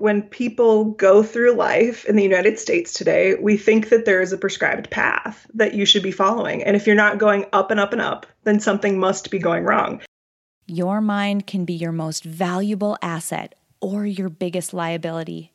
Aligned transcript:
when 0.00 0.22
people 0.22 0.86
go 0.92 1.22
through 1.22 1.52
life 1.52 2.04
in 2.06 2.16
the 2.16 2.22
United 2.22 2.58
States 2.58 2.92
today, 2.92 3.34
we 3.34 3.56
think 3.56 3.90
that 3.90 4.04
there 4.04 4.22
is 4.22 4.32
a 4.32 4.38
prescribed 4.38 4.90
path 4.90 5.46
that 5.54 5.74
you 5.74 5.84
should 5.84 6.02
be 6.02 6.10
following. 6.10 6.62
And 6.62 6.74
if 6.74 6.86
you're 6.86 6.96
not 6.96 7.18
going 7.18 7.46
up 7.52 7.70
and 7.70 7.78
up 7.78 7.92
and 7.92 8.00
up, 8.00 8.26
then 8.44 8.60
something 8.60 8.98
must 8.98 9.30
be 9.30 9.38
going 9.38 9.64
wrong. 9.64 10.00
Your 10.66 11.00
mind 11.00 11.46
can 11.46 11.64
be 11.64 11.74
your 11.74 11.92
most 11.92 12.24
valuable 12.24 12.96
asset 13.02 13.54
or 13.80 14.06
your 14.06 14.28
biggest 14.28 14.72
liability, 14.72 15.52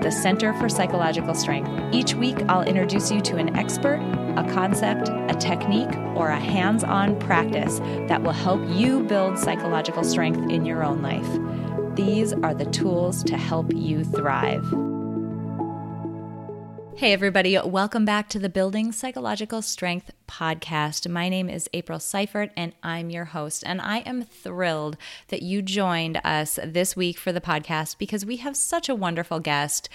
the 0.00 0.10
Center 0.10 0.52
for 0.54 0.68
Psychological 0.68 1.34
Strength. 1.34 1.94
Each 1.94 2.14
week, 2.14 2.38
I'll 2.48 2.62
introduce 2.62 3.10
you 3.10 3.20
to 3.22 3.36
an 3.36 3.56
expert 3.56 4.00
a 4.36 4.44
concept, 4.52 5.08
a 5.08 5.34
technique, 5.38 5.94
or 6.14 6.28
a 6.28 6.38
hands 6.38 6.84
on 6.84 7.18
practice 7.18 7.80
that 8.08 8.22
will 8.22 8.32
help 8.32 8.60
you 8.68 9.02
build 9.02 9.38
psychological 9.38 10.04
strength 10.04 10.50
in 10.50 10.64
your 10.64 10.84
own 10.84 11.02
life. 11.02 11.28
These 11.96 12.32
are 12.32 12.54
the 12.54 12.66
tools 12.66 13.24
to 13.24 13.36
help 13.36 13.74
you 13.74 14.04
thrive. 14.04 14.89
Hey, 17.00 17.14
everybody, 17.14 17.58
welcome 17.58 18.04
back 18.04 18.28
to 18.28 18.38
the 18.38 18.50
Building 18.50 18.92
Psychological 18.92 19.62
Strength 19.62 20.10
podcast. 20.28 21.08
My 21.08 21.30
name 21.30 21.48
is 21.48 21.66
April 21.72 21.98
Seifert, 21.98 22.50
and 22.58 22.74
I'm 22.82 23.08
your 23.08 23.24
host. 23.24 23.64
And 23.64 23.80
I 23.80 24.00
am 24.00 24.22
thrilled 24.22 24.98
that 25.28 25.40
you 25.40 25.62
joined 25.62 26.20
us 26.24 26.58
this 26.62 26.94
week 26.96 27.16
for 27.16 27.32
the 27.32 27.40
podcast 27.40 27.96
because 27.96 28.26
we 28.26 28.36
have 28.36 28.54
such 28.54 28.90
a 28.90 28.94
wonderful 28.94 29.40
guest 29.40 29.88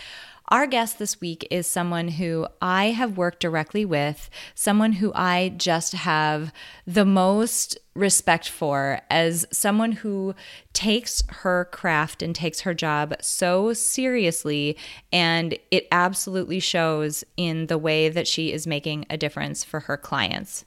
our 0.50 0.68
guest 0.68 1.00
this 1.00 1.20
week 1.20 1.48
is 1.50 1.66
someone 1.66 2.08
who 2.08 2.46
I 2.62 2.92
have 2.92 3.18
worked 3.18 3.40
directly 3.40 3.84
with, 3.84 4.30
someone 4.54 4.94
who 4.94 5.12
I 5.16 5.54
just 5.58 5.94
have 5.94 6.54
the 6.86 7.06
most 7.06 7.80
respect 7.96 8.50
for 8.50 9.00
as 9.10 9.46
someone 9.52 9.94
who 9.94 10.36
takes 10.74 11.24
her 11.30 11.66
craft 11.72 12.22
and 12.22 12.36
takes 12.36 12.62
her 12.62 12.74
job 12.74 13.16
so 13.22 13.72
seriously. 13.72 14.78
And 15.14 15.58
it 15.72 15.88
absolutely 15.92 16.60
shows 16.60 17.24
in 17.38 17.68
the 17.68 17.78
way 17.78 18.10
that 18.10 18.28
she 18.28 18.52
is 18.52 18.68
making 18.68 19.06
a 19.10 19.18
difference 19.18 19.64
for 19.64 19.82
her 19.82 19.96
clients. 19.96 20.66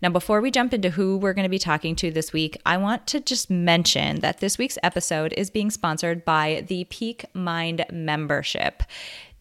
Now, 0.00 0.10
before 0.10 0.40
we 0.40 0.52
jump 0.52 0.72
into 0.72 0.90
who 0.90 1.16
we're 1.16 1.34
going 1.34 1.44
to 1.44 1.48
be 1.48 1.58
talking 1.58 1.96
to 1.96 2.12
this 2.12 2.32
week, 2.32 2.56
I 2.64 2.76
want 2.76 3.08
to 3.08 3.18
just 3.18 3.50
mention 3.50 4.20
that 4.20 4.38
this 4.38 4.56
week's 4.56 4.78
episode 4.84 5.34
is 5.36 5.50
being 5.50 5.70
sponsored 5.70 6.24
by 6.24 6.64
the 6.68 6.84
Peak 6.84 7.24
Mind 7.34 7.84
membership. 7.90 8.84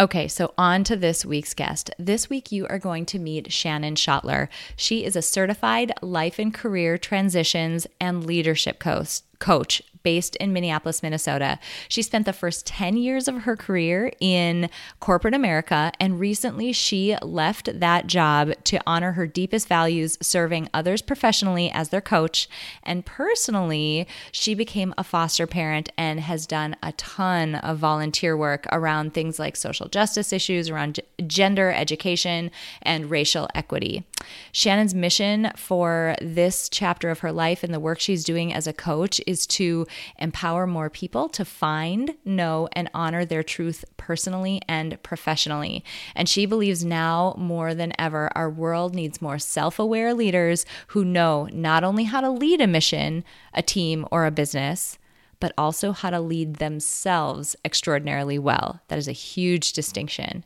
Okay, 0.00 0.26
so 0.26 0.54
on 0.56 0.84
to 0.84 0.96
this 0.96 1.24
week's 1.24 1.54
guest. 1.54 1.90
This 1.98 2.30
week, 2.30 2.50
you 2.50 2.66
are 2.68 2.78
going 2.78 3.04
to 3.06 3.18
meet 3.18 3.52
Shannon 3.52 3.94
Schottler. 3.94 4.48
She 4.74 5.04
is 5.04 5.16
a 5.16 5.22
certified 5.22 5.92
life 6.00 6.38
and 6.38 6.52
career 6.52 6.96
transitions 6.96 7.86
and 8.00 8.24
leadership 8.24 8.78
coach 8.78 9.20
coach 9.42 9.82
based 10.02 10.36
in 10.36 10.52
Minneapolis, 10.52 11.02
Minnesota. 11.02 11.58
She 11.88 12.02
spent 12.02 12.26
the 12.26 12.32
first 12.32 12.66
10 12.66 12.96
years 12.96 13.28
of 13.28 13.42
her 13.42 13.56
career 13.56 14.12
in 14.20 14.68
corporate 15.00 15.34
America, 15.34 15.92
and 16.00 16.18
recently 16.18 16.72
she 16.72 17.16
left 17.22 17.80
that 17.80 18.06
job 18.06 18.52
to 18.64 18.80
honor 18.86 19.12
her 19.12 19.26
deepest 19.26 19.68
values, 19.68 20.18
serving 20.20 20.68
others 20.74 21.02
professionally 21.02 21.70
as 21.70 21.88
their 21.88 22.00
coach. 22.00 22.48
And 22.82 23.06
personally, 23.06 24.06
she 24.30 24.54
became 24.54 24.94
a 24.98 25.04
foster 25.04 25.46
parent 25.46 25.90
and 25.96 26.20
has 26.20 26.46
done 26.46 26.76
a 26.82 26.92
ton 26.92 27.56
of 27.56 27.78
volunteer 27.78 28.36
work 28.36 28.66
around 28.72 29.14
things 29.14 29.38
like 29.38 29.56
social 29.56 29.88
justice 29.88 30.32
issues, 30.32 30.70
around 30.70 31.00
gender, 31.26 31.70
education, 31.70 32.50
and 32.82 33.10
racial 33.10 33.48
equity. 33.54 34.04
Shannon's 34.52 34.94
mission 34.94 35.50
for 35.56 36.14
this 36.20 36.68
chapter 36.68 37.10
of 37.10 37.20
her 37.20 37.32
life 37.32 37.64
and 37.64 37.74
the 37.74 37.80
work 37.80 37.98
she's 37.98 38.24
doing 38.24 38.52
as 38.52 38.66
a 38.66 38.72
coach 38.72 39.20
is 39.26 39.31
to 39.46 39.86
empower 40.18 40.66
more 40.66 40.90
people 40.90 41.28
to 41.30 41.44
find, 41.44 42.14
know, 42.24 42.68
and 42.72 42.90
honor 42.94 43.24
their 43.24 43.42
truth 43.42 43.84
personally 43.96 44.60
and 44.68 45.02
professionally. 45.02 45.84
And 46.14 46.28
she 46.28 46.46
believes 46.46 46.84
now 46.84 47.34
more 47.38 47.74
than 47.74 47.92
ever, 47.98 48.30
our 48.36 48.50
world 48.50 48.94
needs 48.94 49.22
more 49.22 49.38
self 49.38 49.78
aware 49.78 50.14
leaders 50.14 50.64
who 50.88 51.04
know 51.04 51.48
not 51.52 51.84
only 51.84 52.04
how 52.04 52.20
to 52.20 52.30
lead 52.30 52.60
a 52.60 52.66
mission, 52.66 53.24
a 53.54 53.62
team, 53.62 54.06
or 54.10 54.26
a 54.26 54.30
business 54.30 54.98
but 55.42 55.52
also 55.58 55.90
how 55.90 56.08
to 56.08 56.20
lead 56.20 56.54
themselves 56.56 57.56
extraordinarily 57.64 58.38
well. 58.38 58.80
That 58.86 58.98
is 59.00 59.08
a 59.08 59.12
huge 59.12 59.72
distinction. 59.72 60.44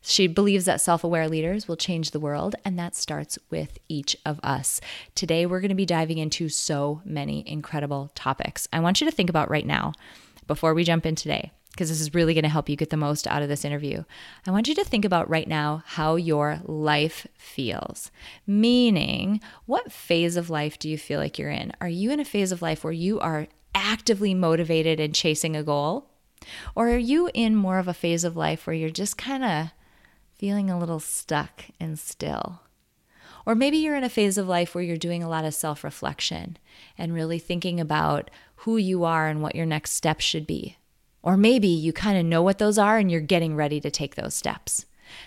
She 0.00 0.26
believes 0.26 0.64
that 0.64 0.80
self 0.80 1.04
aware 1.04 1.28
leaders 1.28 1.68
will 1.68 1.76
change 1.76 2.10
the 2.10 2.20
world, 2.20 2.54
and 2.64 2.78
that 2.78 2.94
starts 2.94 3.38
with 3.50 3.78
each 3.88 4.16
of 4.24 4.40
us. 4.42 4.80
Today, 5.14 5.46
we're 5.46 5.60
going 5.60 5.68
to 5.70 5.74
be 5.74 5.86
diving 5.86 6.18
into 6.18 6.48
so 6.48 7.02
many 7.04 7.48
incredible 7.48 8.10
topics. 8.14 8.68
I 8.72 8.80
want 8.80 9.00
you 9.00 9.08
to 9.08 9.14
think 9.14 9.30
about 9.30 9.50
right 9.50 9.66
now, 9.66 9.92
before 10.46 10.74
we 10.74 10.84
jump 10.84 11.06
in 11.06 11.14
today, 11.14 11.52
because 11.70 11.88
this 11.88 12.00
is 12.00 12.14
really 12.14 12.34
going 12.34 12.44
to 12.44 12.48
help 12.48 12.68
you 12.68 12.76
get 12.76 12.90
the 12.90 12.96
most 12.96 13.26
out 13.26 13.42
of 13.42 13.48
this 13.48 13.64
interview. 13.64 14.02
I 14.46 14.50
want 14.50 14.66
you 14.66 14.74
to 14.76 14.84
think 14.84 15.04
about 15.04 15.28
right 15.28 15.46
now 15.46 15.82
how 15.86 16.16
your 16.16 16.60
life 16.64 17.26
feels. 17.36 18.10
Meaning, 18.46 19.40
what 19.66 19.92
phase 19.92 20.36
of 20.36 20.50
life 20.50 20.78
do 20.78 20.88
you 20.88 20.98
feel 20.98 21.20
like 21.20 21.38
you're 21.38 21.50
in? 21.50 21.72
Are 21.80 21.88
you 21.88 22.10
in 22.10 22.20
a 22.20 22.24
phase 22.24 22.50
of 22.50 22.62
life 22.62 22.82
where 22.82 22.92
you 22.92 23.20
are 23.20 23.46
actively 23.74 24.34
motivated 24.34 24.98
and 24.98 25.14
chasing 25.14 25.54
a 25.54 25.62
goal? 25.62 26.10
Or 26.74 26.88
are 26.88 26.98
you 26.98 27.30
in 27.34 27.54
more 27.54 27.78
of 27.78 27.88
a 27.88 27.94
phase 27.94 28.24
of 28.24 28.36
life 28.36 28.66
where 28.66 28.74
you're 28.74 28.90
just 28.90 29.18
kind 29.18 29.44
of 29.44 29.70
feeling 30.38 30.70
a 30.70 30.78
little 30.78 31.00
stuck 31.00 31.64
and 31.78 31.98
still. 31.98 32.62
Or 33.44 33.54
maybe 33.54 33.78
you're 33.78 33.96
in 33.96 34.04
a 34.04 34.08
phase 34.08 34.38
of 34.38 34.46
life 34.46 34.74
where 34.74 34.84
you're 34.84 34.96
doing 34.96 35.22
a 35.22 35.28
lot 35.28 35.44
of 35.44 35.54
self 35.54 35.82
reflection 35.82 36.56
and 36.96 37.12
really 37.12 37.38
thinking 37.38 37.80
about 37.80 38.30
who 38.56 38.76
you 38.76 39.04
are 39.04 39.26
and 39.26 39.42
what 39.42 39.54
your 39.54 39.66
next 39.66 39.92
steps 39.92 40.24
should 40.24 40.46
be. 40.46 40.76
Or 41.22 41.36
maybe 41.36 41.68
you 41.68 41.92
kind 41.92 42.18
of 42.18 42.24
know 42.24 42.42
what 42.42 42.58
those 42.58 42.78
are 42.78 42.98
and 42.98 43.10
you're 43.10 43.20
getting 43.20 43.56
ready 43.56 43.80
to 43.80 43.90
take 43.90 44.14
those 44.14 44.34
steps. 44.34 44.86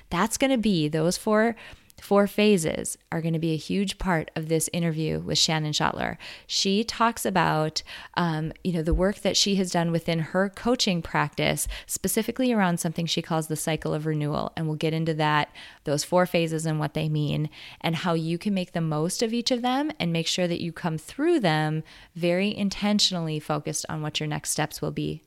That's 0.10 0.38
going 0.38 0.52
to 0.52 0.58
be 0.58 0.88
those 0.88 1.18
four 1.18 1.56
four 2.02 2.26
phases 2.26 2.98
are 3.12 3.22
going 3.22 3.34
to 3.34 3.40
be 3.40 3.54
a 3.54 3.58
huge 3.58 3.98
part 4.00 4.32
of 4.36 4.50
this 4.50 4.70
interview 4.74 5.20
with 5.20 5.38
Shannon 5.38 5.72
Schottler. 5.72 6.18
She 6.48 6.84
talks 6.84 7.26
about, 7.26 7.84
um, 8.18 8.52
you 8.64 8.74
know, 8.74 8.82
the 8.82 8.94
work 8.94 9.20
that 9.20 9.38
she 9.38 9.56
has 9.56 9.72
done 9.72 9.92
within 9.92 10.20
her 10.20 10.50
coaching 10.50 11.04
practice, 11.04 11.68
specifically 11.86 12.52
around 12.52 12.80
something 12.80 13.06
she 13.06 13.22
calls 13.22 13.48
the 13.48 13.56
cycle 13.56 13.94
of 13.94 14.08
renewal, 14.08 14.52
and 14.58 14.66
we'll 14.66 14.76
get 14.76 14.96
into 14.96 15.14
that, 15.14 15.50
those 15.84 16.04
four 16.04 16.26
phases 16.26 16.66
and 16.66 16.80
what 16.80 16.96
they 16.96 17.08
mean, 17.08 17.50
and 17.82 17.98
how 17.98 18.14
you 18.14 18.38
can 18.38 18.54
make 18.54 18.72
the 18.72 18.82
most 18.82 19.22
of 19.22 19.32
each 19.32 19.52
of 19.52 19.62
them 19.62 19.92
and 20.00 20.12
make 20.12 20.28
sure 20.28 20.48
that 20.48 20.62
you 20.62 20.72
come 20.72 20.98
through 20.98 21.40
them 21.40 21.84
very 22.16 22.56
intentionally 22.56 23.40
focused 23.40 23.86
on 23.88 24.02
what 24.02 24.20
your 24.20 24.28
next 24.28 24.50
steps 24.50 24.82
will 24.82 24.92
be. 24.92 25.22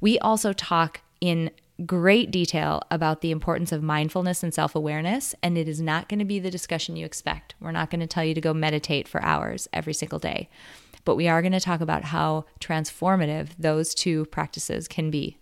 We 0.00 0.18
also 0.18 0.52
talk 0.52 1.02
in 1.20 1.50
great 1.84 2.30
detail 2.30 2.82
about 2.90 3.20
the 3.20 3.30
importance 3.30 3.72
of 3.72 3.82
mindfulness 3.82 4.42
and 4.42 4.54
self 4.54 4.74
awareness. 4.74 5.34
And 5.42 5.58
it 5.58 5.68
is 5.68 5.80
not 5.80 6.08
going 6.08 6.18
to 6.18 6.24
be 6.24 6.38
the 6.38 6.50
discussion 6.50 6.96
you 6.96 7.04
expect. 7.04 7.54
We're 7.60 7.72
not 7.72 7.90
going 7.90 8.00
to 8.00 8.06
tell 8.06 8.24
you 8.24 8.34
to 8.34 8.40
go 8.40 8.54
meditate 8.54 9.08
for 9.08 9.22
hours 9.22 9.68
every 9.72 9.94
single 9.94 10.18
day. 10.18 10.48
But 11.04 11.16
we 11.16 11.28
are 11.28 11.42
going 11.42 11.52
to 11.52 11.60
talk 11.60 11.80
about 11.80 12.04
how 12.04 12.46
transformative 12.60 13.50
those 13.58 13.94
two 13.94 14.24
practices 14.26 14.88
can 14.88 15.10
be. 15.10 15.38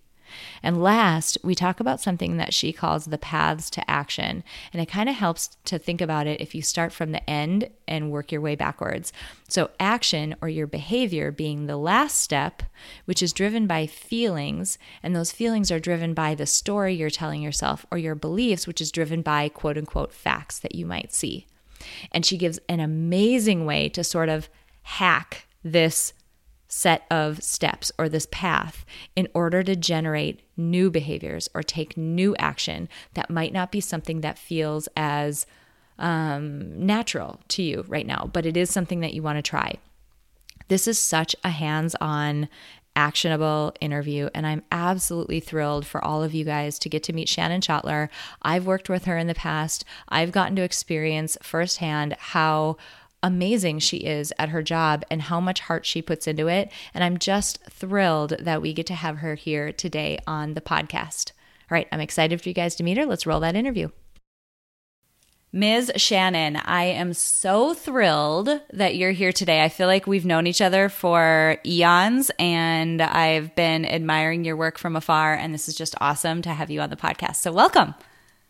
And 0.62 0.82
last, 0.82 1.38
we 1.43 1.55
talk 1.55 1.81
about 1.81 2.00
something 2.00 2.37
that 2.37 2.55
she 2.55 2.73
calls 2.73 3.06
the 3.06 3.19
paths 3.19 3.70
to 3.70 3.90
action. 3.90 4.44
And 4.73 4.81
it 4.81 4.88
kind 4.88 5.08
of 5.08 5.14
helps 5.14 5.56
to 5.64 5.79
think 5.79 6.00
about 6.00 6.26
it 6.26 6.40
if 6.40 6.55
you 6.55 6.62
start 6.62 6.93
from 6.93 7.12
the 7.12 7.29
end 7.29 7.70
and 7.87 8.11
work 8.11 8.32
your 8.32 8.40
way 8.40 8.55
backwards. 8.55 9.12
So, 9.49 9.70
action 9.79 10.34
or 10.40 10.49
your 10.49 10.67
behavior 10.67 11.31
being 11.31 11.67
the 11.67 11.76
last 11.76 12.20
step, 12.20 12.62
which 13.05 13.23
is 13.23 13.32
driven 13.32 13.67
by 13.67 13.87
feelings. 13.87 14.79
And 15.02 15.14
those 15.14 15.32
feelings 15.32 15.70
are 15.70 15.81
driven 15.81 16.14
by 16.14 16.34
the 16.34 16.46
story 16.46 16.94
you're 16.94 17.11
telling 17.11 17.43
yourself 17.43 17.84
or 17.90 17.99
your 17.99 18.14
beliefs, 18.14 18.67
which 18.67 18.81
is 18.81 18.93
driven 18.93 19.23
by 19.23 19.49
quote 19.49 19.76
unquote 19.79 20.12
facts 20.12 20.58
that 20.61 20.75
you 20.75 20.87
might 20.87 21.12
see. 21.12 21.46
And 22.12 22.25
she 22.25 22.37
gives 22.37 22.58
an 22.69 22.81
amazing 22.81 23.67
way 23.67 23.88
to 23.90 24.05
sort 24.05 24.29
of 24.29 24.49
hack 24.82 25.46
this 25.62 26.12
set 26.74 27.04
of 27.10 27.42
steps 27.42 27.92
or 27.98 28.08
this 28.08 28.26
path 28.30 28.86
in 29.14 29.28
order 29.34 29.62
to 29.62 29.76
generate 29.76 30.40
new 30.56 30.90
behaviors 30.90 31.46
or 31.52 31.62
take 31.62 31.98
new 31.98 32.34
action 32.36 32.88
that 33.12 33.28
might 33.28 33.52
not 33.52 33.70
be 33.70 33.78
something 33.78 34.22
that 34.22 34.38
feels 34.38 34.88
as 34.96 35.44
um, 35.98 36.86
natural 36.86 37.38
to 37.48 37.62
you 37.62 37.84
right 37.88 38.06
now, 38.06 38.30
but 38.32 38.46
it 38.46 38.56
is 38.56 38.70
something 38.70 39.00
that 39.00 39.12
you 39.12 39.22
want 39.22 39.36
to 39.36 39.42
try. 39.42 39.74
This 40.69 40.88
is 40.88 40.98
such 40.98 41.36
a 41.44 41.50
hands 41.50 41.94
on, 42.00 42.48
actionable 42.96 43.74
interview, 43.82 44.30
and 44.34 44.46
I'm 44.46 44.62
absolutely 44.72 45.40
thrilled 45.40 45.86
for 45.86 46.02
all 46.02 46.22
of 46.22 46.32
you 46.32 46.46
guys 46.46 46.78
to 46.78 46.88
get 46.88 47.02
to 47.02 47.12
meet 47.12 47.28
Shannon 47.28 47.60
Schottler. 47.60 48.08
I've 48.40 48.64
worked 48.64 48.88
with 48.88 49.04
her 49.04 49.19
in 49.19 49.26
the 49.26 49.34
past, 49.34 49.84
I've 50.08 50.32
gotten 50.32 50.56
to 50.56 50.62
experience 50.62 51.36
firsthand 51.42 52.16
how 52.19 52.78
amazing 53.22 53.78
she 53.78 53.98
is 53.98 54.32
at 54.38 54.48
her 54.50 54.62
job 54.62 55.04
and 55.10 55.22
how 55.22 55.40
much 55.40 55.60
heart 55.60 55.86
she 55.86 56.02
puts 56.02 56.26
into 56.26 56.48
it. 56.48 56.70
And 56.94 57.04
I'm 57.04 57.19
just 57.19 57.62
thrilled 57.70 58.34
that 58.40 58.62
we 58.62 58.72
get 58.72 58.86
to 58.86 58.94
have 58.94 59.19
her 59.19 59.34
here 59.34 59.72
today 59.72 60.19
on 60.26 60.54
the 60.54 60.60
podcast. 60.60 61.32
All 61.70 61.76
right, 61.76 61.88
I'm 61.92 62.00
excited 62.00 62.40
for 62.40 62.48
you 62.48 62.54
guys 62.54 62.74
to 62.76 62.84
meet 62.84 62.98
her. 62.98 63.06
Let's 63.06 63.26
roll 63.26 63.40
that 63.40 63.56
interview. 63.56 63.88
Ms. 65.54 65.92
Shannon, 65.96 66.56
I 66.56 66.84
am 66.84 67.12
so 67.12 67.74
thrilled 67.74 68.48
that 68.72 68.96
you're 68.96 69.10
here 69.10 69.32
today. 69.32 69.62
I 69.62 69.69
feel 69.69 69.86
like 69.86 70.06
we've 70.06 70.24
known 70.24 70.46
each 70.46 70.62
other 70.62 70.88
for 70.88 71.58
eons 71.66 72.30
and 72.38 73.02
I've 73.02 73.54
been 73.54 73.84
admiring 73.84 74.44
your 74.44 74.56
work 74.56 74.78
from 74.78 74.96
afar. 74.96 75.34
And 75.34 75.52
this 75.52 75.69
is 75.69 75.74
just 75.74 75.94
awesome 76.00 76.40
to 76.42 76.48
have 76.48 76.70
you 76.70 76.80
on 76.80 76.88
the 76.88 76.96
podcast. 76.96 77.36
So, 77.36 77.52
welcome. 77.52 77.94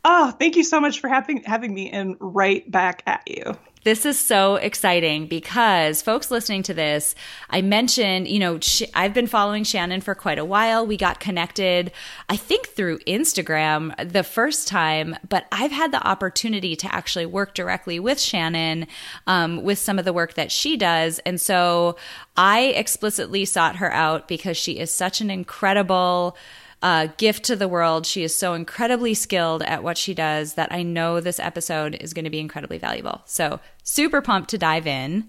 Oh, 0.04 0.30
thank 0.30 0.54
you 0.54 0.62
so 0.62 0.80
much 0.80 1.00
for 1.00 1.08
having 1.08 1.42
having 1.42 1.74
me 1.74 1.90
and 1.90 2.16
right 2.20 2.68
back 2.70 3.02
at 3.06 3.22
you. 3.26 3.56
This 3.84 4.06
is 4.06 4.16
so 4.16 4.54
exciting 4.54 5.26
because 5.26 6.02
folks 6.02 6.30
listening 6.30 6.62
to 6.64 6.74
this, 6.74 7.16
I 7.50 7.62
mentioned, 7.62 8.28
you 8.28 8.38
know, 8.38 8.60
I've 8.94 9.12
been 9.12 9.26
following 9.26 9.64
Shannon 9.64 10.00
for 10.00 10.14
quite 10.14 10.38
a 10.38 10.44
while. 10.44 10.86
We 10.86 10.96
got 10.96 11.18
connected, 11.18 11.90
I 12.28 12.36
think 12.36 12.68
through 12.68 13.00
Instagram 13.00 14.12
the 14.12 14.22
first 14.22 14.68
time, 14.68 15.16
but 15.28 15.46
I've 15.50 15.72
had 15.72 15.90
the 15.90 16.06
opportunity 16.06 16.76
to 16.76 16.94
actually 16.94 17.26
work 17.26 17.54
directly 17.54 17.98
with 17.98 18.20
Shannon 18.20 18.86
um, 19.26 19.64
with 19.64 19.80
some 19.80 19.98
of 19.98 20.04
the 20.04 20.12
work 20.12 20.34
that 20.34 20.52
she 20.52 20.76
does. 20.76 21.18
And 21.20 21.40
so 21.40 21.96
I 22.36 22.66
explicitly 22.66 23.44
sought 23.44 23.76
her 23.76 23.92
out 23.92 24.28
because 24.28 24.56
she 24.56 24.78
is 24.78 24.92
such 24.92 25.20
an 25.20 25.28
incredible, 25.28 26.36
uh, 26.82 27.08
gift 27.16 27.44
to 27.44 27.56
the 27.56 27.68
world. 27.68 28.06
She 28.06 28.22
is 28.22 28.34
so 28.34 28.54
incredibly 28.54 29.14
skilled 29.14 29.62
at 29.62 29.82
what 29.82 29.96
she 29.96 30.14
does 30.14 30.54
that 30.54 30.72
I 30.72 30.82
know 30.82 31.20
this 31.20 31.38
episode 31.38 31.96
is 32.00 32.12
going 32.12 32.24
to 32.24 32.30
be 32.30 32.40
incredibly 32.40 32.78
valuable. 32.78 33.22
So, 33.24 33.60
super 33.84 34.20
pumped 34.20 34.50
to 34.50 34.58
dive 34.58 34.86
in. 34.86 35.28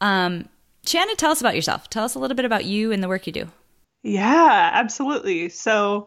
Um, 0.00 0.48
Shannon, 0.84 1.16
tell 1.16 1.30
us 1.30 1.40
about 1.40 1.54
yourself. 1.54 1.88
Tell 1.90 2.04
us 2.04 2.14
a 2.14 2.18
little 2.18 2.36
bit 2.36 2.44
about 2.44 2.64
you 2.64 2.92
and 2.92 3.02
the 3.02 3.08
work 3.08 3.26
you 3.26 3.32
do. 3.32 3.48
Yeah, 4.02 4.70
absolutely. 4.72 5.48
So, 5.48 6.06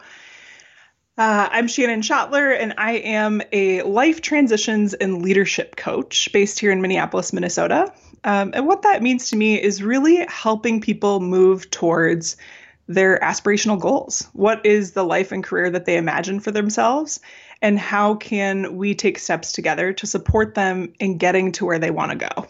uh, 1.17 1.49
I'm 1.51 1.67
Shannon 1.67 2.01
Schottler, 2.01 2.57
and 2.57 2.73
I 2.77 2.93
am 2.93 3.41
a 3.51 3.83
life 3.83 4.21
transitions 4.21 4.93
and 4.93 5.21
leadership 5.21 5.75
coach 5.75 6.31
based 6.31 6.59
here 6.59 6.71
in 6.71 6.81
Minneapolis, 6.81 7.31
Minnesota. 7.31 7.93
Um, 8.23 8.51
and 8.53 8.65
what 8.65 8.83
that 8.83 9.01
means 9.01 9.29
to 9.29 9.35
me 9.35 9.61
is 9.61 9.83
really 9.83 10.25
helping 10.27 10.79
people 10.79 11.19
move 11.19 11.69
towards 11.69 12.37
their 12.87 13.19
aspirational 13.19 13.79
goals. 13.79 14.27
What 14.33 14.65
is 14.65 14.91
the 14.91 15.03
life 15.03 15.31
and 15.31 15.43
career 15.43 15.69
that 15.69 15.85
they 15.85 15.97
imagine 15.97 16.39
for 16.39 16.51
themselves? 16.51 17.19
And 17.61 17.77
how 17.77 18.15
can 18.15 18.75
we 18.75 18.95
take 18.95 19.19
steps 19.19 19.51
together 19.51 19.93
to 19.93 20.07
support 20.07 20.55
them 20.55 20.93
in 20.99 21.17
getting 21.17 21.51
to 21.53 21.65
where 21.65 21.79
they 21.79 21.91
want 21.91 22.11
to 22.11 22.17
go? 22.17 22.47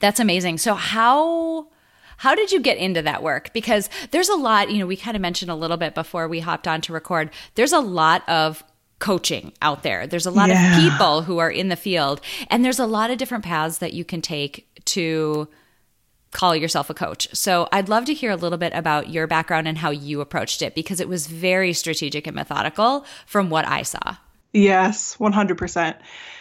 That's 0.00 0.20
amazing. 0.20 0.58
So, 0.58 0.74
how. 0.74 1.68
How 2.18 2.36
did 2.36 2.52
you 2.52 2.60
get 2.60 2.76
into 2.76 3.02
that 3.02 3.20
work? 3.20 3.52
Because 3.52 3.90
there's 4.12 4.28
a 4.28 4.36
lot, 4.36 4.70
you 4.70 4.78
know, 4.78 4.86
we 4.86 4.96
kind 4.96 5.16
of 5.16 5.20
mentioned 5.20 5.50
a 5.50 5.56
little 5.56 5.76
bit 5.76 5.92
before 5.92 6.28
we 6.28 6.38
hopped 6.38 6.68
on 6.68 6.80
to 6.82 6.92
record. 6.92 7.30
There's 7.56 7.72
a 7.72 7.80
lot 7.80 8.28
of 8.28 8.62
coaching 9.00 9.52
out 9.60 9.82
there. 9.82 10.06
There's 10.06 10.26
a 10.26 10.30
lot 10.30 10.48
yeah. 10.48 10.76
of 10.76 10.92
people 10.92 11.22
who 11.22 11.38
are 11.38 11.50
in 11.50 11.68
the 11.68 11.74
field, 11.74 12.20
and 12.48 12.64
there's 12.64 12.78
a 12.78 12.86
lot 12.86 13.10
of 13.10 13.18
different 13.18 13.42
paths 13.42 13.78
that 13.78 13.92
you 13.92 14.04
can 14.04 14.22
take 14.22 14.68
to 14.84 15.48
call 16.32 16.56
yourself 16.56 16.90
a 16.90 16.94
coach. 16.94 17.28
So 17.32 17.68
I'd 17.70 17.88
love 17.88 18.04
to 18.06 18.14
hear 18.14 18.30
a 18.30 18.36
little 18.36 18.58
bit 18.58 18.72
about 18.74 19.10
your 19.10 19.26
background 19.26 19.68
and 19.68 19.78
how 19.78 19.90
you 19.90 20.20
approached 20.20 20.62
it 20.62 20.74
because 20.74 20.98
it 20.98 21.08
was 21.08 21.26
very 21.26 21.72
strategic 21.72 22.26
and 22.26 22.34
methodical 22.34 23.04
from 23.26 23.50
what 23.50 23.66
I 23.66 23.82
saw. 23.82 24.16
Yes, 24.52 25.16
100%. 25.18 25.96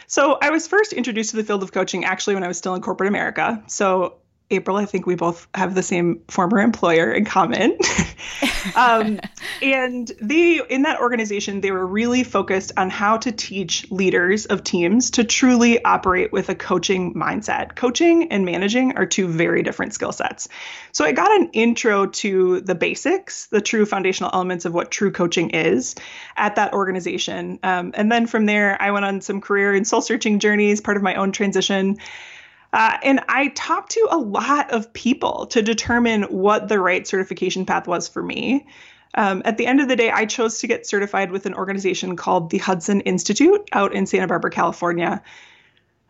So 0.07 0.37
I 0.41 0.49
was 0.49 0.67
first 0.67 0.91
introduced 0.91 1.29
to 1.31 1.37
the 1.37 1.43
field 1.43 1.63
of 1.63 1.71
coaching 1.71 2.03
actually 2.03 2.33
when 2.33 2.43
I 2.43 2.47
was 2.47 2.57
still 2.57 2.75
in 2.75 2.81
corporate 2.81 3.07
America. 3.07 3.63
So 3.67 4.15
April, 4.51 4.77
I 4.77 4.85
think 4.85 5.05
we 5.05 5.15
both 5.15 5.47
have 5.53 5.73
the 5.75 5.83
same 5.83 6.21
former 6.27 6.59
employer 6.59 7.11
in 7.11 7.25
common. 7.25 7.77
um, 8.75 9.19
and 9.61 10.11
they, 10.21 10.61
in 10.69 10.83
that 10.83 10.99
organization, 10.99 11.61
they 11.61 11.71
were 11.71 11.85
really 11.85 12.23
focused 12.23 12.73
on 12.77 12.89
how 12.89 13.17
to 13.17 13.31
teach 13.31 13.89
leaders 13.91 14.45
of 14.45 14.63
teams 14.63 15.11
to 15.11 15.23
truly 15.23 15.83
operate 15.83 16.31
with 16.31 16.49
a 16.49 16.55
coaching 16.55 17.13
mindset. 17.13 17.75
Coaching 17.75 18.31
and 18.31 18.45
managing 18.45 18.97
are 18.97 19.05
two 19.05 19.27
very 19.27 19.63
different 19.63 19.93
skill 19.93 20.11
sets. 20.11 20.49
So 20.91 21.05
I 21.05 21.13
got 21.13 21.31
an 21.39 21.49
intro 21.53 22.07
to 22.07 22.61
the 22.61 22.75
basics, 22.75 23.47
the 23.47 23.61
true 23.61 23.85
foundational 23.85 24.31
elements 24.33 24.65
of 24.65 24.73
what 24.73 24.91
true 24.91 25.11
coaching 25.11 25.51
is 25.51 25.95
at 26.35 26.55
that 26.55 26.73
organization. 26.73 27.59
Um, 27.63 27.91
and 27.95 28.11
then 28.11 28.27
from 28.27 28.45
there, 28.45 28.79
I 28.81 28.91
went 28.91 29.05
on 29.05 29.21
some 29.21 29.41
career 29.41 29.73
and 29.73 29.87
soul 29.87 30.01
searching 30.01 30.39
journeys, 30.39 30.81
part 30.81 30.97
of 30.97 31.03
my 31.03 31.15
own 31.15 31.31
transition. 31.31 31.97
Uh, 32.73 32.97
and 33.03 33.19
I 33.27 33.49
talked 33.49 33.91
to 33.91 34.07
a 34.11 34.17
lot 34.17 34.71
of 34.71 34.91
people 34.93 35.47
to 35.47 35.61
determine 35.61 36.23
what 36.23 36.67
the 36.69 36.79
right 36.79 37.05
certification 37.05 37.65
path 37.65 37.87
was 37.87 38.07
for 38.07 38.23
me. 38.23 38.65
Um, 39.15 39.41
at 39.43 39.57
the 39.57 39.65
end 39.65 39.81
of 39.81 39.89
the 39.89 39.95
day, 39.95 40.09
I 40.09 40.25
chose 40.25 40.59
to 40.59 40.67
get 40.67 40.87
certified 40.87 41.31
with 41.31 41.45
an 41.45 41.53
organization 41.53 42.15
called 42.15 42.49
the 42.49 42.59
Hudson 42.59 43.01
Institute 43.01 43.67
out 43.73 43.93
in 43.93 44.05
Santa 44.05 44.27
Barbara, 44.27 44.51
California. 44.51 45.21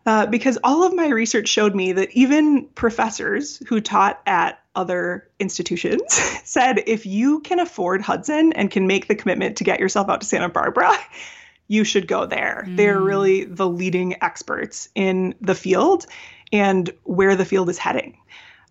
Uh, 0.04 0.26
because 0.26 0.58
all 0.64 0.84
of 0.84 0.94
my 0.94 1.08
research 1.08 1.48
showed 1.48 1.74
me 1.74 1.92
that 1.92 2.10
even 2.12 2.66
professors 2.74 3.58
who 3.68 3.80
taught 3.80 4.20
at 4.26 4.60
other 4.74 5.28
institutions 5.38 6.02
said 6.44 6.82
if 6.86 7.06
you 7.06 7.40
can 7.40 7.60
afford 7.60 8.02
Hudson 8.02 8.52
and 8.54 8.70
can 8.70 8.86
make 8.86 9.06
the 9.06 9.14
commitment 9.14 9.58
to 9.58 9.64
get 9.64 9.78
yourself 9.78 10.08
out 10.08 10.20
to 10.20 10.26
Santa 10.26 10.48
Barbara, 10.48 10.92
you 11.68 11.84
should 11.84 12.08
go 12.08 12.26
there. 12.26 12.64
Mm. 12.66 12.76
They're 12.76 13.00
really 13.00 13.44
the 13.44 13.68
leading 13.68 14.20
experts 14.22 14.88
in 14.94 15.34
the 15.40 15.54
field 15.54 16.06
and 16.52 16.90
where 17.04 17.34
the 17.34 17.44
field 17.44 17.68
is 17.68 17.78
heading. 17.78 18.18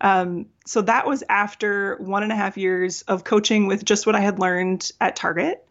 Um, 0.00 0.46
so 0.66 0.82
that 0.82 1.06
was 1.06 1.22
after 1.28 1.96
one 1.96 2.22
and 2.22 2.32
a 2.32 2.36
half 2.36 2.56
years 2.56 3.02
of 3.02 3.24
coaching 3.24 3.66
with 3.66 3.84
just 3.84 4.06
what 4.06 4.14
I 4.14 4.20
had 4.20 4.38
learned 4.38 4.90
at 5.00 5.16
Target 5.16 5.64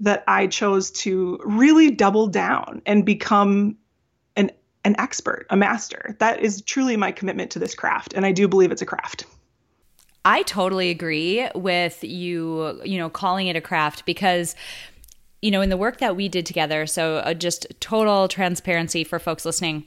that 0.00 0.24
I 0.28 0.46
chose 0.46 0.90
to 0.90 1.40
really 1.42 1.90
double 1.90 2.26
down 2.26 2.82
and 2.84 3.04
become 3.04 3.76
an 4.36 4.50
an 4.84 4.94
expert, 4.98 5.46
a 5.50 5.56
master. 5.56 6.14
That 6.20 6.40
is 6.40 6.60
truly 6.62 6.96
my 6.96 7.12
commitment 7.12 7.50
to 7.52 7.58
this 7.58 7.74
craft, 7.74 8.12
and 8.12 8.26
I 8.26 8.32
do 8.32 8.46
believe 8.46 8.70
it's 8.70 8.82
a 8.82 8.86
craft. 8.86 9.24
I 10.24 10.42
totally 10.42 10.90
agree 10.90 11.48
with 11.54 12.04
you, 12.04 12.80
you 12.84 12.98
know, 12.98 13.08
calling 13.08 13.46
it 13.46 13.56
a 13.56 13.60
craft 13.60 14.04
because 14.04 14.54
you 15.42 15.50
know, 15.50 15.60
in 15.60 15.68
the 15.68 15.76
work 15.76 15.98
that 15.98 16.16
we 16.16 16.28
did 16.28 16.44
together, 16.44 16.86
so 16.86 17.16
uh, 17.16 17.32
just 17.34 17.66
total 17.78 18.26
transparency 18.26 19.04
for 19.04 19.18
folks 19.18 19.44
listening 19.44 19.86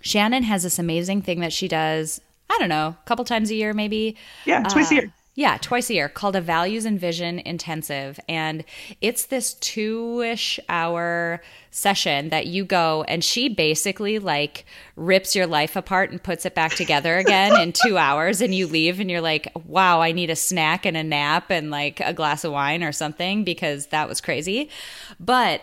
Shannon 0.00 0.42
has 0.44 0.62
this 0.62 0.78
amazing 0.78 1.22
thing 1.22 1.40
that 1.40 1.52
she 1.52 1.68
does. 1.68 2.20
I 2.48 2.56
don't 2.58 2.68
know, 2.68 2.96
a 3.00 3.04
couple 3.04 3.24
times 3.24 3.50
a 3.50 3.54
year, 3.54 3.72
maybe. 3.72 4.16
Yeah, 4.44 4.62
twice 4.64 4.90
uh, 4.90 4.94
a 4.94 4.98
year. 4.98 5.12
Yeah, 5.36 5.58
twice 5.58 5.88
a 5.88 5.94
year 5.94 6.08
called 6.08 6.34
a 6.34 6.40
Values 6.40 6.84
and 6.84 6.98
Vision 6.98 7.38
Intensive. 7.38 8.18
And 8.28 8.64
it's 9.00 9.26
this 9.26 9.54
two 9.54 10.20
ish 10.20 10.58
hour 10.68 11.40
session 11.70 12.30
that 12.30 12.48
you 12.48 12.64
go 12.64 13.04
and 13.06 13.22
she 13.22 13.48
basically 13.48 14.18
like 14.18 14.66
rips 14.96 15.36
your 15.36 15.46
life 15.46 15.76
apart 15.76 16.10
and 16.10 16.20
puts 16.20 16.44
it 16.44 16.54
back 16.56 16.72
together 16.72 17.16
again 17.16 17.58
in 17.60 17.72
two 17.72 17.96
hours. 18.06 18.40
And 18.40 18.54
you 18.54 18.66
leave 18.66 18.98
and 18.98 19.08
you're 19.08 19.20
like, 19.20 19.50
wow, 19.64 20.00
I 20.00 20.10
need 20.10 20.30
a 20.30 20.36
snack 20.36 20.84
and 20.84 20.96
a 20.96 21.04
nap 21.04 21.50
and 21.50 21.70
like 21.70 22.00
a 22.00 22.12
glass 22.12 22.44
of 22.44 22.52
wine 22.52 22.82
or 22.82 22.92
something 22.92 23.44
because 23.44 23.86
that 23.86 24.08
was 24.08 24.20
crazy. 24.20 24.68
But 25.20 25.62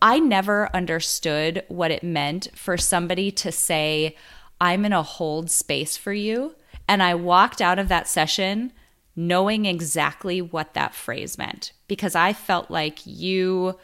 I 0.00 0.18
never 0.18 0.74
understood 0.74 1.64
what 1.68 1.90
it 1.90 2.02
meant 2.02 2.48
for 2.54 2.76
somebody 2.76 3.30
to 3.32 3.50
say, 3.50 4.16
I'm 4.60 4.82
going 4.82 4.92
to 4.92 5.02
hold 5.02 5.50
space 5.50 5.96
for 5.96 6.12
you. 6.12 6.54
And 6.88 7.02
I 7.02 7.14
walked 7.14 7.60
out 7.60 7.78
of 7.78 7.88
that 7.88 8.08
session 8.08 8.72
knowing 9.16 9.64
exactly 9.64 10.42
what 10.42 10.74
that 10.74 10.94
phrase 10.94 11.38
meant 11.38 11.72
because 11.88 12.14
I 12.14 12.34
felt 12.34 12.70
like 12.70 13.00
you 13.06 13.78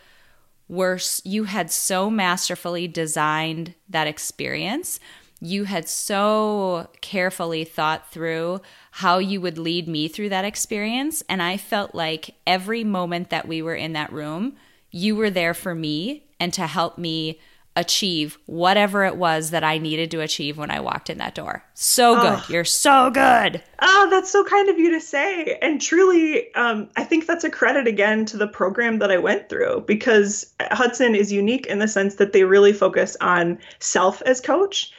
were 0.69 0.99
you 1.25 1.45
had 1.45 1.71
so 1.71 2.11
masterfully 2.11 2.87
designed 2.87 3.75
that 3.89 4.07
experience. 4.07 5.01
You 5.41 5.65
had 5.65 5.89
so 5.89 6.89
carefully 7.01 7.65
thought 7.65 8.13
through 8.13 8.61
how 8.93 9.19
you 9.19 9.41
would 9.41 9.59
lead 9.59 9.89
me 9.89 10.07
through 10.07 10.29
that 10.29 10.45
experience 10.45 11.23
and 11.29 11.43
I 11.43 11.57
felt 11.57 11.95
like 11.95 12.37
every 12.47 12.85
moment 12.85 13.31
that 13.31 13.49
we 13.49 13.63
were 13.63 13.75
in 13.75 13.95
that 13.95 14.13
room, 14.13 14.55
you 14.93 15.17
were 15.17 15.31
there 15.31 15.55
for 15.55 15.75
me 15.75 16.25
and 16.39 16.53
to 16.53 16.67
help 16.67 16.99
me 16.99 17.41
achieve 17.75 18.39
whatever 18.45 19.05
it 19.05 19.17
was 19.17 19.51
that 19.51 19.65
I 19.65 19.79
needed 19.79 20.11
to 20.11 20.21
achieve 20.21 20.59
when 20.59 20.71
I 20.71 20.81
walked 20.81 21.09
in 21.09 21.19
that 21.19 21.35
door. 21.35 21.65
So 21.75 22.17
good. 22.17 22.39
Oh. 22.39 22.47
You're 22.51 22.65
so 22.65 23.11
good. 23.11 23.63
Oh, 23.81 24.09
that's 24.11 24.31
so 24.31 24.45
kind 24.45 24.69
of 24.69 24.79
you 24.79 24.91
to 24.91 25.01
say. 25.01 25.59
And 25.63 25.81
truly, 25.81 26.55
um, 26.55 26.91
I 26.97 27.05
think 27.05 27.27
that's 27.27 27.45
a 27.45 27.51
credit 27.51 27.87
again 27.87 28.27
to 28.27 28.37
the 28.37 28.47
program 28.47 28.99
that 28.99 29.11
I 29.11 29.17
went 29.17 29.49
through 29.49 29.85
because 29.87 30.53
Hudson 30.61 31.15
is 31.15 31.33
unique 31.33 31.67
in 31.67 31.79
the 31.79 31.89
sense 31.89 32.17
that 32.17 32.35
they 32.35 32.45
really 32.45 32.75
focus 32.75 33.17
on 33.23 33.59
self 33.79 34.21
as 34.23 34.43
coach, 34.43 34.93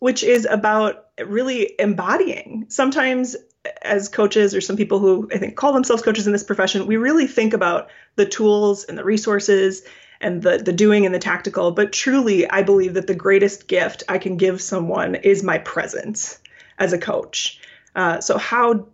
which 0.00 0.22
is 0.22 0.46
about 0.50 1.06
really 1.24 1.72
embodying. 1.78 2.66
Sometimes 2.68 3.36
as 3.82 4.08
coaches 4.08 4.54
or 4.54 4.60
some 4.60 4.76
people 4.76 4.98
who 4.98 5.28
I 5.32 5.38
think 5.38 5.56
call 5.56 5.72
themselves 5.72 6.02
coaches 6.02 6.26
in 6.26 6.32
this 6.32 6.44
profession, 6.44 6.86
we 6.86 6.96
really 6.96 7.26
think 7.26 7.54
about 7.54 7.90
the 8.16 8.26
tools 8.26 8.84
and 8.84 8.98
the 8.98 9.04
resources 9.04 9.82
and 10.20 10.42
the 10.42 10.58
the 10.58 10.72
doing 10.72 11.06
and 11.06 11.14
the 11.14 11.18
tactical. 11.18 11.72
But 11.72 11.92
truly 11.92 12.48
i 12.50 12.62
believe 12.62 12.94
that 12.94 13.06
the 13.06 13.14
greatest 13.14 13.68
gift 13.68 14.02
i 14.08 14.18
can 14.18 14.36
give 14.36 14.60
someone 14.60 15.14
is 15.16 15.42
my 15.42 15.58
presence 15.58 16.38
as 16.78 16.92
a 16.92 16.98
coach. 16.98 17.60
Uh, 17.94 18.20
so 18.20 18.38
how 18.38 18.86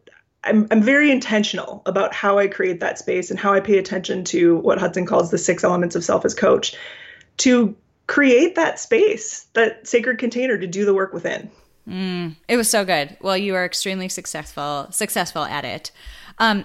I'm, 0.45 0.67
I'm 0.71 0.83
very 0.83 1.11
intentional 1.11 1.83
about 1.87 2.15
how 2.15 2.39
i 2.39 2.47
create 2.47 2.81
that 2.81 2.99
space 2.99 3.31
and 3.31 3.39
how 3.39 3.53
i 3.53 3.61
pay 3.61 3.79
attention 3.79 4.25
to 4.25 4.57
what 4.57 4.79
hudson 4.79 5.07
calls 5.07 5.31
the 5.31 5.39
six 5.39 5.65
elements 5.65 5.97
of 5.97 6.05
self 6.05 6.25
as 6.25 6.35
coach 6.35 6.75
to 7.39 7.77
create 8.07 8.55
that 8.57 8.81
space 8.81 9.47
that 9.53 9.87
sacred 9.87 10.19
container 10.19 10.59
to 10.59 10.67
do 10.67 10.85
the 10.85 10.95
work 10.95 11.13
within 11.13 11.51
mm, 11.89 12.37
it 12.49 12.57
was 12.57 12.69
so 12.69 12.85
good 12.85 13.17
well 13.21 13.37
you 13.37 13.55
are 13.55 13.65
extremely 13.65 14.09
successful 14.09 14.87
successful 14.91 15.45
at 15.45 15.65
it 15.65 15.91
um, 16.39 16.65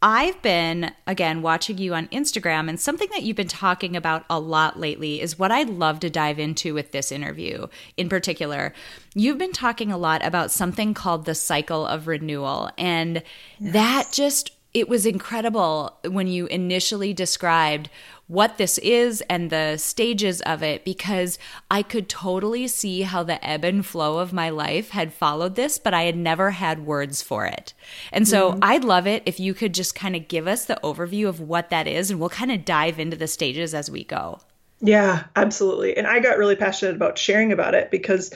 I've 0.00 0.40
been, 0.42 0.92
again, 1.08 1.42
watching 1.42 1.78
you 1.78 1.92
on 1.94 2.06
Instagram, 2.08 2.68
and 2.68 2.78
something 2.78 3.08
that 3.10 3.24
you've 3.24 3.36
been 3.36 3.48
talking 3.48 3.96
about 3.96 4.24
a 4.30 4.38
lot 4.38 4.78
lately 4.78 5.20
is 5.20 5.38
what 5.38 5.50
I'd 5.50 5.70
love 5.70 5.98
to 6.00 6.10
dive 6.10 6.38
into 6.38 6.72
with 6.72 6.92
this 6.92 7.10
interview 7.10 7.66
in 7.96 8.08
particular. 8.08 8.72
You've 9.14 9.38
been 9.38 9.52
talking 9.52 9.90
a 9.90 9.98
lot 9.98 10.24
about 10.24 10.52
something 10.52 10.94
called 10.94 11.24
the 11.24 11.34
cycle 11.34 11.84
of 11.84 12.06
renewal, 12.06 12.70
and 12.78 13.24
yes. 13.58 13.72
that 13.72 14.08
just 14.12 14.52
it 14.72 14.88
was 14.88 15.04
incredible 15.04 15.98
when 16.08 16.28
you 16.28 16.46
initially 16.46 17.12
described 17.12 17.90
what 18.28 18.58
this 18.58 18.76
is 18.78 19.22
and 19.22 19.50
the 19.50 19.76
stages 19.78 20.42
of 20.42 20.62
it 20.62 20.84
because 20.84 21.38
I 21.70 21.82
could 21.82 22.08
totally 22.08 22.68
see 22.68 23.02
how 23.02 23.22
the 23.22 23.44
ebb 23.44 23.64
and 23.64 23.84
flow 23.84 24.18
of 24.18 24.32
my 24.34 24.50
life 24.50 24.90
had 24.90 25.14
followed 25.14 25.54
this, 25.54 25.78
but 25.78 25.94
I 25.94 26.02
had 26.02 26.16
never 26.16 26.50
had 26.50 26.86
words 26.86 27.22
for 27.22 27.46
it. 27.46 27.72
And 28.12 28.28
so 28.28 28.52
mm-hmm. 28.52 28.60
I'd 28.62 28.84
love 28.84 29.06
it 29.06 29.22
if 29.24 29.40
you 29.40 29.54
could 29.54 29.72
just 29.74 29.94
kind 29.94 30.14
of 30.14 30.28
give 30.28 30.46
us 30.46 30.66
the 30.66 30.78
overview 30.84 31.26
of 31.26 31.40
what 31.40 31.70
that 31.70 31.86
is 31.88 32.10
and 32.10 32.20
we'll 32.20 32.28
kind 32.28 32.52
of 32.52 32.66
dive 32.66 33.00
into 33.00 33.16
the 33.16 33.26
stages 33.26 33.74
as 33.74 33.90
we 33.90 34.04
go. 34.04 34.40
Yeah, 34.80 35.24
absolutely. 35.34 35.96
And 35.96 36.06
I 36.06 36.20
got 36.20 36.38
really 36.38 36.54
passionate 36.54 36.94
about 36.94 37.18
sharing 37.18 37.50
about 37.50 37.74
it 37.74 37.90
because 37.90 38.32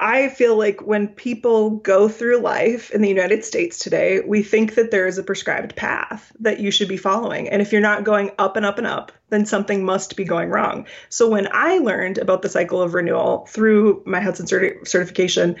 I 0.00 0.28
feel 0.28 0.56
like 0.56 0.86
when 0.86 1.08
people 1.08 1.70
go 1.70 2.08
through 2.08 2.38
life 2.38 2.90
in 2.92 3.02
the 3.02 3.08
United 3.08 3.44
States 3.44 3.78
today, 3.78 4.20
we 4.20 4.44
think 4.44 4.76
that 4.76 4.92
there 4.92 5.08
is 5.08 5.18
a 5.18 5.24
prescribed 5.24 5.74
path 5.74 6.32
that 6.38 6.60
you 6.60 6.70
should 6.70 6.88
be 6.88 6.96
following. 6.96 7.48
And 7.48 7.60
if 7.60 7.72
you're 7.72 7.80
not 7.80 8.04
going 8.04 8.30
up 8.38 8.56
and 8.56 8.64
up 8.64 8.78
and 8.78 8.86
up, 8.86 9.10
then 9.30 9.44
something 9.44 9.84
must 9.84 10.16
be 10.16 10.24
going 10.24 10.50
wrong. 10.50 10.86
So 11.08 11.28
when 11.28 11.48
I 11.50 11.78
learned 11.78 12.18
about 12.18 12.42
the 12.42 12.48
cycle 12.48 12.80
of 12.80 12.94
renewal 12.94 13.46
through 13.46 14.02
my 14.06 14.20
Hudson 14.20 14.46
certi- 14.46 14.86
certification, 14.86 15.56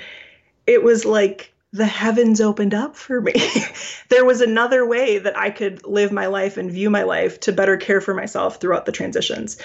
it 0.68 0.84
was 0.84 1.04
like 1.04 1.52
the 1.72 1.86
heavens 1.86 2.40
opened 2.40 2.74
up 2.74 2.94
for 2.94 3.20
me. 3.20 3.34
there 4.08 4.24
was 4.24 4.40
another 4.40 4.86
way 4.86 5.18
that 5.18 5.36
I 5.36 5.50
could 5.50 5.84
live 5.84 6.12
my 6.12 6.26
life 6.26 6.56
and 6.56 6.70
view 6.70 6.90
my 6.90 7.02
life 7.02 7.40
to 7.40 7.52
better 7.52 7.76
care 7.76 8.00
for 8.00 8.14
myself 8.14 8.60
throughout 8.60 8.86
the 8.86 8.92
transitions. 8.92 9.58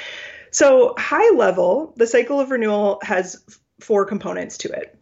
So, 0.51 0.94
high 0.98 1.32
level, 1.36 1.94
the 1.98 2.06
cycle 2.06 2.39
of 2.39 2.51
renewal 2.51 3.00
has 3.01 3.42
four 3.80 4.06
components 4.06 4.58
to 4.60 4.72
it. 4.72 4.98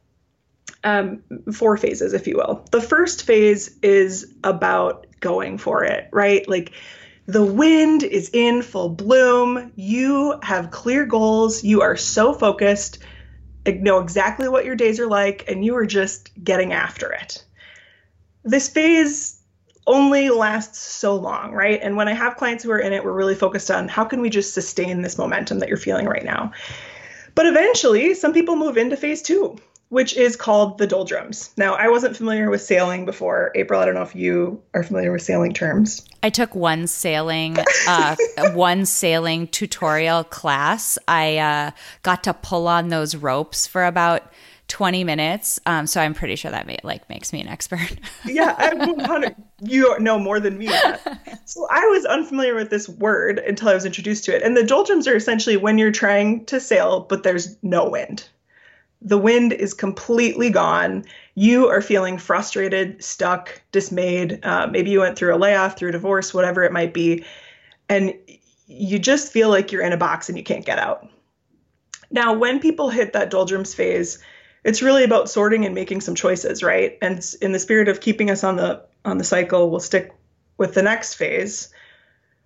Um, 0.83 1.21
four 1.53 1.77
phases, 1.77 2.13
if 2.13 2.27
you 2.27 2.37
will. 2.37 2.65
The 2.71 2.81
first 2.81 3.23
phase 3.23 3.77
is 3.83 4.33
about 4.43 5.05
going 5.19 5.57
for 5.57 5.83
it, 5.83 6.09
right? 6.11 6.47
Like 6.49 6.71
the 7.27 7.45
wind 7.45 8.03
is 8.03 8.29
in 8.33 8.61
full 8.61 8.89
bloom. 8.89 9.71
You 9.75 10.39
have 10.41 10.71
clear 10.71 11.05
goals. 11.05 11.63
You 11.63 11.81
are 11.81 11.95
so 11.95 12.33
focused, 12.33 12.99
know 13.65 13.99
exactly 13.99 14.49
what 14.49 14.65
your 14.65 14.75
days 14.75 14.99
are 14.99 15.07
like, 15.07 15.45
and 15.47 15.63
you 15.63 15.75
are 15.75 15.85
just 15.85 16.31
getting 16.43 16.73
after 16.73 17.11
it. 17.11 17.45
This 18.43 18.67
phase 18.67 19.39
only 19.85 20.29
lasts 20.29 20.79
so 20.79 21.15
long, 21.15 21.51
right? 21.51 21.79
And 21.81 21.95
when 21.95 22.07
I 22.07 22.13
have 22.13 22.37
clients 22.37 22.63
who 22.63 22.71
are 22.71 22.79
in 22.79 22.93
it, 22.93 23.03
we're 23.03 23.11
really 23.13 23.35
focused 23.35 23.69
on 23.69 23.87
how 23.87 24.05
can 24.05 24.21
we 24.21 24.29
just 24.29 24.53
sustain 24.53 25.01
this 25.01 25.17
momentum 25.17 25.59
that 25.59 25.69
you're 25.69 25.77
feeling 25.77 26.07
right 26.07 26.23
now. 26.23 26.51
But 27.35 27.45
eventually, 27.45 28.13
some 28.13 28.33
people 28.33 28.55
move 28.55 28.77
into 28.77 28.97
phase 28.97 29.21
two, 29.21 29.57
which 29.89 30.15
is 30.15 30.35
called 30.35 30.77
the 30.77 30.87
doldrums. 30.87 31.51
Now, 31.57 31.73
I 31.73 31.89
wasn't 31.89 32.15
familiar 32.15 32.49
with 32.49 32.61
sailing 32.61 33.05
before. 33.05 33.51
April, 33.55 33.79
I 33.79 33.85
don't 33.85 33.95
know 33.95 34.01
if 34.01 34.15
you 34.15 34.61
are 34.73 34.83
familiar 34.83 35.11
with 35.11 35.21
sailing 35.21 35.53
terms. 35.53 36.05
I 36.23 36.29
took 36.29 36.55
one 36.55 36.87
sailing, 36.87 37.57
uh, 37.87 38.15
one 38.53 38.85
sailing 38.85 39.47
tutorial 39.47 40.23
class. 40.23 40.97
I 41.07 41.37
uh, 41.37 41.71
got 42.03 42.23
to 42.23 42.33
pull 42.33 42.67
on 42.67 42.89
those 42.89 43.15
ropes 43.15 43.67
for 43.67 43.85
about 43.85 44.31
20 44.71 45.03
minutes. 45.03 45.59
Um, 45.65 45.85
so 45.85 45.99
I'm 45.99 46.13
pretty 46.13 46.37
sure 46.37 46.49
that 46.49 46.65
may, 46.65 46.77
like 46.83 47.09
makes 47.09 47.33
me 47.33 47.41
an 47.41 47.49
expert. 47.49 47.99
yeah, 48.25 48.55
I'm 48.57 48.95
100. 48.95 49.35
You 49.61 49.97
know 49.99 50.17
more 50.17 50.39
than 50.39 50.57
me. 50.57 50.67
so 51.45 51.67
I 51.69 51.85
was 51.85 52.05
unfamiliar 52.05 52.55
with 52.55 52.69
this 52.69 52.89
word 52.89 53.39
until 53.39 53.69
I 53.69 53.75
was 53.75 53.85
introduced 53.85 54.25
to 54.25 54.35
it. 54.35 54.41
And 54.41 54.57
the 54.57 54.63
doldrums 54.63 55.07
are 55.07 55.15
essentially 55.15 55.55
when 55.55 55.77
you're 55.77 55.91
trying 55.91 56.45
to 56.45 56.59
sail, 56.59 57.01
but 57.01 57.23
there's 57.23 57.55
no 57.61 57.87
wind. 57.87 58.27
The 59.03 59.17
wind 59.17 59.53
is 59.53 59.73
completely 59.73 60.49
gone. 60.49 61.05
You 61.35 61.67
are 61.67 61.81
feeling 61.81 62.17
frustrated, 62.17 63.03
stuck, 63.03 63.61
dismayed. 63.71 64.39
Uh, 64.43 64.67
maybe 64.67 64.91
you 64.91 64.99
went 64.99 65.17
through 65.17 65.35
a 65.35 65.37
layoff, 65.37 65.77
through 65.77 65.89
a 65.89 65.93
divorce, 65.93 66.33
whatever 66.33 66.63
it 66.63 66.71
might 66.71 66.93
be. 66.93 67.23
And 67.89 68.13
you 68.67 68.99
just 68.99 69.31
feel 69.31 69.49
like 69.49 69.71
you're 69.71 69.81
in 69.81 69.93
a 69.93 69.97
box 69.97 70.29
and 70.29 70.37
you 70.37 70.43
can't 70.43 70.65
get 70.65 70.79
out. 70.79 71.07
Now, 72.09 72.33
when 72.33 72.59
people 72.59 72.89
hit 72.89 73.13
that 73.13 73.29
doldrums 73.29 73.73
phase, 73.73 74.19
it's 74.63 74.81
really 74.81 75.03
about 75.03 75.29
sorting 75.29 75.65
and 75.65 75.73
making 75.73 76.01
some 76.01 76.15
choices, 76.15 76.61
right? 76.61 76.97
And 77.01 77.23
in 77.41 77.51
the 77.51 77.59
spirit 77.59 77.87
of 77.87 78.01
keeping 78.01 78.29
us 78.29 78.43
on 78.43 78.57
the 78.57 78.83
on 79.05 79.17
the 79.17 79.23
cycle, 79.23 79.69
we'll 79.69 79.79
stick 79.79 80.13
with 80.57 80.73
the 80.73 80.83
next 80.83 81.15
phase 81.15 81.73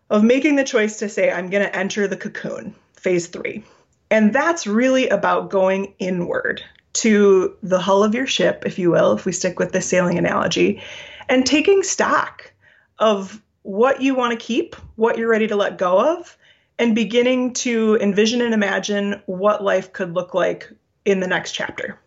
of 0.10 0.24
making 0.24 0.56
the 0.56 0.64
choice 0.64 0.98
to 1.00 1.10
say 1.10 1.32
I'm 1.32 1.50
going 1.50 1.64
to 1.64 1.76
enter 1.76 2.08
the 2.08 2.18
cocoon, 2.18 2.76
phase 2.94 3.28
3. 3.28 3.64
And 4.12 4.34
that's 4.34 4.68
really 4.68 5.10
about 5.10 5.50
going 5.50 5.94
inward 6.00 6.64
to 6.94 7.56
the 7.62 7.80
hull 7.80 8.04
of 8.04 8.16
your 8.16 8.28
ship, 8.28 8.64
if 8.66 8.80
you 8.80 8.92
will, 8.92 9.14
if 9.14 9.26
we 9.26 9.32
stick 9.32 9.60
with 9.60 9.72
the 9.72 9.82
sailing 9.82 10.18
analogy, 10.18 10.82
and 11.28 11.46
taking 11.46 11.84
stock 11.84 12.54
of 13.00 13.42
what 13.64 14.02
you 14.02 14.16
want 14.16 14.32
to 14.32 14.46
keep, 14.46 14.76
what 14.96 15.18
you're 15.18 15.30
ready 15.30 15.48
to 15.48 15.56
let 15.56 15.78
go 15.78 16.00
of, 16.00 16.38
and 16.78 16.94
beginning 16.94 17.52
to 17.54 17.98
envision 18.00 18.42
and 18.42 18.54
imagine 18.54 19.22
what 19.26 19.64
life 19.64 19.92
could 19.92 20.14
look 20.14 20.34
like 20.34 20.72
in 21.04 21.20
the 21.20 21.28
next 21.28 21.52
chapter. 21.52 22.00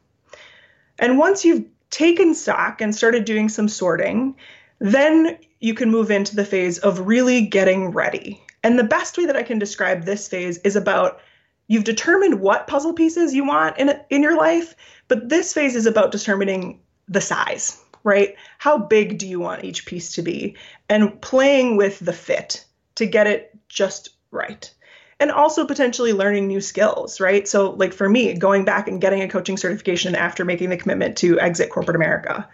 And 0.98 1.18
once 1.18 1.44
you've 1.44 1.64
taken 1.90 2.34
stock 2.34 2.80
and 2.80 2.94
started 2.94 3.24
doing 3.24 3.48
some 3.48 3.68
sorting, 3.68 4.36
then 4.78 5.38
you 5.60 5.74
can 5.74 5.90
move 5.90 6.10
into 6.10 6.36
the 6.36 6.44
phase 6.44 6.78
of 6.78 7.06
really 7.06 7.46
getting 7.46 7.90
ready. 7.90 8.42
And 8.62 8.78
the 8.78 8.84
best 8.84 9.16
way 9.16 9.26
that 9.26 9.36
I 9.36 9.42
can 9.42 9.58
describe 9.58 10.04
this 10.04 10.28
phase 10.28 10.58
is 10.58 10.76
about 10.76 11.20
you've 11.68 11.84
determined 11.84 12.40
what 12.40 12.66
puzzle 12.66 12.92
pieces 12.92 13.34
you 13.34 13.44
want 13.44 13.78
in 13.78 13.92
in 14.10 14.22
your 14.22 14.36
life, 14.36 14.74
but 15.08 15.28
this 15.28 15.52
phase 15.52 15.76
is 15.76 15.86
about 15.86 16.12
determining 16.12 16.80
the 17.08 17.20
size, 17.20 17.82
right? 18.04 18.34
How 18.58 18.78
big 18.78 19.18
do 19.18 19.26
you 19.26 19.40
want 19.40 19.64
each 19.64 19.86
piece 19.86 20.12
to 20.14 20.22
be? 20.22 20.56
And 20.88 21.20
playing 21.20 21.76
with 21.76 21.98
the 21.98 22.12
fit 22.12 22.64
to 22.96 23.06
get 23.06 23.26
it 23.26 23.56
just 23.68 24.10
right. 24.30 24.72
And 25.20 25.32
also 25.32 25.66
potentially 25.66 26.12
learning 26.12 26.46
new 26.46 26.60
skills, 26.60 27.20
right? 27.20 27.48
So, 27.48 27.70
like 27.72 27.92
for 27.92 28.08
me, 28.08 28.34
going 28.34 28.64
back 28.64 28.86
and 28.86 29.00
getting 29.00 29.20
a 29.20 29.28
coaching 29.28 29.56
certification 29.56 30.14
after 30.14 30.44
making 30.44 30.70
the 30.70 30.76
commitment 30.76 31.16
to 31.18 31.40
exit 31.40 31.70
corporate 31.70 31.96
America, 31.96 32.48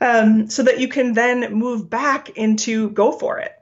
um, 0.00 0.50
so 0.50 0.62
that 0.64 0.80
you 0.80 0.88
can 0.88 1.14
then 1.14 1.52
move 1.52 1.88
back 1.88 2.30
into 2.30 2.90
go 2.90 3.12
for 3.12 3.38
it. 3.38 3.52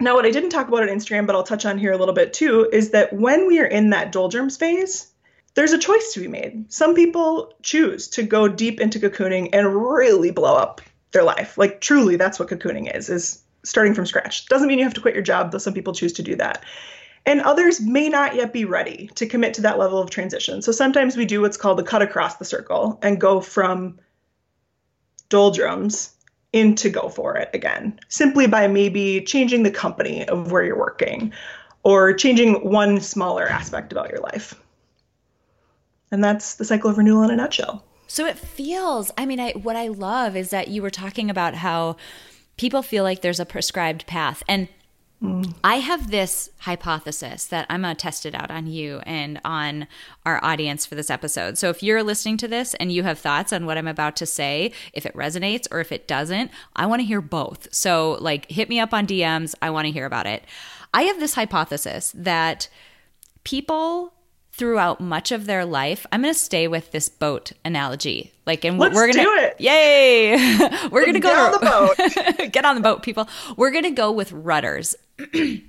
Now, 0.00 0.14
what 0.14 0.24
I 0.24 0.30
didn't 0.30 0.50
talk 0.50 0.66
about 0.66 0.82
on 0.82 0.88
Instagram, 0.88 1.26
but 1.26 1.36
I'll 1.36 1.42
touch 1.42 1.66
on 1.66 1.78
here 1.78 1.92
a 1.92 1.96
little 1.98 2.14
bit 2.14 2.32
too, 2.32 2.68
is 2.72 2.90
that 2.90 3.12
when 3.12 3.46
we 3.46 3.60
are 3.60 3.66
in 3.66 3.90
that 3.90 4.12
doldrums 4.12 4.56
phase, 4.56 5.10
there's 5.54 5.72
a 5.72 5.78
choice 5.78 6.12
to 6.14 6.20
be 6.20 6.28
made. 6.28 6.72
Some 6.72 6.94
people 6.94 7.52
choose 7.62 8.08
to 8.08 8.22
go 8.22 8.48
deep 8.48 8.80
into 8.80 8.98
cocooning 8.98 9.50
and 9.52 9.74
really 9.74 10.30
blow 10.30 10.56
up 10.56 10.80
their 11.12 11.22
life. 11.22 11.58
Like 11.58 11.80
truly, 11.80 12.16
that's 12.16 12.38
what 12.38 12.48
cocooning 12.48 12.94
is, 12.94 13.10
is 13.10 13.42
starting 13.62 13.94
from 13.94 14.06
scratch. 14.06 14.46
Doesn't 14.46 14.68
mean 14.68 14.78
you 14.78 14.84
have 14.84 14.94
to 14.94 15.00
quit 15.00 15.14
your 15.14 15.22
job, 15.22 15.52
though 15.52 15.58
some 15.58 15.74
people 15.74 15.92
choose 15.92 16.14
to 16.14 16.22
do 16.22 16.36
that. 16.36 16.64
And 17.26 17.40
others 17.40 17.80
may 17.80 18.08
not 18.08 18.34
yet 18.34 18.52
be 18.52 18.64
ready 18.64 19.10
to 19.16 19.26
commit 19.26 19.54
to 19.54 19.60
that 19.62 19.78
level 19.78 20.00
of 20.00 20.10
transition. 20.10 20.62
So 20.62 20.72
sometimes 20.72 21.16
we 21.16 21.26
do 21.26 21.40
what's 21.40 21.56
called 21.56 21.78
the 21.78 21.82
cut 21.82 22.02
across 22.02 22.36
the 22.36 22.44
circle 22.44 22.98
and 23.02 23.20
go 23.20 23.40
from 23.40 23.98
doldrums 25.28 26.14
into 26.52 26.90
go 26.90 27.08
for 27.08 27.36
it 27.36 27.50
again, 27.54 28.00
simply 28.08 28.46
by 28.46 28.66
maybe 28.66 29.20
changing 29.20 29.62
the 29.62 29.70
company 29.70 30.26
of 30.26 30.50
where 30.50 30.64
you're 30.64 30.78
working 30.78 31.32
or 31.82 32.12
changing 32.12 32.54
one 32.68 33.00
smaller 33.00 33.46
aspect 33.46 33.92
about 33.92 34.10
your 34.10 34.20
life. 34.20 34.60
And 36.10 36.24
that's 36.24 36.56
the 36.56 36.64
cycle 36.64 36.90
of 36.90 36.98
renewal 36.98 37.22
in 37.22 37.30
a 37.30 37.36
nutshell. 37.36 37.84
So 38.08 38.26
it 38.26 38.36
feels, 38.36 39.12
I 39.16 39.26
mean, 39.26 39.38
I, 39.38 39.52
what 39.52 39.76
I 39.76 39.86
love 39.86 40.34
is 40.34 40.50
that 40.50 40.68
you 40.68 40.82
were 40.82 40.90
talking 40.90 41.30
about 41.30 41.54
how 41.54 41.96
people 42.56 42.82
feel 42.82 43.04
like 43.04 43.20
there's 43.20 43.38
a 43.38 43.46
prescribed 43.46 44.06
path. 44.06 44.42
And 44.48 44.66
mm. 45.22 45.54
I 45.62 45.76
have 45.76 46.10
this 46.10 46.50
hypothesis 46.58 47.46
that 47.46 47.66
I'm 47.68 47.82
going 47.82 47.94
to 47.94 48.00
test 48.00 48.26
it 48.26 48.34
out 48.34 48.50
on 48.50 48.66
you 48.66 49.00
and 49.06 49.40
on 49.44 49.86
our 50.24 50.42
audience 50.44 50.86
for 50.86 50.94
this 50.94 51.10
episode. 51.10 51.58
So 51.58 51.70
if 51.70 51.82
you're 51.82 52.02
listening 52.02 52.36
to 52.38 52.48
this 52.48 52.74
and 52.74 52.92
you 52.92 53.02
have 53.02 53.18
thoughts 53.18 53.52
on 53.52 53.66
what 53.66 53.78
I'm 53.78 53.88
about 53.88 54.16
to 54.16 54.26
say, 54.26 54.72
if 54.92 55.06
it 55.06 55.14
resonates 55.14 55.66
or 55.70 55.80
if 55.80 55.92
it 55.92 56.08
doesn't, 56.08 56.50
I 56.76 56.86
want 56.86 57.00
to 57.00 57.06
hear 57.06 57.20
both. 57.20 57.72
So, 57.74 58.18
like, 58.20 58.50
hit 58.50 58.68
me 58.68 58.80
up 58.80 58.92
on 58.92 59.06
DMs. 59.06 59.54
I 59.62 59.70
want 59.70 59.86
to 59.86 59.92
hear 59.92 60.06
about 60.06 60.26
it. 60.26 60.44
I 60.92 61.02
have 61.02 61.20
this 61.20 61.34
hypothesis 61.34 62.12
that 62.16 62.68
people 63.44 64.12
throughout 64.52 65.00
much 65.00 65.32
of 65.32 65.46
their 65.46 65.64
life. 65.64 66.04
I'm 66.12 66.20
going 66.20 66.34
to 66.34 66.38
stay 66.38 66.68
with 66.68 66.90
this 66.92 67.08
boat 67.08 67.52
analogy. 67.64 68.34
Like, 68.46 68.64
and 68.64 68.78
Let's 68.78 68.94
we're 68.94 69.10
going 69.10 69.16
to 69.16 69.22
do 69.22 69.34
it. 69.38 69.56
Yay! 69.58 70.36
we're 70.90 71.06
going 71.06 71.14
to 71.14 71.20
go 71.20 71.32
on 71.32 71.52
the 71.52 72.36
boat. 72.38 72.52
get 72.52 72.66
on 72.66 72.74
the 72.74 72.82
boat, 72.82 73.02
people. 73.02 73.26
We're 73.56 73.70
going 73.70 73.84
to 73.84 73.90
go 73.90 74.12
with 74.12 74.30
rudders. 74.32 74.94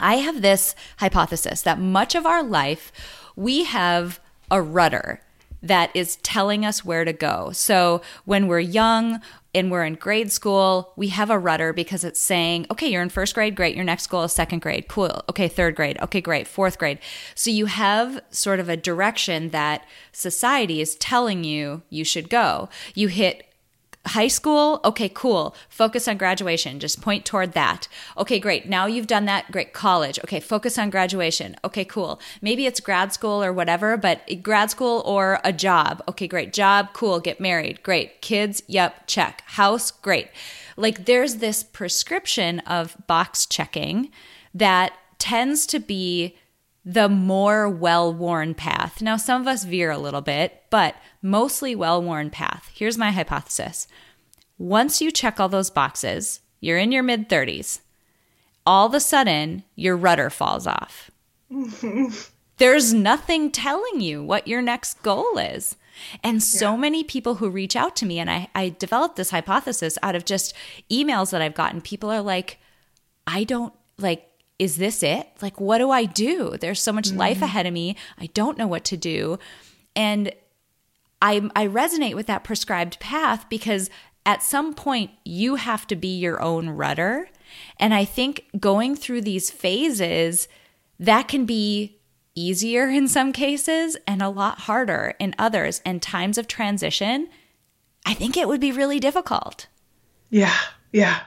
I 0.00 0.16
have 0.16 0.42
this 0.42 0.74
hypothesis 0.98 1.62
that 1.62 1.78
much 1.78 2.14
of 2.14 2.24
our 2.26 2.42
life 2.42 2.90
we 3.36 3.64
have 3.64 4.20
a 4.50 4.60
rudder 4.60 5.20
that 5.62 5.90
is 5.94 6.16
telling 6.16 6.64
us 6.64 6.84
where 6.84 7.04
to 7.04 7.12
go. 7.12 7.50
So 7.52 8.00
when 8.24 8.46
we're 8.46 8.60
young, 8.60 9.20
and 9.54 9.70
we're 9.70 9.84
in 9.84 9.94
grade 9.94 10.30
school, 10.30 10.92
we 10.96 11.08
have 11.08 11.28
a 11.28 11.38
rudder 11.38 11.72
because 11.72 12.04
it's 12.04 12.20
saying, 12.20 12.66
okay, 12.70 12.86
you're 12.88 13.02
in 13.02 13.08
first 13.08 13.34
grade, 13.34 13.56
great. 13.56 13.74
Your 13.74 13.84
next 13.84 14.06
goal 14.06 14.24
is 14.24 14.32
second 14.32 14.60
grade, 14.60 14.86
cool. 14.88 15.24
Okay, 15.28 15.48
third 15.48 15.74
grade, 15.74 15.98
okay, 16.00 16.20
great. 16.20 16.46
Fourth 16.46 16.78
grade. 16.78 17.00
So 17.34 17.50
you 17.50 17.66
have 17.66 18.20
sort 18.30 18.60
of 18.60 18.68
a 18.68 18.76
direction 18.76 19.50
that 19.50 19.84
society 20.12 20.80
is 20.80 20.94
telling 20.96 21.42
you 21.42 21.82
you 21.90 22.04
should 22.04 22.30
go. 22.30 22.68
You 22.94 23.08
hit 23.08 23.49
High 24.06 24.28
school, 24.28 24.80
okay, 24.82 25.10
cool. 25.10 25.54
Focus 25.68 26.08
on 26.08 26.16
graduation. 26.16 26.80
Just 26.80 27.02
point 27.02 27.26
toward 27.26 27.52
that. 27.52 27.86
Okay, 28.16 28.38
great. 28.38 28.66
Now 28.66 28.86
you've 28.86 29.06
done 29.06 29.26
that. 29.26 29.52
Great. 29.52 29.74
College, 29.74 30.18
okay, 30.24 30.40
focus 30.40 30.78
on 30.78 30.88
graduation. 30.88 31.54
Okay, 31.64 31.84
cool. 31.84 32.18
Maybe 32.40 32.64
it's 32.64 32.80
grad 32.80 33.12
school 33.12 33.42
or 33.42 33.52
whatever, 33.52 33.98
but 33.98 34.42
grad 34.42 34.70
school 34.70 35.02
or 35.04 35.38
a 35.44 35.52
job. 35.52 36.02
Okay, 36.08 36.26
great. 36.26 36.54
Job, 36.54 36.94
cool. 36.94 37.20
Get 37.20 37.40
married. 37.40 37.82
Great. 37.82 38.22
Kids, 38.22 38.62
yep, 38.66 39.06
check. 39.06 39.42
House, 39.44 39.90
great. 39.90 40.28
Like 40.78 41.04
there's 41.04 41.36
this 41.36 41.62
prescription 41.62 42.60
of 42.60 42.96
box 43.06 43.44
checking 43.44 44.10
that 44.54 44.94
tends 45.18 45.66
to 45.66 45.78
be 45.78 46.36
the 46.84 47.08
more 47.08 47.68
well 47.68 48.12
worn 48.12 48.54
path. 48.54 49.02
Now, 49.02 49.16
some 49.16 49.42
of 49.42 49.48
us 49.48 49.64
veer 49.64 49.90
a 49.90 49.98
little 49.98 50.22
bit, 50.22 50.62
but 50.70 50.94
mostly 51.22 51.74
well 51.74 52.02
worn 52.02 52.30
path. 52.30 52.70
Here's 52.74 52.98
my 52.98 53.10
hypothesis 53.10 53.86
once 54.58 55.00
you 55.00 55.10
check 55.10 55.40
all 55.40 55.48
those 55.48 55.70
boxes, 55.70 56.40
you're 56.60 56.78
in 56.78 56.92
your 56.92 57.02
mid 57.02 57.28
30s, 57.28 57.80
all 58.66 58.86
of 58.86 58.94
a 58.94 59.00
sudden 59.00 59.64
your 59.74 59.96
rudder 59.96 60.28
falls 60.28 60.66
off. 60.66 61.10
There's 62.58 62.92
nothing 62.92 63.50
telling 63.50 64.02
you 64.02 64.22
what 64.22 64.46
your 64.46 64.60
next 64.60 65.02
goal 65.02 65.38
is. 65.38 65.76
And 66.22 66.42
so 66.42 66.72
yeah. 66.72 66.76
many 66.76 67.04
people 67.04 67.36
who 67.36 67.48
reach 67.48 67.74
out 67.74 67.96
to 67.96 68.06
me, 68.06 68.18
and 68.18 68.30
I, 68.30 68.48
I 68.54 68.74
developed 68.78 69.16
this 69.16 69.30
hypothesis 69.30 69.96
out 70.02 70.14
of 70.14 70.26
just 70.26 70.54
emails 70.90 71.30
that 71.30 71.42
I've 71.42 71.54
gotten. 71.54 71.80
People 71.80 72.10
are 72.10 72.22
like, 72.22 72.58
I 73.26 73.44
don't 73.44 73.72
like 73.98 74.29
is 74.60 74.76
this 74.76 75.02
it? 75.02 75.26
Like, 75.40 75.58
what 75.58 75.78
do 75.78 75.90
I 75.90 76.04
do? 76.04 76.56
There's 76.60 76.82
so 76.82 76.92
much 76.92 77.08
mm-hmm. 77.08 77.18
life 77.18 77.40
ahead 77.42 77.66
of 77.66 77.72
me. 77.72 77.96
I 78.18 78.26
don't 78.26 78.58
know 78.58 78.66
what 78.66 78.84
to 78.84 78.96
do. 78.98 79.38
And 79.96 80.32
I, 81.22 81.50
I 81.56 81.66
resonate 81.66 82.14
with 82.14 82.26
that 82.26 82.44
prescribed 82.44 83.00
path 83.00 83.48
because 83.48 83.88
at 84.26 84.42
some 84.42 84.74
point 84.74 85.12
you 85.24 85.54
have 85.54 85.86
to 85.86 85.96
be 85.96 86.18
your 86.18 86.42
own 86.42 86.68
rudder. 86.68 87.30
And 87.78 87.94
I 87.94 88.04
think 88.04 88.44
going 88.60 88.96
through 88.96 89.22
these 89.22 89.50
phases, 89.50 90.46
that 90.98 91.26
can 91.26 91.46
be 91.46 91.98
easier 92.34 92.86
in 92.90 93.08
some 93.08 93.32
cases 93.32 93.96
and 94.06 94.20
a 94.20 94.28
lot 94.28 94.60
harder 94.60 95.14
in 95.18 95.34
others. 95.38 95.80
And 95.86 96.02
times 96.02 96.36
of 96.36 96.46
transition, 96.46 97.30
I 98.04 98.12
think 98.12 98.36
it 98.36 98.46
would 98.46 98.60
be 98.60 98.72
really 98.72 99.00
difficult. 99.00 99.68
Yeah, 100.28 100.56
yeah. 100.92 101.20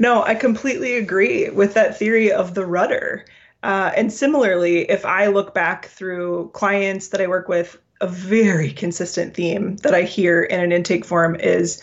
No, 0.00 0.22
I 0.22 0.34
completely 0.34 0.96
agree 0.96 1.50
with 1.50 1.74
that 1.74 1.98
theory 1.98 2.32
of 2.32 2.54
the 2.54 2.64
rudder. 2.64 3.26
Uh, 3.62 3.92
and 3.94 4.10
similarly, 4.10 4.90
if 4.90 5.04
I 5.04 5.26
look 5.26 5.52
back 5.52 5.88
through 5.88 6.50
clients 6.54 7.08
that 7.08 7.20
I 7.20 7.26
work 7.26 7.48
with, 7.48 7.78
a 8.00 8.06
very 8.06 8.72
consistent 8.72 9.34
theme 9.34 9.76
that 9.82 9.94
I 9.94 10.04
hear 10.04 10.42
in 10.42 10.58
an 10.58 10.72
intake 10.72 11.04
form 11.04 11.36
is 11.36 11.82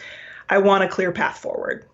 I 0.49 0.57
want 0.57 0.83
a 0.83 0.87
clear 0.87 1.11
path 1.11 1.37
forward. 1.37 1.85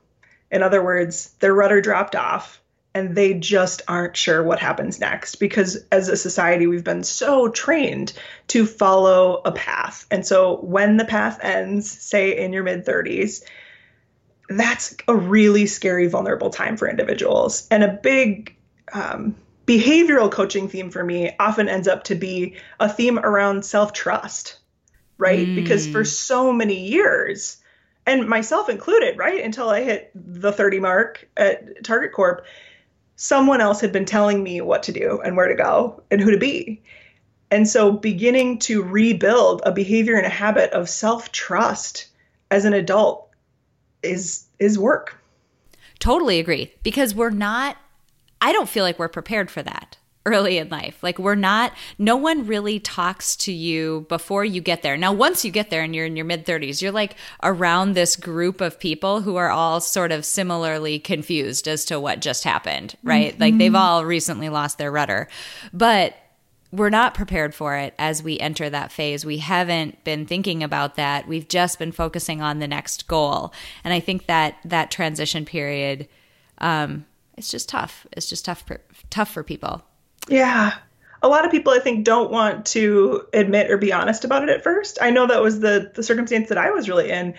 In 0.49 0.63
other 0.63 0.81
words, 0.81 1.33
their 1.41 1.53
rudder 1.53 1.81
dropped 1.81 2.15
off 2.15 2.61
and 2.95 3.15
they 3.15 3.33
just 3.33 3.81
aren't 3.89 4.15
sure 4.15 4.41
what 4.41 4.59
happens 4.59 5.01
next 5.01 5.35
because 5.35 5.83
as 5.91 6.07
a 6.07 6.15
society 6.15 6.67
we've 6.67 6.85
been 6.85 7.03
so 7.03 7.49
trained 7.49 8.13
to 8.47 8.65
follow 8.65 9.41
a 9.43 9.51
path. 9.51 10.05
And 10.09 10.25
so 10.25 10.55
when 10.61 10.95
the 10.95 11.03
path 11.03 11.39
ends, 11.41 11.91
say 11.91 12.37
in 12.37 12.53
your 12.53 12.63
mid 12.63 12.85
30s, 12.85 13.43
that's 14.49 14.95
a 15.07 15.15
really 15.15 15.65
scary, 15.65 16.07
vulnerable 16.07 16.49
time 16.49 16.77
for 16.77 16.89
individuals. 16.89 17.67
And 17.71 17.83
a 17.83 17.87
big 17.87 18.55
um, 18.93 19.35
behavioral 19.65 20.31
coaching 20.31 20.67
theme 20.67 20.91
for 20.91 21.03
me 21.03 21.35
often 21.39 21.69
ends 21.69 21.87
up 21.87 22.03
to 22.05 22.15
be 22.15 22.55
a 22.79 22.89
theme 22.89 23.19
around 23.19 23.65
self 23.65 23.93
trust, 23.93 24.57
right? 25.17 25.47
Mm. 25.47 25.55
Because 25.55 25.87
for 25.87 26.03
so 26.03 26.51
many 26.51 26.87
years, 26.87 27.57
and 28.05 28.27
myself 28.27 28.69
included, 28.69 29.17
right, 29.17 29.43
until 29.43 29.69
I 29.69 29.83
hit 29.83 30.11
the 30.13 30.51
30 30.51 30.79
mark 30.79 31.27
at 31.37 31.83
Target 31.83 32.11
Corp, 32.11 32.45
someone 33.15 33.61
else 33.61 33.79
had 33.79 33.93
been 33.93 34.05
telling 34.05 34.43
me 34.43 34.59
what 34.59 34.83
to 34.83 34.91
do 34.91 35.21
and 35.23 35.37
where 35.37 35.47
to 35.47 35.55
go 35.55 36.03
and 36.11 36.19
who 36.19 36.31
to 36.31 36.37
be. 36.37 36.81
And 37.49 37.67
so 37.67 37.91
beginning 37.91 38.59
to 38.59 38.81
rebuild 38.81 39.61
a 39.63 39.71
behavior 39.71 40.15
and 40.15 40.25
a 40.25 40.29
habit 40.29 40.71
of 40.71 40.89
self 40.89 41.31
trust 41.31 42.07
as 42.51 42.65
an 42.65 42.73
adult 42.73 43.22
is 44.03 44.45
is 44.59 44.77
work. 44.77 45.17
Totally 45.99 46.39
agree 46.39 46.73
because 46.83 47.15
we're 47.15 47.29
not 47.29 47.77
I 48.41 48.51
don't 48.51 48.69
feel 48.69 48.83
like 48.83 48.99
we're 48.99 49.07
prepared 49.07 49.49
for 49.49 49.63
that 49.63 49.97
early 50.25 50.57
in 50.57 50.69
life. 50.69 51.01
Like 51.01 51.19
we're 51.19 51.35
not 51.35 51.73
no 51.97 52.15
one 52.15 52.47
really 52.47 52.79
talks 52.79 53.35
to 53.37 53.51
you 53.51 54.05
before 54.09 54.45
you 54.45 54.61
get 54.61 54.81
there. 54.81 54.97
Now 54.97 55.11
once 55.11 55.43
you 55.43 55.51
get 55.51 55.69
there 55.69 55.81
and 55.81 55.95
you're 55.95 56.05
in 56.05 56.15
your 56.15 56.25
mid 56.25 56.45
30s, 56.45 56.81
you're 56.81 56.91
like 56.91 57.15
around 57.41 57.93
this 57.93 58.15
group 58.15 58.61
of 58.61 58.79
people 58.79 59.21
who 59.21 59.35
are 59.35 59.49
all 59.49 59.81
sort 59.81 60.11
of 60.11 60.25
similarly 60.25 60.99
confused 60.99 61.67
as 61.67 61.85
to 61.85 61.99
what 61.99 62.21
just 62.21 62.43
happened, 62.43 62.95
right? 63.03 63.33
Mm-hmm. 63.33 63.41
Like 63.41 63.57
they've 63.57 63.75
all 63.75 64.05
recently 64.05 64.49
lost 64.49 64.77
their 64.77 64.91
rudder. 64.91 65.27
But 65.73 66.15
we're 66.73 66.89
not 66.89 67.13
prepared 67.13 67.53
for 67.53 67.77
it 67.77 67.93
as 67.99 68.23
we 68.23 68.39
enter 68.39 68.67
that 68.67 68.91
phase. 68.91 69.23
We 69.23 69.37
haven't 69.37 70.03
been 70.03 70.25
thinking 70.25 70.63
about 70.63 70.95
that. 70.95 71.27
We've 71.27 71.47
just 71.47 71.77
been 71.77 71.91
focusing 71.91 72.41
on 72.41 72.57
the 72.57 72.67
next 72.67 73.07
goal. 73.07 73.53
And 73.83 73.93
I 73.93 73.99
think 73.99 74.25
that 74.25 74.57
that 74.65 74.89
transition 74.89 75.45
period, 75.45 76.07
um, 76.57 77.05
it's 77.37 77.51
just 77.51 77.69
tough. 77.69 78.07
It's 78.13 78.27
just 78.27 78.45
tough 78.45 78.63
for, 78.65 78.81
tough 79.11 79.31
for 79.31 79.43
people. 79.43 79.83
Yeah. 80.27 80.73
A 81.21 81.27
lot 81.27 81.45
of 81.45 81.51
people, 81.51 81.73
I 81.73 81.79
think, 81.79 82.05
don't 82.05 82.31
want 82.31 82.65
to 82.67 83.27
admit 83.33 83.69
or 83.69 83.77
be 83.77 83.93
honest 83.93 84.25
about 84.25 84.41
it 84.41 84.49
at 84.49 84.63
first. 84.63 84.97
I 84.99 85.11
know 85.11 85.27
that 85.27 85.43
was 85.43 85.59
the 85.59 85.91
the 85.93 86.03
circumstance 86.03 86.49
that 86.49 86.57
I 86.57 86.71
was 86.71 86.89
really 86.89 87.11
in 87.11 87.35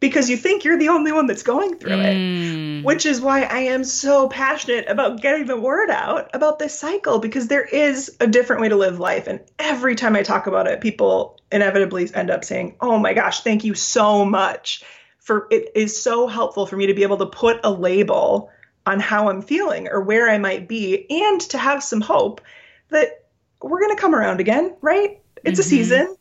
because 0.00 0.30
you 0.30 0.36
think 0.36 0.64
you're 0.64 0.78
the 0.78 0.88
only 0.88 1.12
one 1.12 1.26
that's 1.26 1.42
going 1.42 1.76
through 1.76 1.98
mm. 1.98 2.80
it. 2.80 2.84
Which 2.84 3.04
is 3.04 3.20
why 3.20 3.42
I 3.42 3.58
am 3.60 3.84
so 3.84 4.28
passionate 4.28 4.88
about 4.88 5.20
getting 5.20 5.46
the 5.46 5.60
word 5.60 5.90
out 5.90 6.30
about 6.32 6.58
this 6.58 6.76
cycle 6.76 7.18
because 7.18 7.48
there 7.48 7.64
is 7.64 8.16
a 8.18 8.26
different 8.26 8.62
way 8.62 8.70
to 8.70 8.76
live 8.76 8.98
life. 8.98 9.26
And 9.26 9.40
every 9.58 9.94
time 9.94 10.16
I 10.16 10.22
talk 10.22 10.46
about 10.46 10.66
it, 10.66 10.80
people 10.80 11.38
inevitably 11.52 12.08
end 12.14 12.30
up 12.30 12.44
saying, 12.44 12.76
Oh 12.80 12.98
my 12.98 13.12
gosh, 13.12 13.40
thank 13.40 13.62
you 13.62 13.74
so 13.74 14.24
much. 14.24 14.82
For 15.18 15.46
it 15.50 15.72
is 15.74 16.02
so 16.02 16.26
helpful 16.26 16.64
for 16.64 16.76
me 16.76 16.86
to 16.86 16.94
be 16.94 17.02
able 17.02 17.18
to 17.18 17.26
put 17.26 17.60
a 17.62 17.70
label 17.70 18.50
on 18.86 18.98
how 18.98 19.28
I'm 19.28 19.42
feeling 19.42 19.88
or 19.88 20.00
where 20.00 20.30
I 20.30 20.38
might 20.38 20.66
be 20.66 21.06
and 21.10 21.40
to 21.42 21.58
have 21.58 21.82
some 21.82 22.00
hope 22.00 22.40
that 22.88 23.24
we're 23.62 23.80
going 23.80 23.94
to 23.94 24.00
come 24.00 24.14
around 24.14 24.40
again, 24.40 24.74
right? 24.80 25.20
It's 25.44 25.60
mm-hmm. 25.60 25.60
a 25.60 25.62
season. 25.62 26.16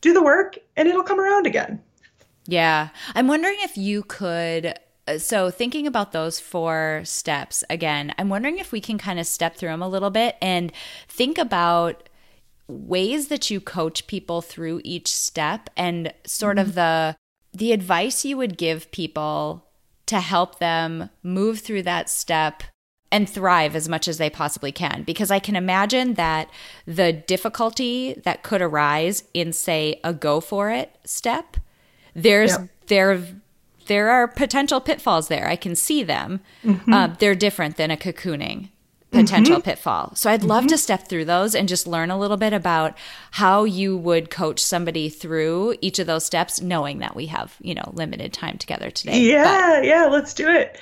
Do 0.00 0.14
the 0.14 0.22
work 0.22 0.58
and 0.76 0.88
it'll 0.88 1.02
come 1.02 1.20
around 1.20 1.46
again. 1.46 1.82
Yeah. 2.50 2.88
I'm 3.14 3.28
wondering 3.28 3.58
if 3.60 3.76
you 3.76 4.02
could 4.02 4.74
uh, 5.06 5.18
so 5.18 5.50
thinking 5.50 5.86
about 5.86 6.12
those 6.12 6.40
four 6.40 7.02
steps 7.04 7.62
again, 7.70 8.12
I'm 8.18 8.28
wondering 8.28 8.58
if 8.58 8.72
we 8.72 8.80
can 8.80 8.98
kind 8.98 9.18
of 9.20 9.26
step 9.26 9.56
through 9.56 9.70
them 9.70 9.82
a 9.82 9.88
little 9.88 10.10
bit 10.10 10.36
and 10.42 10.72
think 11.08 11.38
about 11.38 12.08
ways 12.66 13.28
that 13.28 13.50
you 13.50 13.60
coach 13.60 14.06
people 14.06 14.42
through 14.42 14.80
each 14.84 15.12
step 15.12 15.70
and 15.76 16.12
sort 16.26 16.56
mm-hmm. 16.56 16.68
of 16.68 16.74
the 16.74 17.16
the 17.52 17.72
advice 17.72 18.24
you 18.24 18.36
would 18.36 18.56
give 18.56 18.92
people 18.92 19.66
to 20.06 20.20
help 20.20 20.60
them 20.60 21.10
move 21.22 21.58
through 21.58 21.82
that 21.82 22.08
step 22.08 22.62
and 23.10 23.28
thrive 23.28 23.74
as 23.74 23.88
much 23.88 24.06
as 24.06 24.18
they 24.18 24.30
possibly 24.30 24.70
can 24.70 25.02
because 25.02 25.32
i 25.32 25.40
can 25.40 25.56
imagine 25.56 26.14
that 26.14 26.48
the 26.86 27.12
difficulty 27.12 28.14
that 28.22 28.44
could 28.44 28.62
arise 28.62 29.24
in 29.34 29.52
say 29.52 29.98
a 30.04 30.14
go 30.14 30.40
for 30.40 30.70
it 30.70 30.96
step 31.04 31.56
there's 32.14 32.52
yep. 32.52 32.68
there 32.86 33.22
there 33.86 34.10
are 34.10 34.28
potential 34.28 34.80
pitfalls 34.80 35.28
there. 35.28 35.48
I 35.48 35.56
can 35.56 35.74
see 35.74 36.02
them. 36.02 36.40
Mm-hmm. 36.64 36.92
Uh, 36.92 37.08
they're 37.18 37.34
different 37.34 37.76
than 37.76 37.90
a 37.90 37.96
cocooning 37.96 38.68
potential 39.10 39.56
mm-hmm. 39.56 39.62
pitfall. 39.62 40.14
So 40.14 40.30
I'd 40.30 40.44
love 40.44 40.62
mm-hmm. 40.62 40.68
to 40.68 40.78
step 40.78 41.08
through 41.08 41.24
those 41.24 41.54
and 41.54 41.68
just 41.68 41.86
learn 41.86 42.10
a 42.10 42.18
little 42.18 42.36
bit 42.36 42.52
about 42.52 42.96
how 43.32 43.64
you 43.64 43.96
would 43.96 44.30
coach 44.30 44.60
somebody 44.60 45.08
through 45.08 45.74
each 45.80 45.98
of 45.98 46.06
those 46.06 46.24
steps, 46.24 46.60
knowing 46.60 46.98
that 46.98 47.16
we 47.16 47.26
have 47.26 47.56
you 47.60 47.74
know 47.74 47.90
limited 47.92 48.32
time 48.32 48.58
together 48.58 48.90
today. 48.90 49.18
Yeah, 49.20 49.78
but, 49.78 49.84
yeah, 49.84 50.06
let's 50.06 50.32
do 50.34 50.48
it. 50.48 50.78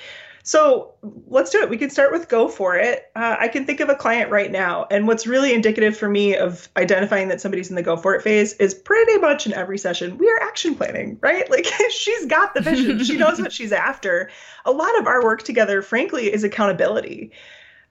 So 0.49 0.95
let's 1.27 1.51
do 1.51 1.61
it. 1.61 1.69
We 1.69 1.77
can 1.77 1.91
start 1.91 2.11
with 2.11 2.31
go 2.31 2.49
for 2.49 2.75
it. 2.75 3.11
Uh, 3.15 3.37
I 3.39 3.49
can 3.49 3.67
think 3.67 3.81
of 3.81 3.91
a 3.91 3.95
client 3.95 4.31
right 4.31 4.51
now. 4.51 4.87
And 4.91 5.07
what's 5.07 5.27
really 5.27 5.53
indicative 5.53 5.95
for 5.95 6.09
me 6.09 6.37
of 6.37 6.71
identifying 6.75 7.29
that 7.29 7.43
somebody's 7.43 7.69
in 7.69 7.77
the 7.77 7.83
go 7.83 7.99
for 7.99 8.15
it 8.15 8.23
phase 8.23 8.55
is 8.55 8.73
pretty 8.73 9.19
much 9.19 9.47
in 9.47 9.53
every 9.53 9.77
session, 9.77 10.17
we 10.17 10.27
are 10.27 10.41
action 10.41 10.75
planning, 10.75 11.19
right? 11.21 11.45
Like 11.59 11.67
she's 11.91 12.25
got 12.25 12.55
the 12.55 12.63
vision, 12.63 13.05
she 13.05 13.17
knows 13.19 13.39
what 13.39 13.53
she's 13.53 13.73
after. 13.73 14.31
A 14.65 14.73
lot 14.73 14.99
of 14.99 15.07
our 15.07 15.23
work 15.23 15.43
together, 15.43 15.83
frankly, 15.83 16.33
is 16.33 16.45
accountability. 16.45 17.31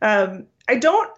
Um, 0.02 0.48
I 0.68 0.78
don't 0.78 1.12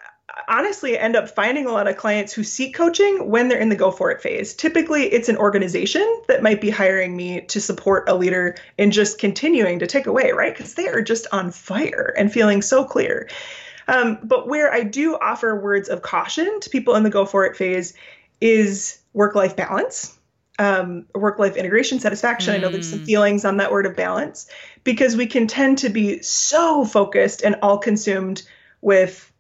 honestly 0.48 0.98
end 0.98 1.16
up 1.16 1.30
finding 1.30 1.66
a 1.66 1.72
lot 1.72 1.88
of 1.88 1.98
clients 1.98 2.34
who 2.34 2.44
seek 2.44 2.76
coaching 2.76 3.30
when 3.30 3.48
they're 3.48 3.60
in 3.60 3.70
the 3.70 3.76
go 3.76 3.92
for 3.92 4.12
it 4.12 4.22
phase. 4.22 4.54
Typically, 4.54 5.04
it's 5.04 5.30
an 5.30 5.38
organization 5.38 6.22
that 6.28 6.44
might 6.44 6.62
be 6.62 6.70
hiring 6.70 7.16
me 7.16 7.42
to 7.42 7.62
support 7.62 8.10
a 8.10 8.16
leader 8.16 8.56
in 8.78 8.92
just 8.92 9.20
continuing 9.20 9.80
to 9.80 9.88
take 9.88 10.08
away, 10.08 10.32
right? 10.32 10.56
Because 10.56 10.74
they 10.74 10.88
are 10.88 11.02
just 11.02 11.28
on 11.32 11.52
fire 11.52 12.14
and 12.18 12.32
feeling 12.32 12.62
so 12.62 12.84
clear. 12.84 13.30
Um, 13.88 14.20
but 14.24 14.48
where 14.48 14.72
I 14.72 14.84
do 14.84 15.16
offer 15.16 15.60
words 15.60 15.90
of 15.90 16.02
caution 16.02 16.60
to 16.62 16.70
people 16.70 16.96
in 16.96 17.04
the 17.04 17.10
go 17.10 17.26
for 17.26 17.46
it 17.46 17.58
phase 17.58 17.94
is 18.40 19.00
work 19.14 19.36
life 19.36 19.56
balance. 19.56 20.16
Um, 20.60 21.06
work 21.16 21.40
life 21.40 21.56
integration 21.56 22.00
satisfaction. 22.00 22.54
Mm. 22.54 22.58
I 22.58 22.60
know 22.60 22.70
there's 22.70 22.90
some 22.90 23.00
hmm. 23.00 23.06
feelings 23.06 23.46
on 23.46 23.58
that 23.58 23.72
word 23.72 23.86
of 23.86 23.96
balance 23.96 24.50
because 24.84 25.16
we 25.16 25.26
can 25.26 25.48
tend 25.48 25.78
to 25.80 25.90
be 25.90 26.22
so 26.22 26.84
focused 26.84 27.44
and 27.44 27.56
all 27.62 27.78
consumed 27.78 28.44
with 28.82 29.32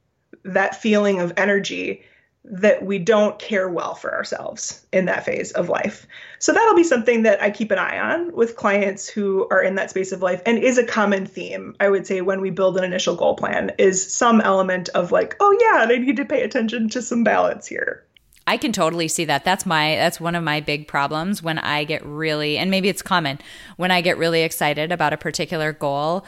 that 0.43 0.81
feeling 0.81 1.19
of 1.19 1.33
energy 1.37 2.03
that 2.45 2.83
we 2.83 2.97
don't 2.97 3.37
care 3.37 3.69
well 3.69 3.93
for 3.93 4.13
ourselves 4.13 4.85
in 4.91 5.05
that 5.05 5.25
phase 5.25 5.51
of 5.51 5.69
life. 5.69 6.07
So 6.39 6.53
that'll 6.53 6.75
be 6.75 6.83
something 6.83 7.23
that 7.23 7.41
I 7.41 7.51
keep 7.51 7.69
an 7.69 7.77
eye 7.77 7.99
on 7.99 8.31
with 8.31 8.55
clients 8.55 9.07
who 9.07 9.47
are 9.51 9.61
in 9.61 9.75
that 9.75 9.89
space 9.89 10.11
of 10.11 10.21
life 10.21 10.41
and 10.45 10.57
is 10.57 10.77
a 10.77 10.85
common 10.85 11.25
theme, 11.25 11.75
I 11.79 11.89
would 11.89 12.07
say, 12.07 12.21
when 12.21 12.41
we 12.41 12.49
build 12.49 12.77
an 12.77 12.83
initial 12.83 13.15
goal 13.15 13.35
plan 13.35 13.71
is 13.77 14.13
some 14.13 14.41
element 14.41 14.89
of 14.89 15.11
like, 15.11 15.35
oh 15.39 15.57
yeah, 15.59 15.83
I 15.83 15.97
need 15.97 16.17
to 16.17 16.25
pay 16.25 16.41
attention 16.41 16.89
to 16.89 17.01
some 17.01 17.23
balance 17.23 17.67
here. 17.67 18.05
I 18.47 18.57
can 18.57 18.71
totally 18.71 19.09
see 19.09 19.25
that. 19.25 19.45
That's 19.45 19.65
my 19.67 19.95
that's 19.95 20.19
one 20.19 20.33
of 20.33 20.43
my 20.43 20.59
big 20.59 20.87
problems 20.87 21.43
when 21.43 21.59
I 21.59 21.83
get 21.83 22.03
really 22.03 22.57
and 22.57 22.71
maybe 22.71 22.89
it's 22.89 23.03
common 23.03 23.37
when 23.77 23.91
I 23.91 24.01
get 24.01 24.17
really 24.17 24.41
excited 24.41 24.91
about 24.91 25.13
a 25.13 25.17
particular 25.17 25.71
goal. 25.71 26.25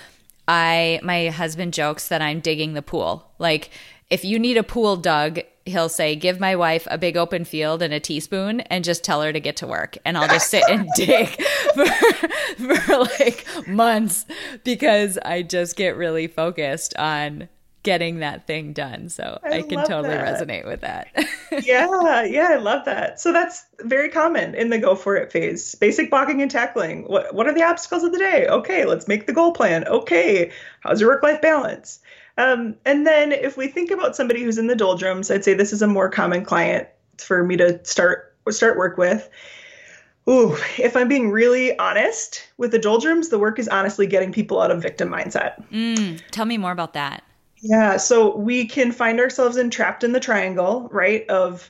I 0.47 0.99
my 1.01 1.29
husband 1.29 1.73
jokes 1.73 2.09
that 2.09 2.21
I'm 2.21 2.39
digging 2.39 2.73
the 2.73 2.83
pool. 2.83 3.31
Like 3.39 3.71
if 4.11 4.25
you 4.25 4.37
need 4.37 4.57
a 4.57 4.63
pool 4.63 4.97
dug, 4.97 5.39
he'll 5.65 5.89
say, 5.89 6.15
Give 6.15 6.39
my 6.39 6.55
wife 6.55 6.87
a 6.91 6.97
big 6.97 7.17
open 7.17 7.45
field 7.45 7.81
and 7.81 7.93
a 7.93 7.99
teaspoon 7.99 8.59
and 8.61 8.83
just 8.83 9.03
tell 9.03 9.21
her 9.21 9.33
to 9.33 9.39
get 9.39 9.55
to 9.57 9.67
work. 9.67 9.97
And 10.05 10.17
I'll 10.17 10.27
just 10.27 10.51
sit 10.51 10.63
and 10.69 10.87
dig 10.95 11.29
for, 11.73 11.85
for 12.75 12.97
like 12.97 13.47
months 13.67 14.25
because 14.63 15.17
I 15.23 15.41
just 15.41 15.77
get 15.77 15.95
really 15.95 16.27
focused 16.27 16.95
on 16.97 17.47
getting 17.83 18.19
that 18.19 18.45
thing 18.45 18.73
done. 18.73 19.07
So 19.07 19.39
I, 19.43 19.59
I 19.59 19.61
can 19.61 19.85
totally 19.85 20.09
that. 20.09 20.39
resonate 20.39 20.67
with 20.67 20.81
that. 20.81 21.07
yeah, 21.63 22.23
yeah, 22.23 22.49
I 22.51 22.57
love 22.57 22.85
that. 22.85 23.19
So 23.19 23.31
that's 23.31 23.65
very 23.79 24.09
common 24.09 24.55
in 24.55 24.69
the 24.69 24.77
go 24.77 24.93
for 24.93 25.15
it 25.15 25.31
phase. 25.31 25.73
Basic 25.75 26.09
blocking 26.09 26.41
and 26.41 26.51
tackling. 26.51 27.03
What 27.03 27.33
what 27.33 27.47
are 27.47 27.53
the 27.53 27.63
obstacles 27.63 28.03
of 28.03 28.11
the 28.11 28.19
day? 28.19 28.45
Okay, 28.47 28.85
let's 28.85 29.07
make 29.07 29.25
the 29.25 29.33
goal 29.33 29.53
plan. 29.53 29.87
Okay, 29.87 30.51
how's 30.81 30.99
your 30.99 31.09
work 31.09 31.23
life 31.23 31.41
balance? 31.41 31.99
Um, 32.37 32.75
and 32.85 33.05
then 33.05 33.31
if 33.31 33.57
we 33.57 33.67
think 33.67 33.91
about 33.91 34.15
somebody 34.15 34.43
who's 34.43 34.57
in 34.57 34.67
the 34.67 34.75
doldrums, 34.75 35.29
I'd 35.29 35.43
say 35.43 35.53
this 35.53 35.73
is 35.73 35.81
a 35.81 35.87
more 35.87 36.09
common 36.09 36.43
client 36.43 36.87
for 37.17 37.43
me 37.43 37.57
to 37.57 37.83
start 37.85 38.35
start 38.49 38.77
work 38.77 38.97
with. 38.97 39.29
Ooh, 40.29 40.55
if 40.77 40.95
I'm 40.95 41.07
being 41.07 41.31
really 41.31 41.77
honest 41.77 42.47
with 42.57 42.71
the 42.71 42.79
doldrums, 42.79 43.29
the 43.29 43.39
work 43.39 43.59
is 43.59 43.67
honestly 43.67 44.05
getting 44.07 44.31
people 44.31 44.61
out 44.61 44.71
of 44.71 44.81
victim 44.81 45.09
mindset. 45.09 45.67
Mm, 45.69 46.21
tell 46.31 46.45
me 46.45 46.57
more 46.57 46.71
about 46.71 46.93
that. 46.93 47.23
Yeah, 47.61 47.97
so 47.97 48.35
we 48.35 48.65
can 48.65 48.91
find 48.91 49.19
ourselves 49.19 49.57
entrapped 49.57 50.03
in 50.03 50.13
the 50.13 50.19
triangle, 50.19 50.89
right, 50.91 51.27
of 51.29 51.69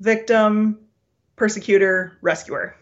victim, 0.00 0.78
persecutor, 1.36 2.18
rescuer. 2.20 2.76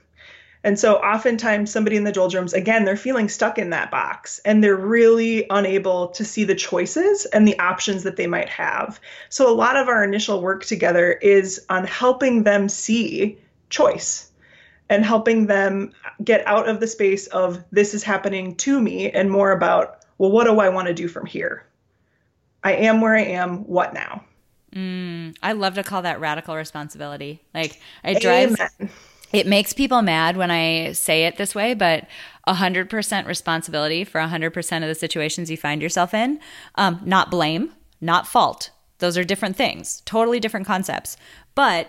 And 0.63 0.79
so 0.79 0.97
oftentimes 0.97 1.71
somebody 1.71 1.97
in 1.97 2.05
the 2.05 2.13
doldrums, 2.13 2.53
again, 2.53 2.85
they're 2.85 2.97
feeling 2.97 3.29
stuck 3.29 3.59
in 3.59 3.71
that 3.71 3.91
box 3.91 4.41
and 4.45 4.63
they're 4.63 4.77
really 4.77 5.47
unable 5.49 6.09
to 6.09 6.25
see 6.25 6.45
the 6.45 6.55
choices 6.55 7.25
and 7.27 7.49
the 7.49 7.59
options 7.59 8.03
that 8.03 8.17
they 8.17 8.27
might 8.27 8.49
have. 8.49 9.01
So 9.31 9.51
a 9.51 9.55
lot 9.55 9.77
of 9.77 9.89
our 9.89 10.05
initial 10.05 10.43
work 10.43 10.65
together 10.65 11.13
is 11.13 11.65
on 11.71 11.85
helping 11.85 12.43
them 12.43 12.69
see 12.69 13.39
choice 13.71 14.31
and 14.91 15.05
helping 15.05 15.47
them 15.47 15.93
get 16.25 16.47
out 16.47 16.69
of 16.69 16.81
the 16.81 16.87
space 16.87 17.27
of 17.29 17.65
this 17.73 17.95
is 17.95 18.03
happening 18.03 18.55
to 18.57 18.81
me 18.81 19.11
and 19.11 19.31
more 19.31 19.53
about, 19.53 20.05
well, 20.19 20.31
what 20.31 20.45
do 20.45 20.61
I 20.61 20.69
want 20.69 20.89
to 20.89 20.95
do 20.95 21.09
from 21.09 21.25
here? 21.25 21.65
I 22.63 22.75
am 22.75 23.01
where 23.01 23.17
I 23.17 23.23
am. 23.23 23.67
What 23.67 23.95
now? 23.95 24.25
Mm, 24.75 25.35
I 25.43 25.53
love 25.53 25.75
to 25.77 25.83
call 25.83 26.03
that 26.03 26.21
radical 26.21 26.55
responsibility. 26.55 27.41
Like 27.55 27.81
it 28.05 28.21
drives. 28.21 28.61
Amen 28.61 28.91
it 29.33 29.47
makes 29.47 29.73
people 29.73 30.03
mad 30.03 30.37
when 30.37 30.51
I 30.51 30.93
say 30.93 31.25
it 31.25 31.37
this 31.37 31.55
way, 31.55 31.75
but 31.75 32.07
100% 32.49 33.27
responsibility 33.27 34.05
for 34.05 34.21
100% 34.21 34.83
of 34.83 34.89
the 34.89 34.95
situations 34.95 35.51
you 35.51 35.57
find 35.57 35.81
yourself 35.81 36.15
in. 36.15 36.41
Um, 36.75 37.01
not 37.05 37.31
blame, 37.31 37.73
not 38.01 38.27
fault. 38.27 38.71
Those 38.99 39.17
are 39.17 39.25
different 39.25 39.57
things, 39.57 40.03
totally 40.05 40.41
different 40.41 40.67
concepts. 40.67 41.17
But 41.55 41.89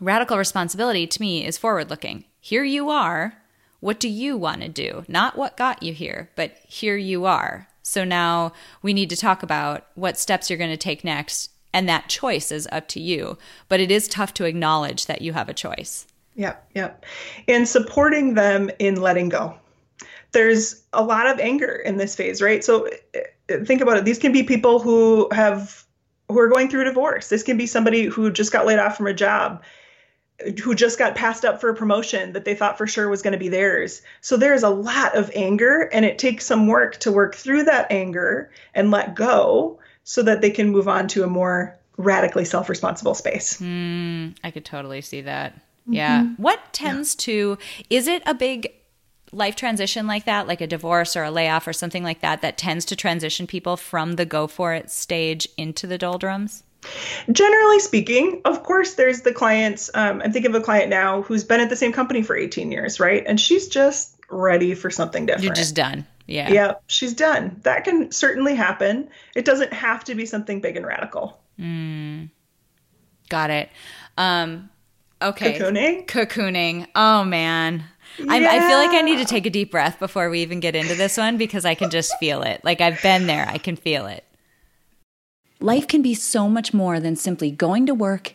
radical 0.00 0.38
responsibility 0.38 1.06
to 1.06 1.20
me 1.20 1.46
is 1.46 1.58
forward 1.58 1.90
looking. 1.90 2.24
Here 2.40 2.64
you 2.64 2.90
are. 2.90 3.34
What 3.80 4.00
do 4.00 4.08
you 4.08 4.36
want 4.36 4.62
to 4.62 4.68
do? 4.68 5.04
Not 5.08 5.36
what 5.36 5.56
got 5.56 5.82
you 5.82 5.92
here, 5.92 6.30
but 6.36 6.56
here 6.66 6.96
you 6.96 7.26
are. 7.26 7.68
So 7.82 8.02
now 8.02 8.52
we 8.80 8.94
need 8.94 9.10
to 9.10 9.16
talk 9.16 9.42
about 9.42 9.86
what 9.94 10.18
steps 10.18 10.48
you're 10.48 10.58
going 10.58 10.70
to 10.70 10.76
take 10.76 11.04
next. 11.04 11.50
And 11.72 11.88
that 11.88 12.08
choice 12.08 12.50
is 12.50 12.68
up 12.72 12.88
to 12.88 13.00
you. 13.00 13.36
But 13.68 13.80
it 13.80 13.90
is 13.90 14.08
tough 14.08 14.32
to 14.34 14.44
acknowledge 14.44 15.06
that 15.06 15.20
you 15.22 15.34
have 15.34 15.48
a 15.48 15.54
choice. 15.54 16.06
Yep, 16.36 16.70
yep. 16.74 17.04
And 17.48 17.68
supporting 17.68 18.34
them 18.34 18.70
in 18.78 19.00
letting 19.00 19.28
go. 19.28 19.56
There's 20.32 20.82
a 20.92 21.02
lot 21.02 21.26
of 21.26 21.38
anger 21.38 21.72
in 21.72 21.96
this 21.96 22.16
phase, 22.16 22.42
right? 22.42 22.64
So 22.64 22.88
uh, 23.14 23.64
think 23.64 23.80
about 23.80 23.98
it. 23.98 24.04
These 24.04 24.18
can 24.18 24.32
be 24.32 24.42
people 24.42 24.80
who 24.80 25.28
have 25.32 25.84
who 26.28 26.38
are 26.38 26.48
going 26.48 26.68
through 26.68 26.84
divorce. 26.84 27.28
This 27.28 27.42
can 27.42 27.56
be 27.56 27.66
somebody 27.66 28.06
who 28.06 28.30
just 28.30 28.52
got 28.52 28.66
laid 28.66 28.78
off 28.78 28.96
from 28.96 29.06
a 29.06 29.14
job, 29.14 29.62
who 30.62 30.74
just 30.74 30.98
got 30.98 31.14
passed 31.14 31.44
up 31.44 31.60
for 31.60 31.68
a 31.68 31.74
promotion 31.74 32.32
that 32.32 32.44
they 32.44 32.54
thought 32.54 32.78
for 32.78 32.86
sure 32.86 33.08
was 33.08 33.22
going 33.22 33.32
to 33.32 33.38
be 33.38 33.48
theirs. 33.48 34.02
So 34.20 34.36
there's 34.36 34.62
a 34.62 34.70
lot 34.70 35.16
of 35.16 35.30
anger 35.34 35.88
and 35.92 36.04
it 36.04 36.18
takes 36.18 36.46
some 36.46 36.66
work 36.66 36.96
to 37.00 37.12
work 37.12 37.36
through 37.36 37.64
that 37.64 37.92
anger 37.92 38.50
and 38.74 38.90
let 38.90 39.14
go 39.14 39.78
so 40.02 40.22
that 40.22 40.40
they 40.40 40.50
can 40.50 40.70
move 40.70 40.88
on 40.88 41.08
to 41.08 41.22
a 41.24 41.28
more 41.28 41.78
radically 41.96 42.44
self-responsible 42.44 43.14
space. 43.14 43.60
Mm, 43.60 44.34
I 44.42 44.50
could 44.50 44.64
totally 44.64 45.00
see 45.00 45.20
that. 45.20 45.54
Yeah. 45.86 46.22
Mm-hmm. 46.22 46.42
What 46.42 46.72
tends 46.72 47.14
yeah. 47.14 47.24
to, 47.24 47.58
is 47.90 48.06
it 48.06 48.22
a 48.26 48.34
big 48.34 48.72
life 49.32 49.56
transition 49.56 50.06
like 50.06 50.24
that, 50.24 50.46
like 50.46 50.60
a 50.60 50.66
divorce 50.66 51.16
or 51.16 51.24
a 51.24 51.30
layoff 51.30 51.66
or 51.66 51.72
something 51.72 52.02
like 52.02 52.20
that, 52.20 52.42
that 52.42 52.56
tends 52.56 52.84
to 52.86 52.96
transition 52.96 53.46
people 53.46 53.76
from 53.76 54.12
the 54.12 54.24
go 54.24 54.46
for 54.46 54.72
it 54.72 54.90
stage 54.90 55.48
into 55.56 55.86
the 55.86 55.98
doldrums? 55.98 56.62
Generally 57.32 57.80
speaking, 57.80 58.42
of 58.44 58.62
course, 58.62 58.94
there's 58.94 59.22
the 59.22 59.32
clients. 59.32 59.90
Um, 59.94 60.20
I'm 60.22 60.32
thinking 60.32 60.54
of 60.54 60.60
a 60.60 60.64
client 60.64 60.90
now 60.90 61.22
who's 61.22 61.42
been 61.42 61.60
at 61.60 61.70
the 61.70 61.76
same 61.76 61.92
company 61.92 62.22
for 62.22 62.36
18 62.36 62.70
years, 62.70 63.00
right? 63.00 63.24
And 63.26 63.40
she's 63.40 63.68
just 63.68 64.16
ready 64.30 64.74
for 64.74 64.90
something 64.90 65.26
different. 65.26 65.44
You're 65.44 65.54
just 65.54 65.74
done. 65.74 66.06
Yeah. 66.26 66.50
Yeah, 66.50 66.74
she's 66.86 67.14
done. 67.14 67.60
That 67.64 67.84
can 67.84 68.10
certainly 68.10 68.54
happen. 68.54 69.08
It 69.34 69.44
doesn't 69.44 69.72
have 69.72 70.04
to 70.04 70.14
be 70.14 70.26
something 70.26 70.60
big 70.60 70.76
and 70.76 70.86
radical. 70.86 71.40
Mm. 71.58 72.30
Got 73.28 73.50
it. 73.50 73.70
Um, 74.16 74.70
okay. 75.24 75.58
Cocooning? 75.58 76.06
Cocooning. 76.06 76.86
Oh, 76.94 77.24
man. 77.24 77.84
Yeah. 78.18 78.26
I, 78.28 78.56
I 78.56 78.60
feel 78.60 78.78
like 78.78 78.90
I 78.90 79.02
need 79.02 79.18
to 79.18 79.24
take 79.24 79.46
a 79.46 79.50
deep 79.50 79.70
breath 79.70 79.98
before 79.98 80.30
we 80.30 80.40
even 80.42 80.60
get 80.60 80.76
into 80.76 80.94
this 80.94 81.16
one 81.16 81.36
because 81.36 81.64
I 81.64 81.74
can 81.74 81.90
just 81.90 82.16
feel 82.18 82.42
it. 82.42 82.64
Like 82.64 82.80
I've 82.80 83.02
been 83.02 83.26
there, 83.26 83.46
I 83.48 83.58
can 83.58 83.76
feel 83.76 84.06
it. 84.06 84.24
Life 85.60 85.88
can 85.88 86.02
be 86.02 86.14
so 86.14 86.48
much 86.48 86.74
more 86.74 87.00
than 87.00 87.16
simply 87.16 87.50
going 87.50 87.86
to 87.86 87.94
work 87.94 88.34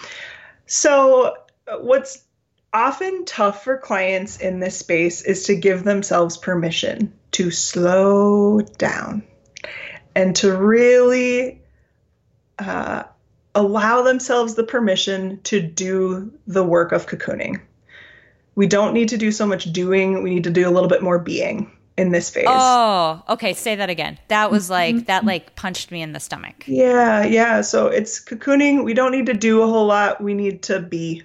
So, 0.66 1.34
uh, 1.66 1.78
what's 1.78 2.24
often 2.72 3.24
tough 3.24 3.64
for 3.64 3.76
clients 3.76 4.38
in 4.38 4.60
this 4.60 4.78
space 4.78 5.22
is 5.22 5.44
to 5.44 5.56
give 5.56 5.84
themselves 5.84 6.36
permission 6.36 7.12
to 7.32 7.50
slow 7.50 8.60
down 8.60 9.22
and 10.14 10.36
to 10.36 10.54
really 10.56 11.62
uh, 12.58 13.04
allow 13.54 14.02
themselves 14.02 14.54
the 14.54 14.64
permission 14.64 15.40
to 15.42 15.60
do 15.60 16.32
the 16.46 16.64
work 16.64 16.92
of 16.92 17.06
cocooning. 17.06 17.60
We 18.54 18.66
don't 18.66 18.92
need 18.92 19.10
to 19.10 19.16
do 19.16 19.30
so 19.30 19.46
much 19.46 19.72
doing, 19.72 20.22
we 20.22 20.30
need 20.30 20.44
to 20.44 20.50
do 20.50 20.68
a 20.68 20.70
little 20.70 20.88
bit 20.88 21.02
more 21.02 21.18
being 21.18 21.70
in 21.96 22.12
this 22.12 22.30
phase. 22.30 22.46
Oh, 22.48 23.22
okay. 23.28 23.54
Say 23.54 23.76
that 23.76 23.90
again. 23.90 24.18
That 24.28 24.50
was 24.50 24.68
like, 24.70 24.94
mm-hmm. 24.94 25.04
that 25.04 25.24
like 25.24 25.56
punched 25.56 25.90
me 25.90 26.02
in 26.02 26.12
the 26.12 26.20
stomach. 26.20 26.64
Yeah, 26.66 27.24
yeah. 27.24 27.60
So 27.60 27.88
it's 27.88 28.22
cocooning. 28.24 28.84
We 28.84 28.94
don't 28.94 29.12
need 29.12 29.26
to 29.26 29.34
do 29.34 29.62
a 29.62 29.66
whole 29.66 29.86
lot. 29.86 30.20
We 30.20 30.34
need 30.34 30.62
to 30.64 30.80
be 30.80 31.22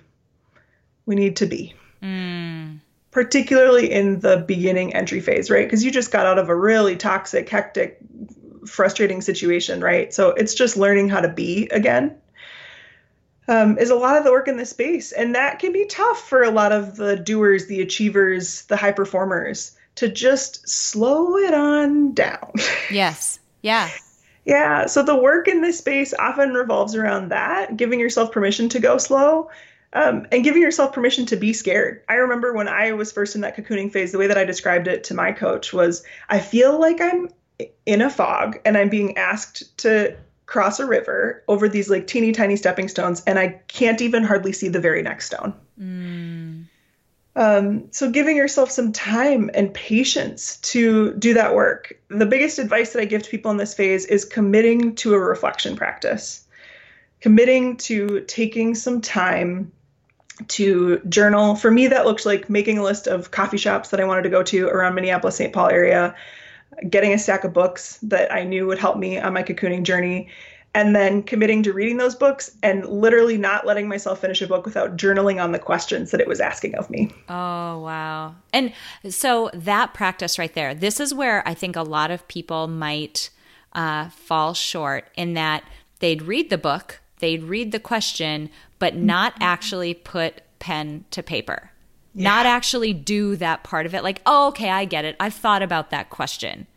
we 1.06 1.16
need 1.16 1.36
to 1.38 1.46
be. 1.46 1.74
Mm. 2.02 2.80
Particularly 3.12 3.92
in 3.92 4.20
the 4.20 4.38
beginning 4.48 4.94
entry 4.94 5.20
phase, 5.20 5.50
right? 5.50 5.66
Because 5.66 5.84
you 5.84 5.92
just 5.92 6.12
got 6.12 6.26
out 6.26 6.40
of 6.40 6.50
a 6.50 6.56
really 6.56 6.96
toxic, 6.96 7.48
hectic, 7.48 8.00
frustrating 8.66 9.22
situation, 9.22 9.82
right? 9.82 10.14
So 10.14 10.30
it's 10.30 10.54
just 10.54 10.78
learning 10.78 11.10
how 11.10 11.22
to 11.22 11.30
be 11.30 11.68
again. 11.70 12.18
Um, 13.50 13.78
is 13.78 13.90
a 13.90 13.96
lot 13.96 14.16
of 14.16 14.24
the 14.24 14.32
work 14.32 14.48
in 14.48 14.56
this 14.56 14.70
space. 14.70 15.12
And 15.12 15.36
that 15.36 15.60
can 15.60 15.74
be 15.74 15.86
tough 15.86 16.30
for 16.30 16.44
a 16.44 16.50
lot 16.50 16.72
of 16.72 16.96
the 16.96 17.18
doers, 17.18 17.68
the 17.68 17.82
achievers, 17.82 18.62
the 18.64 18.78
high 18.78 18.94
performers 18.94 19.76
to 19.96 20.08
just 20.08 20.68
slow 20.68 21.38
it 21.38 21.54
on 21.54 22.14
down. 22.14 22.54
Yes. 22.90 23.40
Yeah. 23.62 23.90
yeah. 24.46 24.86
So 24.86 25.04
the 25.04 25.16
work 25.16 25.48
in 25.48 25.62
this 25.62 25.78
space 25.78 26.14
often 26.18 26.54
revolves 26.54 26.96
around 26.96 27.30
that, 27.30 27.76
giving 27.76 28.00
yourself 28.00 28.32
permission 28.32 28.70
to 28.70 28.80
go 28.80 28.98
slow 28.98 29.50
um, 29.94 30.28
and 30.32 30.44
giving 30.44 30.62
yourself 30.62 30.94
permission 30.94 31.26
to 31.28 31.36
be 31.36 31.54
scared. 31.54 32.04
I 32.10 32.16
remember 32.16 32.54
when 32.54 32.68
I 32.68 32.92
was 32.94 33.12
first 33.12 33.36
in 33.36 33.42
that 33.42 33.56
cocooning 33.56 33.92
phase, 33.92 34.12
the 34.12 34.18
way 34.18 34.28
that 34.28 34.38
I 34.38 34.44
described 34.44 34.88
it 34.88 35.04
to 35.06 35.14
my 35.14 35.32
coach 35.32 35.72
was 35.72 36.04
I 36.30 36.40
feel 36.40 36.80
like 36.80 37.00
I'm 37.00 37.30
in 37.86 38.02
a 38.02 38.10
fog 38.10 38.60
and 38.66 38.78
I'm 38.78 38.90
being 38.90 39.18
asked 39.18 39.78
to 39.80 40.18
cross 40.46 40.80
a 40.80 40.86
river 40.86 41.44
over 41.48 41.70
these 41.70 41.90
like 41.90 42.08
teeny 42.08 42.32
tiny 42.32 42.56
stepping 42.56 42.88
stones, 42.88 43.24
and 43.26 43.40
I 43.40 43.60
can't 43.68 44.02
even 44.02 44.24
hardly 44.24 44.52
see 44.52 44.68
the 44.68 44.80
very 44.80 45.02
next 45.02 45.28
stone. 45.28 45.54
Mm. 45.80 46.66
Um, 47.36 47.92
so, 47.92 48.12
giving 48.12 48.36
yourself 48.36 48.70
some 48.70 48.92
time 48.92 49.50
and 49.54 49.74
patience 49.74 50.58
to 50.58 51.14
do 51.14 51.34
that 51.34 51.56
work. 51.56 52.00
The 52.10 52.28
biggest 52.28 52.60
advice 52.60 52.94
that 52.94 53.02
I 53.02 53.06
give 53.06 53.24
to 53.24 53.30
people 53.30 53.50
in 53.52 53.58
this 53.58 53.74
phase 53.74 54.06
is 54.06 54.26
committing 54.26 54.96
to 54.96 55.14
a 55.16 55.20
reflection 55.20 55.76
practice, 55.76 56.46
committing 57.22 57.78
to 57.78 58.22
taking 58.28 58.76
some 58.76 59.02
time 59.02 59.72
to 60.50 61.00
journal. 61.10 61.56
For 61.56 61.72
me, 61.72 61.88
that 61.88 62.06
looked 62.06 62.26
like 62.26 62.50
making 62.50 62.78
a 62.78 62.84
list 62.84 63.08
of 63.08 63.32
coffee 63.32 63.58
shops 63.58 63.90
that 63.90 64.00
I 64.00 64.06
wanted 64.06 64.24
to 64.24 64.30
go 64.30 64.44
to 64.44 64.68
around 64.68 64.96
Minneapolis, 64.96 65.36
St. 65.36 65.54
Paul 65.54 65.70
area, 65.70 66.16
getting 66.90 67.14
a 67.14 67.18
stack 67.18 67.44
of 67.44 67.54
books 67.54 68.00
that 68.04 68.34
I 68.34 68.44
knew 68.44 68.66
would 68.68 68.80
help 68.80 68.98
me 68.98 69.20
on 69.20 69.34
my 69.34 69.44
cocooning 69.44 69.84
journey, 69.84 70.30
and 70.76 70.96
then 70.96 71.22
committing 71.22 71.62
to 71.64 71.74
reading 71.74 71.98
those 71.98 72.16
books 72.16 72.56
and 72.64 72.86
literally 72.86 73.38
not 73.38 73.66
letting 73.66 73.88
myself 73.88 74.20
finish 74.20 74.42
a 74.42 74.48
book 74.48 74.66
without 74.66 74.98
journaling 74.98 75.42
on 75.42 75.52
the 75.52 75.60
questions 75.60 76.12
that 76.12 76.20
it 76.20 76.28
was 76.28 76.40
asking 76.40 76.74
of 76.76 76.90
me. 76.90 77.14
Oh, 77.30 77.80
wow. 77.80 78.36
And 78.52 78.74
so 79.10 79.52
that 79.54 79.94
practice 79.94 80.40
right 80.40 80.54
there, 80.54 80.74
this 80.74 81.00
is 81.00 81.14
where 81.14 81.48
I 81.48 81.54
think 81.54 81.76
a 81.76 81.84
lot 81.84 82.10
of 82.10 82.28
people 82.28 82.68
might 82.68 83.30
uh, 83.74 84.10
fall 84.10 84.54
short 84.54 85.10
in 85.16 85.36
that 85.36 85.64
they'd 86.00 86.24
read 86.24 86.50
the 86.50 86.58
book, 86.58 87.02
they'd 87.20 87.44
read 87.44 87.72
the 87.72 87.80
question, 87.80 88.50
but 88.84 88.96
mm-hmm. 88.96 89.06
not 89.06 89.34
actually 89.40 89.94
put 89.94 90.42
pen 90.60 91.06
to 91.10 91.24
paper. 91.24 91.72
Yeah. 92.14 92.26
Not 92.26 92.46
actually 92.46 92.92
do 92.92 93.38
that 93.38 93.64
part 93.64 93.86
of 93.86 93.96
it. 93.96 94.04
Like, 94.04 94.22
oh, 94.26 94.50
okay, 94.50 94.70
I 94.70 94.84
get 94.84 95.06
it. 95.06 95.16
I've 95.22 95.34
thought 95.34 95.64
about 95.64 95.90
that 95.92 96.10
question. 96.10 96.68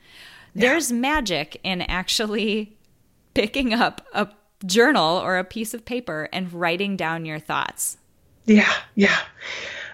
Yeah. 0.54 0.68
There's 0.68 0.92
magic 0.92 1.58
in 1.64 1.82
actually 1.82 2.76
picking 3.34 3.74
up 3.74 4.06
a 4.12 4.28
journal 4.64 5.18
or 5.18 5.36
a 5.36 5.42
piece 5.42 5.74
of 5.74 5.84
paper 5.84 6.28
and 6.32 6.52
writing 6.52 6.96
down 6.96 7.24
your 7.24 7.40
thoughts. 7.40 7.96
Yeah, 8.44 8.72
yeah. 8.94 9.18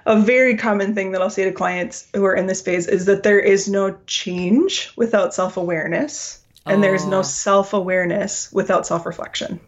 A 0.05 0.21
very 0.21 0.55
common 0.59 0.95
thing 0.95 1.13
that 1.13 1.23
I'll 1.23 1.31
say 1.31 1.45
to 1.45 1.53
clients 1.53 2.09
who 2.13 2.27
are 2.27 2.35
in 2.35 2.47
this 2.47 2.61
phase 2.61 2.87
is 2.89 3.07
that 3.07 3.23
there 3.23 3.41
is 3.41 3.71
no 3.71 3.97
change 4.07 4.93
without 4.97 5.33
self 5.33 5.57
awareness, 5.57 6.43
and 6.67 6.81
oh. 6.81 6.83
there's 6.83 7.07
no 7.07 7.21
oh. 7.21 7.23
self 7.23 7.73
awareness 7.73 8.53
without 8.53 8.87
self 8.87 9.07
reflection. 9.07 9.61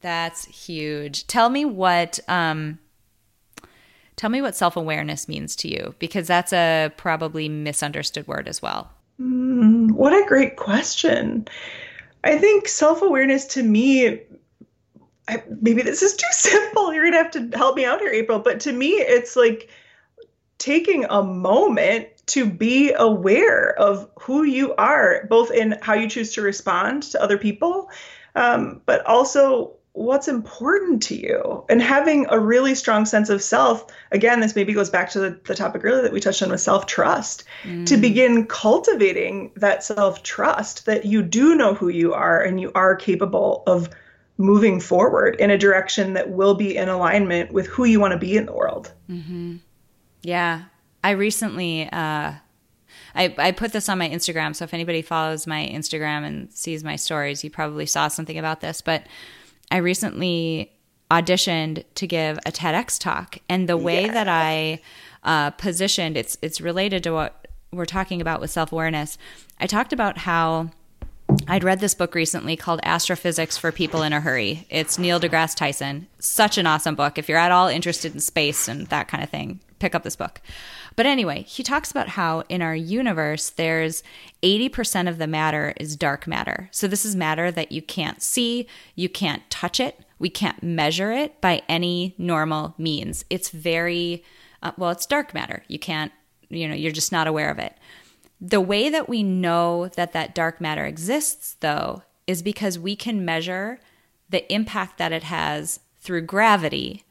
That's 0.00 0.44
huge. 0.46 1.26
Tell 1.26 1.50
me 1.50 1.64
what 1.64 2.20
um, 2.28 2.78
tell 4.16 4.30
me 4.30 4.42
what 4.42 4.56
self 4.56 4.76
awareness 4.76 5.28
means 5.28 5.54
to 5.56 5.68
you, 5.68 5.94
because 5.98 6.26
that's 6.26 6.52
a 6.52 6.92
probably 6.96 7.48
misunderstood 7.48 8.26
word 8.26 8.48
as 8.48 8.62
well. 8.62 8.90
Mm, 9.20 9.92
what 9.92 10.12
a 10.12 10.26
great 10.26 10.56
question. 10.56 11.46
I 12.24 12.38
think 12.38 12.68
self 12.68 13.02
awareness 13.02 13.46
to 13.48 13.62
me, 13.62 14.20
I, 15.28 15.42
maybe 15.60 15.82
this 15.82 16.02
is 16.02 16.16
too 16.16 16.26
simple. 16.32 16.92
You're 16.92 17.10
going 17.10 17.12
to 17.12 17.18
have 17.18 17.50
to 17.50 17.56
help 17.56 17.76
me 17.76 17.84
out 17.84 18.00
here, 18.00 18.12
April. 18.12 18.38
But 18.38 18.60
to 18.60 18.72
me, 18.72 18.88
it's 18.92 19.36
like 19.36 19.68
taking 20.58 21.04
a 21.06 21.22
moment 21.22 22.08
to 22.26 22.46
be 22.46 22.92
aware 22.92 23.76
of 23.78 24.08
who 24.20 24.44
you 24.44 24.74
are, 24.76 25.26
both 25.28 25.50
in 25.50 25.76
how 25.82 25.94
you 25.94 26.08
choose 26.08 26.32
to 26.34 26.42
respond 26.42 27.02
to 27.02 27.22
other 27.22 27.38
people, 27.38 27.90
um, 28.36 28.80
but 28.86 29.04
also 29.06 29.76
what's 29.92 30.28
important 30.28 31.02
to 31.02 31.16
you 31.16 31.64
and 31.68 31.82
having 31.82 32.24
a 32.30 32.38
really 32.38 32.74
strong 32.74 33.04
sense 33.04 33.28
of 33.28 33.42
self 33.42 33.84
again 34.12 34.38
this 34.38 34.54
maybe 34.54 34.72
goes 34.72 34.88
back 34.88 35.10
to 35.10 35.18
the, 35.18 35.40
the 35.44 35.54
topic 35.54 35.84
earlier 35.84 36.02
that 36.02 36.12
we 36.12 36.20
touched 36.20 36.42
on 36.42 36.50
with 36.50 36.60
self-trust 36.60 37.42
mm. 37.64 37.84
to 37.86 37.96
begin 37.96 38.46
cultivating 38.46 39.50
that 39.56 39.82
self-trust 39.82 40.86
that 40.86 41.04
you 41.04 41.22
do 41.22 41.56
know 41.56 41.74
who 41.74 41.88
you 41.88 42.14
are 42.14 42.40
and 42.40 42.60
you 42.60 42.70
are 42.74 42.94
capable 42.94 43.64
of 43.66 43.88
moving 44.38 44.80
forward 44.80 45.34
in 45.36 45.50
a 45.50 45.58
direction 45.58 46.12
that 46.12 46.30
will 46.30 46.54
be 46.54 46.76
in 46.76 46.88
alignment 46.88 47.52
with 47.52 47.66
who 47.66 47.84
you 47.84 47.98
want 47.98 48.12
to 48.12 48.18
be 48.18 48.36
in 48.36 48.46
the 48.46 48.52
world 48.52 48.92
mm-hmm. 49.10 49.56
yeah 50.22 50.64
i 51.02 51.10
recently 51.10 51.88
uh 51.92 52.32
I, 53.12 53.34
I 53.38 53.50
put 53.50 53.72
this 53.72 53.88
on 53.88 53.98
my 53.98 54.08
Instagram, 54.08 54.54
so 54.54 54.62
if 54.62 54.72
anybody 54.72 55.02
follows 55.02 55.44
my 55.44 55.68
Instagram 55.72 56.24
and 56.24 56.52
sees 56.52 56.84
my 56.84 56.94
stories, 56.94 57.42
you 57.42 57.50
probably 57.50 57.86
saw 57.86 58.06
something 58.06 58.38
about 58.38 58.60
this. 58.60 58.80
But 58.80 59.04
I 59.70 59.78
recently 59.78 60.72
auditioned 61.10 61.84
to 61.96 62.06
give 62.06 62.38
a 62.38 62.52
TEDx 62.52 62.98
talk, 62.98 63.38
and 63.48 63.68
the 63.68 63.76
way 63.76 64.06
yeah. 64.06 64.12
that 64.12 64.28
I 64.28 64.80
uh, 65.24 65.50
positioned 65.50 66.16
it's 66.16 66.38
it's 66.42 66.60
related 66.60 67.02
to 67.04 67.10
what 67.10 67.48
we're 67.72 67.86
talking 67.86 68.20
about 68.20 68.40
with 68.40 68.50
self 68.50 68.72
awareness. 68.72 69.18
I 69.58 69.66
talked 69.66 69.92
about 69.92 70.18
how. 70.18 70.70
I'd 71.46 71.62
read 71.62 71.78
this 71.78 71.94
book 71.94 72.16
recently 72.16 72.56
called 72.56 72.80
Astrophysics 72.82 73.56
for 73.56 73.70
People 73.70 74.02
in 74.02 74.12
a 74.12 74.20
Hurry. 74.20 74.66
It's 74.68 74.98
Neil 74.98 75.20
deGrasse 75.20 75.54
Tyson. 75.54 76.08
Such 76.18 76.58
an 76.58 76.66
awesome 76.66 76.96
book. 76.96 77.18
If 77.18 77.28
you're 77.28 77.38
at 77.38 77.52
all 77.52 77.68
interested 77.68 78.12
in 78.12 78.18
space 78.18 78.66
and 78.66 78.88
that 78.88 79.06
kind 79.06 79.22
of 79.22 79.30
thing, 79.30 79.60
pick 79.78 79.94
up 79.94 80.02
this 80.02 80.16
book. 80.16 80.40
But 81.00 81.06
anyway, 81.06 81.44
he 81.44 81.62
talks 81.62 81.90
about 81.90 82.10
how 82.10 82.42
in 82.50 82.60
our 82.60 82.76
universe, 82.76 83.48
there's 83.48 84.02
80% 84.42 85.08
of 85.08 85.16
the 85.16 85.26
matter 85.26 85.72
is 85.78 85.96
dark 85.96 86.26
matter. 86.26 86.68
So 86.72 86.86
this 86.86 87.06
is 87.06 87.16
matter 87.16 87.50
that 87.50 87.72
you 87.72 87.80
can't 87.80 88.20
see, 88.20 88.66
you 88.96 89.08
can't 89.08 89.48
touch 89.48 89.80
it, 89.80 89.98
we 90.18 90.28
can't 90.28 90.62
measure 90.62 91.10
it 91.10 91.40
by 91.40 91.62
any 91.70 92.14
normal 92.18 92.74
means. 92.76 93.24
It's 93.30 93.48
very, 93.48 94.22
uh, 94.62 94.72
well, 94.76 94.90
it's 94.90 95.06
dark 95.06 95.32
matter. 95.32 95.64
You 95.68 95.78
can't, 95.78 96.12
you 96.50 96.68
know, 96.68 96.74
you're 96.74 96.92
just 96.92 97.12
not 97.12 97.26
aware 97.26 97.50
of 97.50 97.58
it. 97.58 97.78
The 98.38 98.60
way 98.60 98.90
that 98.90 99.08
we 99.08 99.22
know 99.22 99.88
that 99.96 100.12
that 100.12 100.34
dark 100.34 100.60
matter 100.60 100.84
exists, 100.84 101.56
though, 101.60 102.02
is 102.26 102.42
because 102.42 102.78
we 102.78 102.94
can 102.94 103.24
measure 103.24 103.80
the 104.28 104.52
impact 104.52 104.98
that 104.98 105.12
it 105.12 105.22
has 105.22 105.80
through 105.98 106.26
gravity 106.26 107.04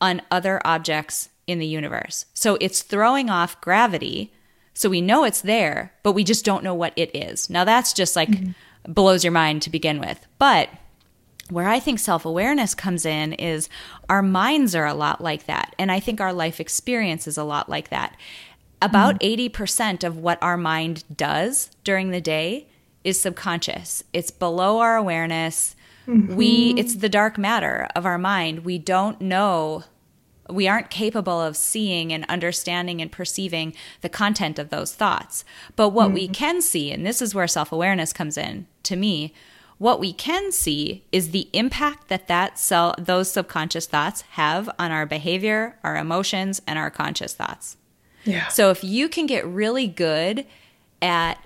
on 0.00 0.20
other 0.32 0.60
objects 0.64 1.28
in 1.46 1.58
the 1.58 1.66
universe. 1.66 2.26
So 2.34 2.56
it's 2.60 2.82
throwing 2.82 3.30
off 3.30 3.60
gravity. 3.60 4.32
So 4.74 4.88
we 4.88 5.00
know 5.00 5.24
it's 5.24 5.40
there, 5.40 5.92
but 6.02 6.12
we 6.12 6.24
just 6.24 6.44
don't 6.44 6.64
know 6.64 6.74
what 6.74 6.92
it 6.96 7.14
is. 7.14 7.48
Now 7.48 7.64
that's 7.64 7.92
just 7.92 8.16
like 8.16 8.30
mm-hmm. 8.30 8.92
blows 8.92 9.24
your 9.24 9.32
mind 9.32 9.62
to 9.62 9.70
begin 9.70 10.00
with. 10.00 10.26
But 10.38 10.68
where 11.50 11.68
I 11.68 11.78
think 11.78 11.98
self 11.98 12.24
awareness 12.24 12.74
comes 12.74 13.06
in 13.06 13.32
is 13.34 13.68
our 14.08 14.22
minds 14.22 14.74
are 14.74 14.86
a 14.86 14.94
lot 14.94 15.20
like 15.20 15.46
that. 15.46 15.74
And 15.78 15.92
I 15.92 16.00
think 16.00 16.20
our 16.20 16.32
life 16.32 16.60
experience 16.60 17.26
is 17.26 17.38
a 17.38 17.44
lot 17.44 17.68
like 17.68 17.90
that. 17.90 18.16
About 18.82 19.20
mm-hmm. 19.20 19.62
80% 19.62 20.04
of 20.04 20.18
what 20.18 20.42
our 20.42 20.56
mind 20.56 21.04
does 21.14 21.70
during 21.84 22.10
the 22.10 22.20
day 22.20 22.68
is 23.04 23.20
subconscious, 23.20 24.02
it's 24.12 24.30
below 24.30 24.80
our 24.80 24.96
awareness. 24.96 25.76
Mm-hmm. 26.06 26.36
We 26.36 26.74
it's 26.76 26.96
the 26.96 27.08
dark 27.08 27.38
matter 27.38 27.88
of 27.96 28.04
our 28.04 28.18
mind. 28.18 28.64
We 28.64 28.78
don't 28.78 29.20
know 29.20 29.84
we 30.48 30.68
aren't 30.68 30.90
capable 30.90 31.40
of 31.40 31.56
seeing 31.56 32.12
and 32.12 32.24
understanding 32.28 33.00
and 33.00 33.10
perceiving 33.10 33.74
the 34.00 34.08
content 34.08 34.58
of 34.58 34.70
those 34.70 34.94
thoughts. 34.94 35.44
But 35.74 35.90
what 35.90 36.06
mm-hmm. 36.06 36.14
we 36.14 36.28
can 36.28 36.62
see, 36.62 36.92
and 36.92 37.06
this 37.06 37.20
is 37.20 37.34
where 37.34 37.48
self 37.48 37.72
awareness 37.72 38.12
comes 38.12 38.36
in 38.36 38.66
to 38.84 38.96
me, 38.96 39.32
what 39.78 40.00
we 40.00 40.12
can 40.12 40.52
see 40.52 41.04
is 41.12 41.30
the 41.30 41.48
impact 41.52 42.08
that 42.08 42.28
that 42.28 42.58
cell, 42.58 42.94
those 42.98 43.30
subconscious 43.30 43.86
thoughts 43.86 44.22
have 44.30 44.70
on 44.78 44.90
our 44.90 45.04
behavior, 45.04 45.78
our 45.84 45.96
emotions, 45.96 46.62
and 46.66 46.78
our 46.78 46.90
conscious 46.90 47.34
thoughts. 47.34 47.76
Yeah. 48.24 48.48
So 48.48 48.70
if 48.70 48.82
you 48.82 49.08
can 49.08 49.26
get 49.26 49.46
really 49.46 49.86
good 49.86 50.46
at 51.02 51.38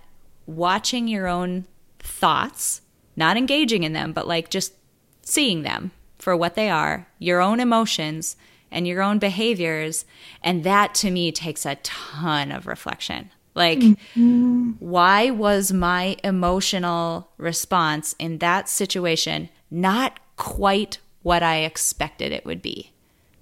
watching 0.46 1.08
your 1.08 1.26
own 1.26 1.66
thoughts, 1.98 2.82
not 3.16 3.36
engaging 3.36 3.82
in 3.82 3.92
them, 3.92 4.12
but 4.12 4.28
like 4.28 4.48
just 4.48 4.74
seeing 5.22 5.62
them 5.62 5.90
for 6.18 6.36
what 6.36 6.54
they 6.54 6.70
are, 6.70 7.08
your 7.18 7.40
own 7.40 7.60
emotions, 7.60 8.36
and 8.70 8.86
your 8.86 9.02
own 9.02 9.18
behaviors. 9.18 10.04
And 10.42 10.64
that 10.64 10.94
to 10.96 11.10
me 11.10 11.32
takes 11.32 11.66
a 11.66 11.76
ton 11.76 12.52
of 12.52 12.66
reflection. 12.66 13.30
Like, 13.54 13.80
mm-hmm. 13.80 14.72
why 14.78 15.30
was 15.30 15.72
my 15.72 16.16
emotional 16.22 17.30
response 17.36 18.14
in 18.18 18.38
that 18.38 18.68
situation 18.68 19.48
not 19.70 20.20
quite 20.36 20.98
what 21.22 21.42
I 21.42 21.58
expected 21.58 22.32
it 22.32 22.46
would 22.46 22.62
be? 22.62 22.92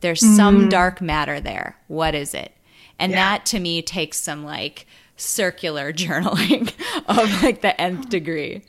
There's 0.01 0.23
mm-hmm. 0.23 0.37
some 0.37 0.69
dark 0.69 1.01
matter 1.01 1.41
there. 1.41 1.77
What 1.89 2.15
is 2.15 2.35
it? 2.35 2.53
And 2.99 3.13
yeah. 3.13 3.17
that 3.37 3.47
to 3.47 3.61
me 3.61 3.83
takes 3.83 4.19
some 4.19 4.45
like 4.45 4.87
circular 5.17 5.93
journaling 5.93 6.73
of 7.07 7.43
like 7.43 7.63
the 7.63 7.79
nth 7.81 8.09
degree. 8.09 8.65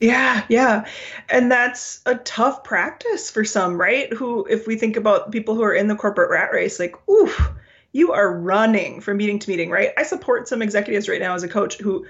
Yeah, 0.00 0.44
yeah. 0.48 0.86
And 1.28 1.50
that's 1.50 2.00
a 2.04 2.16
tough 2.16 2.64
practice 2.64 3.30
for 3.30 3.44
some, 3.44 3.80
right? 3.80 4.12
Who, 4.12 4.44
if 4.46 4.66
we 4.66 4.76
think 4.76 4.96
about 4.96 5.30
people 5.32 5.54
who 5.54 5.62
are 5.62 5.74
in 5.74 5.88
the 5.88 5.96
corporate 5.96 6.30
rat 6.30 6.52
race, 6.52 6.78
like, 6.78 6.96
oof, 7.08 7.50
you 7.92 8.12
are 8.12 8.32
running 8.32 9.00
from 9.00 9.16
meeting 9.16 9.38
to 9.38 9.50
meeting, 9.50 9.70
right? 9.70 9.90
I 9.96 10.02
support 10.02 10.48
some 10.48 10.62
executives 10.62 11.08
right 11.08 11.20
now 11.20 11.34
as 11.34 11.42
a 11.42 11.48
coach 11.48 11.78
who 11.78 12.06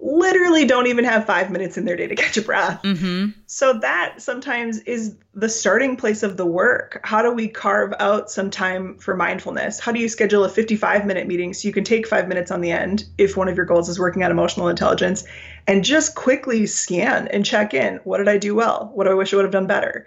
literally 0.00 0.66
don't 0.66 0.86
even 0.86 1.04
have 1.04 1.24
five 1.24 1.50
minutes 1.50 1.78
in 1.78 1.84
their 1.84 1.96
day 1.96 2.06
to 2.06 2.14
catch 2.14 2.36
a 2.36 2.42
breath. 2.42 2.82
Mm-hmm. 2.82 3.30
So 3.46 3.78
that 3.78 4.20
sometimes 4.20 4.78
is 4.80 5.16
the 5.34 5.48
starting 5.48 5.96
place 5.96 6.22
of 6.22 6.36
the 6.36 6.46
work. 6.46 7.00
How 7.04 7.22
do 7.22 7.32
we 7.32 7.48
carve 7.48 7.94
out 7.98 8.30
some 8.30 8.50
time 8.50 8.98
for 8.98 9.16
mindfulness? 9.16 9.80
How 9.80 9.92
do 9.92 10.00
you 10.00 10.08
schedule 10.08 10.44
a 10.44 10.48
55 10.48 11.06
minute 11.06 11.26
meeting 11.26 11.54
so 11.54 11.66
you 11.66 11.74
can 11.74 11.84
take 11.84 12.06
five 12.06 12.28
minutes 12.28 12.50
on 12.50 12.60
the 12.60 12.70
end 12.70 13.04
if 13.18 13.36
one 13.36 13.48
of 13.48 13.56
your 13.56 13.66
goals 13.66 13.88
is 13.88 13.98
working 13.98 14.22
on 14.24 14.30
emotional 14.30 14.68
intelligence 14.68 15.24
and 15.66 15.84
just 15.84 16.14
quickly 16.14 16.66
scan 16.66 17.28
and 17.28 17.44
check 17.44 17.74
in. 17.74 17.96
What 18.04 18.18
did 18.18 18.28
I 18.28 18.38
do 18.38 18.54
well? 18.54 18.90
What 18.94 19.04
do 19.04 19.10
I 19.10 19.14
wish 19.14 19.32
I 19.32 19.36
would 19.36 19.44
have 19.44 19.52
done 19.52 19.66
better? 19.66 20.06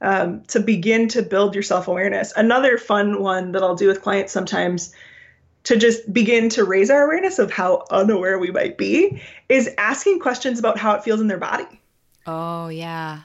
Um, 0.00 0.42
to 0.48 0.60
begin 0.60 1.08
to 1.08 1.22
build 1.22 1.54
your 1.54 1.62
self 1.62 1.88
awareness. 1.88 2.32
Another 2.36 2.76
fun 2.76 3.22
one 3.22 3.52
that 3.52 3.62
I'll 3.62 3.76
do 3.76 3.88
with 3.88 4.02
clients 4.02 4.32
sometimes 4.32 4.94
to 5.64 5.76
just 5.76 6.12
begin 6.12 6.50
to 6.50 6.64
raise 6.64 6.90
our 6.90 7.04
awareness 7.04 7.38
of 7.38 7.50
how 7.50 7.84
unaware 7.90 8.38
we 8.38 8.50
might 8.50 8.76
be 8.76 9.22
is 9.48 9.70
asking 9.78 10.20
questions 10.20 10.58
about 10.58 10.78
how 10.78 10.94
it 10.94 11.02
feels 11.02 11.20
in 11.20 11.28
their 11.28 11.38
body. 11.38 11.80
Oh, 12.26 12.68
yeah. 12.68 13.22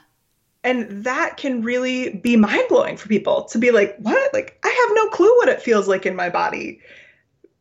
And 0.64 1.04
that 1.04 1.36
can 1.36 1.62
really 1.62 2.10
be 2.10 2.36
mind 2.36 2.64
blowing 2.68 2.96
for 2.96 3.08
people 3.08 3.44
to 3.44 3.58
be 3.58 3.70
like, 3.70 3.96
what? 3.98 4.32
Like, 4.32 4.58
I 4.64 4.68
have 4.68 4.96
no 4.96 5.08
clue 5.08 5.34
what 5.38 5.48
it 5.48 5.62
feels 5.62 5.88
like 5.88 6.06
in 6.06 6.16
my 6.16 6.28
body. 6.28 6.80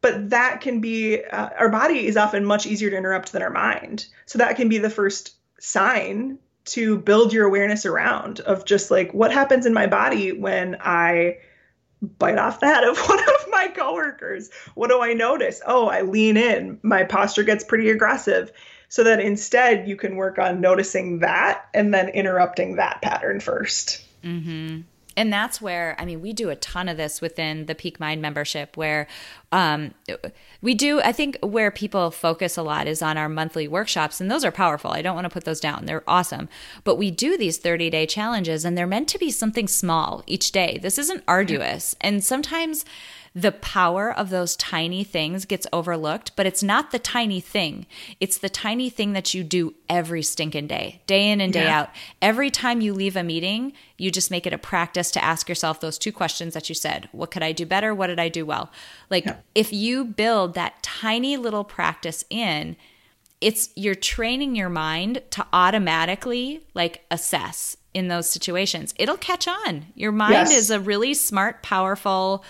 But 0.02 0.30
that 0.30 0.62
can 0.62 0.80
be, 0.80 1.24
uh, 1.24 1.50
our 1.58 1.70
body 1.70 2.08
is 2.08 2.18
often 2.18 2.46
much 2.46 2.66
easier 2.66 2.90
to 2.90 2.98
interrupt 2.98 3.32
than 3.32 3.42
our 3.42 3.50
mind. 3.50 4.06
So 4.26 4.40
that 4.40 4.56
can 4.56 4.70
be 4.70 4.78
the 4.78 4.90
first 4.90 5.36
sign 5.60 6.40
to 6.66 6.98
build 6.98 7.34
your 7.34 7.46
awareness 7.46 7.86
around 7.86 8.40
of 8.40 8.66
just 8.66 8.92
like, 8.92 9.14
what 9.14 9.34
happens 9.34 9.66
in 9.66 9.74
my 9.74 9.88
body 9.88 10.32
when 10.32 10.78
I 10.80 11.40
bite 12.02 12.38
off 12.38 12.62
that 12.62 12.84
of 12.84 12.98
one 13.10 13.20
of 13.20 13.46
my 13.50 13.68
coworkers. 13.70 14.50
What 14.76 14.90
do 14.90 15.02
I 15.02 15.14
notice? 15.14 15.62
Oh, 15.66 15.88
I 15.88 16.02
lean 16.02 16.38
in. 16.38 16.80
My 16.82 17.04
posture 17.04 17.44
gets 17.44 17.64
pretty 17.64 17.90
aggressive. 17.90 18.52
So 18.92 19.04
that 19.04 19.20
instead 19.20 19.88
you 19.88 19.96
can 19.96 20.16
work 20.16 20.40
on 20.40 20.62
noticing 20.62 21.20
that 21.20 21.66
and 21.76 21.94
then 21.94 22.10
interrupting 22.10 22.78
that 22.78 23.04
pattern 23.04 23.38
1st 23.38 24.02
mm-hmm. 24.24 24.82
And 25.20 25.34
that's 25.34 25.62
where, 25.62 25.98
I 26.00 26.06
mean, 26.06 26.22
we 26.22 26.32
do 26.32 26.50
a 26.50 26.56
ton 26.56 26.88
of 26.88 26.96
this 26.96 27.20
within 27.20 27.66
the 27.66 27.76
Peak 27.76 28.00
Mind 28.00 28.22
membership 28.22 28.78
where 28.78 29.06
um, 29.52 29.94
we 30.62 30.74
do, 30.74 31.02
I 31.02 31.12
think 31.12 31.38
where 31.42 31.72
people 31.72 32.10
focus 32.10 32.56
a 32.56 32.62
lot 32.64 32.88
is 32.88 33.02
on 33.02 33.18
our 33.18 33.28
monthly 33.28 33.68
workshops, 33.68 34.22
and 34.22 34.32
those 34.32 34.46
are 34.46 34.52
powerful. 34.52 34.92
I 34.92 35.02
don't 35.02 35.16
want 35.16 35.26
to 35.26 35.30
put 35.30 35.44
those 35.44 35.60
down. 35.60 35.88
They're 35.88 36.06
awesome. 36.08 36.48
But 36.86 36.96
we 36.96 37.12
do 37.12 37.38
these 37.38 37.58
30 37.58 37.90
day 37.90 38.06
challenges, 38.06 38.64
and 38.64 38.78
they're 38.78 38.88
meant 38.88 39.10
to 39.10 39.20
be 39.20 39.30
something 39.30 39.68
small 39.68 40.24
each 40.26 40.54
day. 40.54 40.80
This 40.82 40.98
isn't 40.98 41.26
arduous. 41.28 41.98
And 42.00 42.24
sometimes, 42.24 42.86
the 43.36 43.52
power 43.52 44.12
of 44.12 44.30
those 44.30 44.56
tiny 44.56 45.04
things 45.04 45.46
gets 45.46 45.68
overlooked, 45.72 46.36
but 46.36 46.46
it's 46.46 46.64
not 46.64 46.92
the 46.92 47.00
tiny 47.00 47.40
thing. 47.40 47.86
It's 48.20 48.38
the 48.38 48.50
tiny 48.50 48.90
thing 48.90 49.14
that 49.14 49.34
you 49.34 49.44
do 49.44 49.76
every 49.88 50.24
stinking 50.24 50.68
day, 50.68 51.02
day 51.08 51.32
in 51.32 51.42
and 51.42 51.54
day 51.54 51.64
yeah. 51.64 51.82
out. 51.82 51.90
Every 52.22 52.50
time 52.50 52.82
you 52.82 52.94
leave 52.94 53.16
a 53.16 53.24
meeting, 53.24 53.74
you 53.98 54.12
just 54.12 54.32
make 54.32 54.48
it 54.48 54.54
a 54.54 54.58
practice 54.58 55.12
to 55.12 55.24
ask 55.24 55.48
yourself 55.48 55.80
those 55.80 55.98
two 55.98 56.12
questions 56.12 56.54
that 56.54 56.70
you 56.70 56.76
said 56.76 57.10
What 57.12 57.32
could 57.32 57.44
I 57.44 57.52
do 57.52 57.66
better? 57.66 57.94
What 57.94 58.08
did 58.08 58.20
I 58.20 58.30
do 58.30 58.46
well? 58.46 58.72
Like, 59.10 59.26
yeah. 59.26 59.38
if 59.54 59.72
you 59.72 60.06
build 60.06 60.56
that 60.56 60.82
tiny 60.82 61.38
little 61.38 61.64
practice 61.64 62.24
in, 62.30 62.76
it's 63.42 63.70
you're 63.76 63.96
training 63.96 64.56
your 64.56 64.70
mind 64.70 65.22
to 65.32 65.46
automatically 65.54 66.62
like 66.74 67.06
assess 67.10 67.78
in 67.94 68.08
those 68.08 68.30
situations. 68.30 68.94
It'll 68.98 69.18
catch 69.18 69.48
on. 69.48 69.88
Your 69.96 70.12
mind 70.12 70.34
yes. 70.34 70.52
is 70.52 70.70
a 70.72 70.80
really 70.80 71.14
smart, 71.14 71.64
powerful, 71.64 72.44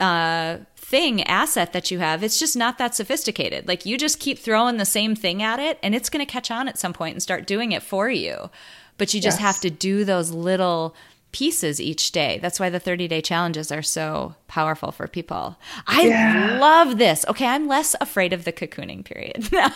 uh, 0.00 0.58
thing 0.76 1.22
asset 1.24 1.72
that 1.72 1.90
you 1.90 1.98
have 1.98 2.22
it's 2.22 2.38
just 2.38 2.56
not 2.56 2.78
that 2.78 2.94
sophisticated 2.94 3.66
like 3.66 3.84
you 3.84 3.98
just 3.98 4.20
keep 4.20 4.38
throwing 4.38 4.76
the 4.76 4.84
same 4.84 5.16
thing 5.16 5.42
at 5.42 5.58
it 5.58 5.78
and 5.82 5.94
it's 5.94 6.08
going 6.08 6.24
to 6.24 6.30
catch 6.30 6.50
on 6.50 6.68
at 6.68 6.78
some 6.78 6.92
point 6.92 7.14
and 7.14 7.22
start 7.22 7.46
doing 7.46 7.72
it 7.72 7.82
for 7.82 8.08
you 8.08 8.50
but 8.98 9.12
you 9.12 9.20
just 9.20 9.40
yes. 9.40 9.54
have 9.54 9.60
to 9.60 9.70
do 9.70 10.04
those 10.04 10.30
little 10.30 10.94
pieces 11.36 11.82
each 11.82 12.12
day. 12.12 12.38
That's 12.40 12.58
why 12.58 12.70
the 12.70 12.80
30 12.80 13.08
day 13.08 13.20
challenges 13.20 13.70
are 13.70 13.82
so 13.82 14.34
powerful 14.48 14.90
for 14.90 15.06
people. 15.06 15.58
I 15.86 16.06
yeah. 16.06 16.56
love 16.58 16.96
this. 16.96 17.26
Okay, 17.28 17.46
I'm 17.46 17.68
less 17.68 17.94
afraid 18.00 18.32
of 18.32 18.44
the 18.44 18.54
cocooning 18.54 19.04
period 19.04 19.46
now. 19.52 19.70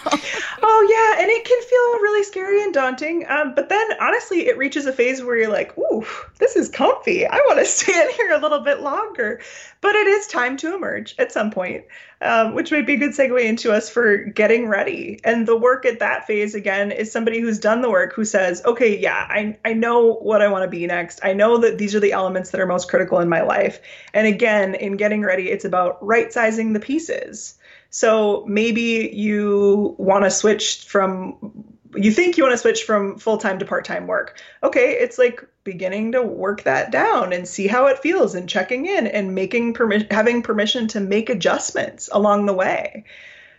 oh, 0.62 0.86
yeah. 0.88 1.22
And 1.22 1.30
it 1.30 1.44
can 1.44 1.60
feel 1.60 2.00
really 2.00 2.24
scary 2.24 2.62
and 2.62 2.72
daunting. 2.72 3.26
Um, 3.28 3.54
but 3.54 3.68
then 3.68 3.86
honestly, 4.00 4.46
it 4.46 4.56
reaches 4.56 4.86
a 4.86 4.92
phase 4.92 5.22
where 5.22 5.36
you're 5.36 5.52
like, 5.52 5.76
ooh, 5.76 6.06
this 6.38 6.56
is 6.56 6.70
comfy. 6.70 7.26
I 7.26 7.36
want 7.46 7.58
to 7.58 7.66
stay 7.66 7.92
in 7.92 8.08
here 8.14 8.32
a 8.32 8.38
little 8.38 8.60
bit 8.60 8.80
longer. 8.80 9.42
But 9.82 9.94
it 9.96 10.06
is 10.06 10.26
time 10.28 10.56
to 10.58 10.74
emerge 10.74 11.14
at 11.18 11.30
some 11.30 11.50
point 11.50 11.84
um, 12.22 12.54
which 12.54 12.70
might 12.70 12.86
be 12.86 12.94
a 12.94 12.98
good 12.98 13.12
segue 13.12 13.42
into 13.42 13.72
us 13.72 13.88
for 13.88 14.18
getting 14.18 14.68
ready. 14.68 15.20
And 15.24 15.46
the 15.46 15.56
work 15.56 15.86
at 15.86 16.00
that 16.00 16.26
phase, 16.26 16.54
again, 16.54 16.92
is 16.92 17.10
somebody 17.10 17.40
who's 17.40 17.58
done 17.58 17.80
the 17.80 17.90
work 17.90 18.12
who 18.12 18.24
says, 18.24 18.62
okay, 18.64 18.98
yeah, 18.98 19.26
I, 19.28 19.56
I 19.64 19.72
know 19.72 20.14
what 20.14 20.42
I 20.42 20.48
want 20.48 20.64
to 20.64 20.70
be 20.70 20.86
next. 20.86 21.20
I 21.22 21.32
know 21.32 21.58
that 21.58 21.78
these 21.78 21.94
are 21.94 22.00
the 22.00 22.12
elements 22.12 22.50
that 22.50 22.60
are 22.60 22.66
most 22.66 22.88
critical 22.90 23.20
in 23.20 23.28
my 23.28 23.40
life. 23.40 23.80
And 24.12 24.26
again, 24.26 24.74
in 24.74 24.96
getting 24.96 25.22
ready, 25.22 25.50
it's 25.50 25.64
about 25.64 26.04
right 26.04 26.32
sizing 26.32 26.74
the 26.74 26.80
pieces. 26.80 27.58
So 27.88 28.44
maybe 28.46 29.10
you 29.12 29.94
want 29.98 30.24
to 30.24 30.30
switch 30.30 30.84
from 30.84 31.66
you 31.96 32.12
think 32.12 32.36
you 32.36 32.44
want 32.44 32.52
to 32.52 32.58
switch 32.58 32.84
from 32.84 33.18
full-time 33.18 33.58
to 33.58 33.64
part-time 33.64 34.06
work 34.06 34.40
okay 34.62 34.92
it's 34.92 35.18
like 35.18 35.44
beginning 35.70 36.10
to 36.12 36.22
work 36.22 36.64
that 36.64 36.90
down 36.90 37.32
and 37.32 37.46
see 37.46 37.68
how 37.68 37.86
it 37.86 37.98
feels 38.00 38.34
and 38.34 38.48
checking 38.48 38.86
in 38.86 39.06
and 39.06 39.34
making 39.36 39.72
permission 39.72 40.08
having 40.10 40.42
permission 40.42 40.88
to 40.88 40.98
make 40.98 41.30
adjustments 41.30 42.08
along 42.12 42.46
the 42.46 42.52
way 42.52 43.04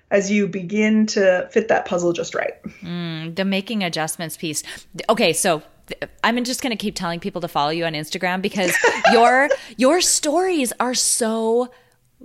as 0.10 0.30
you 0.30 0.46
begin 0.46 1.06
to 1.06 1.48
fit 1.54 1.70
that 1.70 1.86
puzzle 1.86 2.12
just 2.12 2.36
right. 2.36 2.62
Mm, 2.82 3.34
the 3.36 3.46
making 3.46 3.82
adjustments 3.84 4.36
piece. 4.36 4.62
Okay 5.10 5.32
so 5.32 5.64
I'm 6.24 6.44
just 6.44 6.62
going 6.62 6.72
to 6.72 6.82
keep 6.82 6.96
telling 6.96 7.22
people 7.22 7.40
to 7.42 7.48
follow 7.48 7.70
you 7.70 7.86
on 7.86 7.94
Instagram 7.94 8.42
because 8.42 8.76
your 9.14 9.48
your 9.78 10.02
stories 10.02 10.74
are 10.82 10.94
so 10.94 11.72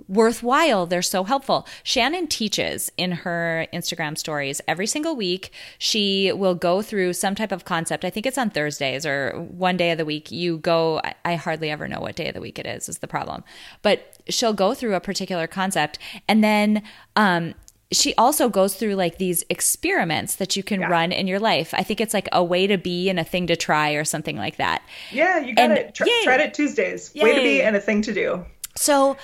worthwhile. 0.07 0.85
They're 0.85 1.01
so 1.01 1.23
helpful. 1.23 1.67
Shannon 1.83 2.27
teaches 2.27 2.91
in 2.97 3.11
her 3.11 3.67
Instagram 3.73 4.17
stories 4.17 4.61
every 4.67 4.87
single 4.87 5.15
week. 5.15 5.51
She 5.77 6.31
will 6.31 6.55
go 6.55 6.81
through 6.81 7.13
some 7.13 7.35
type 7.35 7.51
of 7.51 7.65
concept. 7.65 8.05
I 8.05 8.09
think 8.09 8.25
it's 8.25 8.37
on 8.37 8.49
Thursdays 8.49 9.05
or 9.05 9.31
one 9.49 9.77
day 9.77 9.91
of 9.91 9.97
the 9.97 10.05
week. 10.05 10.31
You 10.31 10.57
go, 10.59 11.01
I 11.25 11.35
hardly 11.35 11.69
ever 11.69 11.87
know 11.87 11.99
what 11.99 12.15
day 12.15 12.27
of 12.27 12.33
the 12.33 12.41
week 12.41 12.59
it 12.59 12.65
is, 12.65 12.87
is 12.89 12.99
the 12.99 13.07
problem. 13.07 13.43
But 13.81 14.17
she'll 14.29 14.53
go 14.53 14.73
through 14.73 14.95
a 14.95 14.99
particular 14.99 15.47
concept 15.47 15.99
and 16.27 16.43
then, 16.43 16.83
um, 17.15 17.53
she 17.89 18.13
also 18.15 18.49
goes 18.49 18.75
through 18.75 18.95
like 18.95 19.17
these 19.17 19.45
experiments 19.49 20.35
that 20.35 20.57
you 20.57 20.63
can 20.63 20.81
yeah. 20.81 20.89
run 20.89 21.13
in 21.13 21.25
your 21.25 21.39
life. 21.39 21.73
I 21.73 21.83
think 21.83 22.01
it's 22.01 22.13
like 22.13 22.27
a 22.33 22.43
way 22.43 22.67
to 22.67 22.77
be 22.77 23.09
and 23.09 23.17
a 23.17 23.23
thing 23.23 23.47
to 23.47 23.55
try 23.55 23.91
or 23.91 24.03
something 24.03 24.35
like 24.35 24.57
that. 24.57 24.81
Yeah, 25.09 25.39
you 25.39 25.55
got 25.55 25.69
and, 25.69 25.77
it. 25.77 25.95
Try, 25.95 26.21
try 26.25 26.35
it 26.35 26.53
Tuesdays. 26.53 27.11
Yay. 27.13 27.23
Way 27.23 27.35
to 27.35 27.41
be 27.41 27.61
and 27.61 27.77
a 27.77 27.79
thing 27.79 28.01
to 28.01 28.13
do. 28.13 28.45
So 28.75 29.15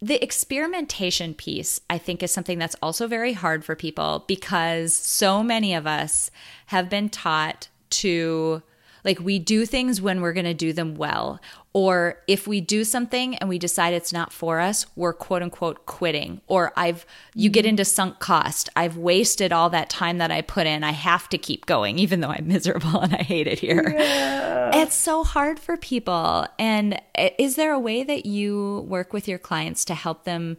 the 0.00 0.22
experimentation 0.22 1.34
piece, 1.34 1.80
I 1.88 1.98
think, 1.98 2.22
is 2.22 2.30
something 2.32 2.58
that's 2.58 2.76
also 2.82 3.06
very 3.06 3.32
hard 3.32 3.64
for 3.64 3.74
people 3.74 4.24
because 4.26 4.92
so 4.92 5.42
many 5.42 5.74
of 5.74 5.86
us 5.86 6.30
have 6.66 6.90
been 6.90 7.08
taught 7.08 7.68
to, 7.90 8.62
like, 9.04 9.20
we 9.20 9.38
do 9.38 9.64
things 9.64 10.00
when 10.00 10.20
we're 10.20 10.32
going 10.32 10.44
to 10.44 10.54
do 10.54 10.72
them 10.72 10.96
well, 10.96 11.40
or 11.74 12.22
if 12.28 12.46
we 12.46 12.60
do 12.60 12.84
something 12.84 13.34
and 13.36 13.48
we 13.48 13.58
decide 13.58 13.92
it's 13.92 14.12
not 14.12 14.32
for 14.32 14.60
us 14.60 14.86
we're 14.96 15.12
quote 15.12 15.42
unquote 15.42 15.84
quitting. 15.84 16.40
Or 16.46 16.72
i've 16.76 17.04
you 17.34 17.50
get 17.50 17.66
into 17.66 17.84
sunk 17.84 18.20
cost. 18.20 18.70
I've 18.74 18.96
wasted 18.96 19.52
all 19.52 19.68
that 19.70 19.90
time 19.90 20.18
that 20.18 20.30
i 20.30 20.40
put 20.40 20.66
in. 20.66 20.82
I 20.82 20.92
have 20.92 21.28
to 21.30 21.38
keep 21.38 21.66
going 21.66 21.98
even 21.98 22.20
though 22.20 22.30
i'm 22.30 22.48
miserable 22.48 23.00
and 23.02 23.14
i 23.14 23.22
hate 23.22 23.46
it 23.46 23.58
here. 23.58 23.94
Yeah. 23.94 24.70
it's 24.82 24.94
so 24.94 25.24
hard 25.24 25.58
for 25.58 25.76
people. 25.76 26.46
And 26.58 27.00
is 27.38 27.56
there 27.56 27.72
a 27.72 27.78
way 27.78 28.04
that 28.04 28.24
you 28.24 28.86
work 28.88 29.12
with 29.12 29.28
your 29.28 29.38
clients 29.38 29.84
to 29.86 29.94
help 29.94 30.24
them 30.24 30.56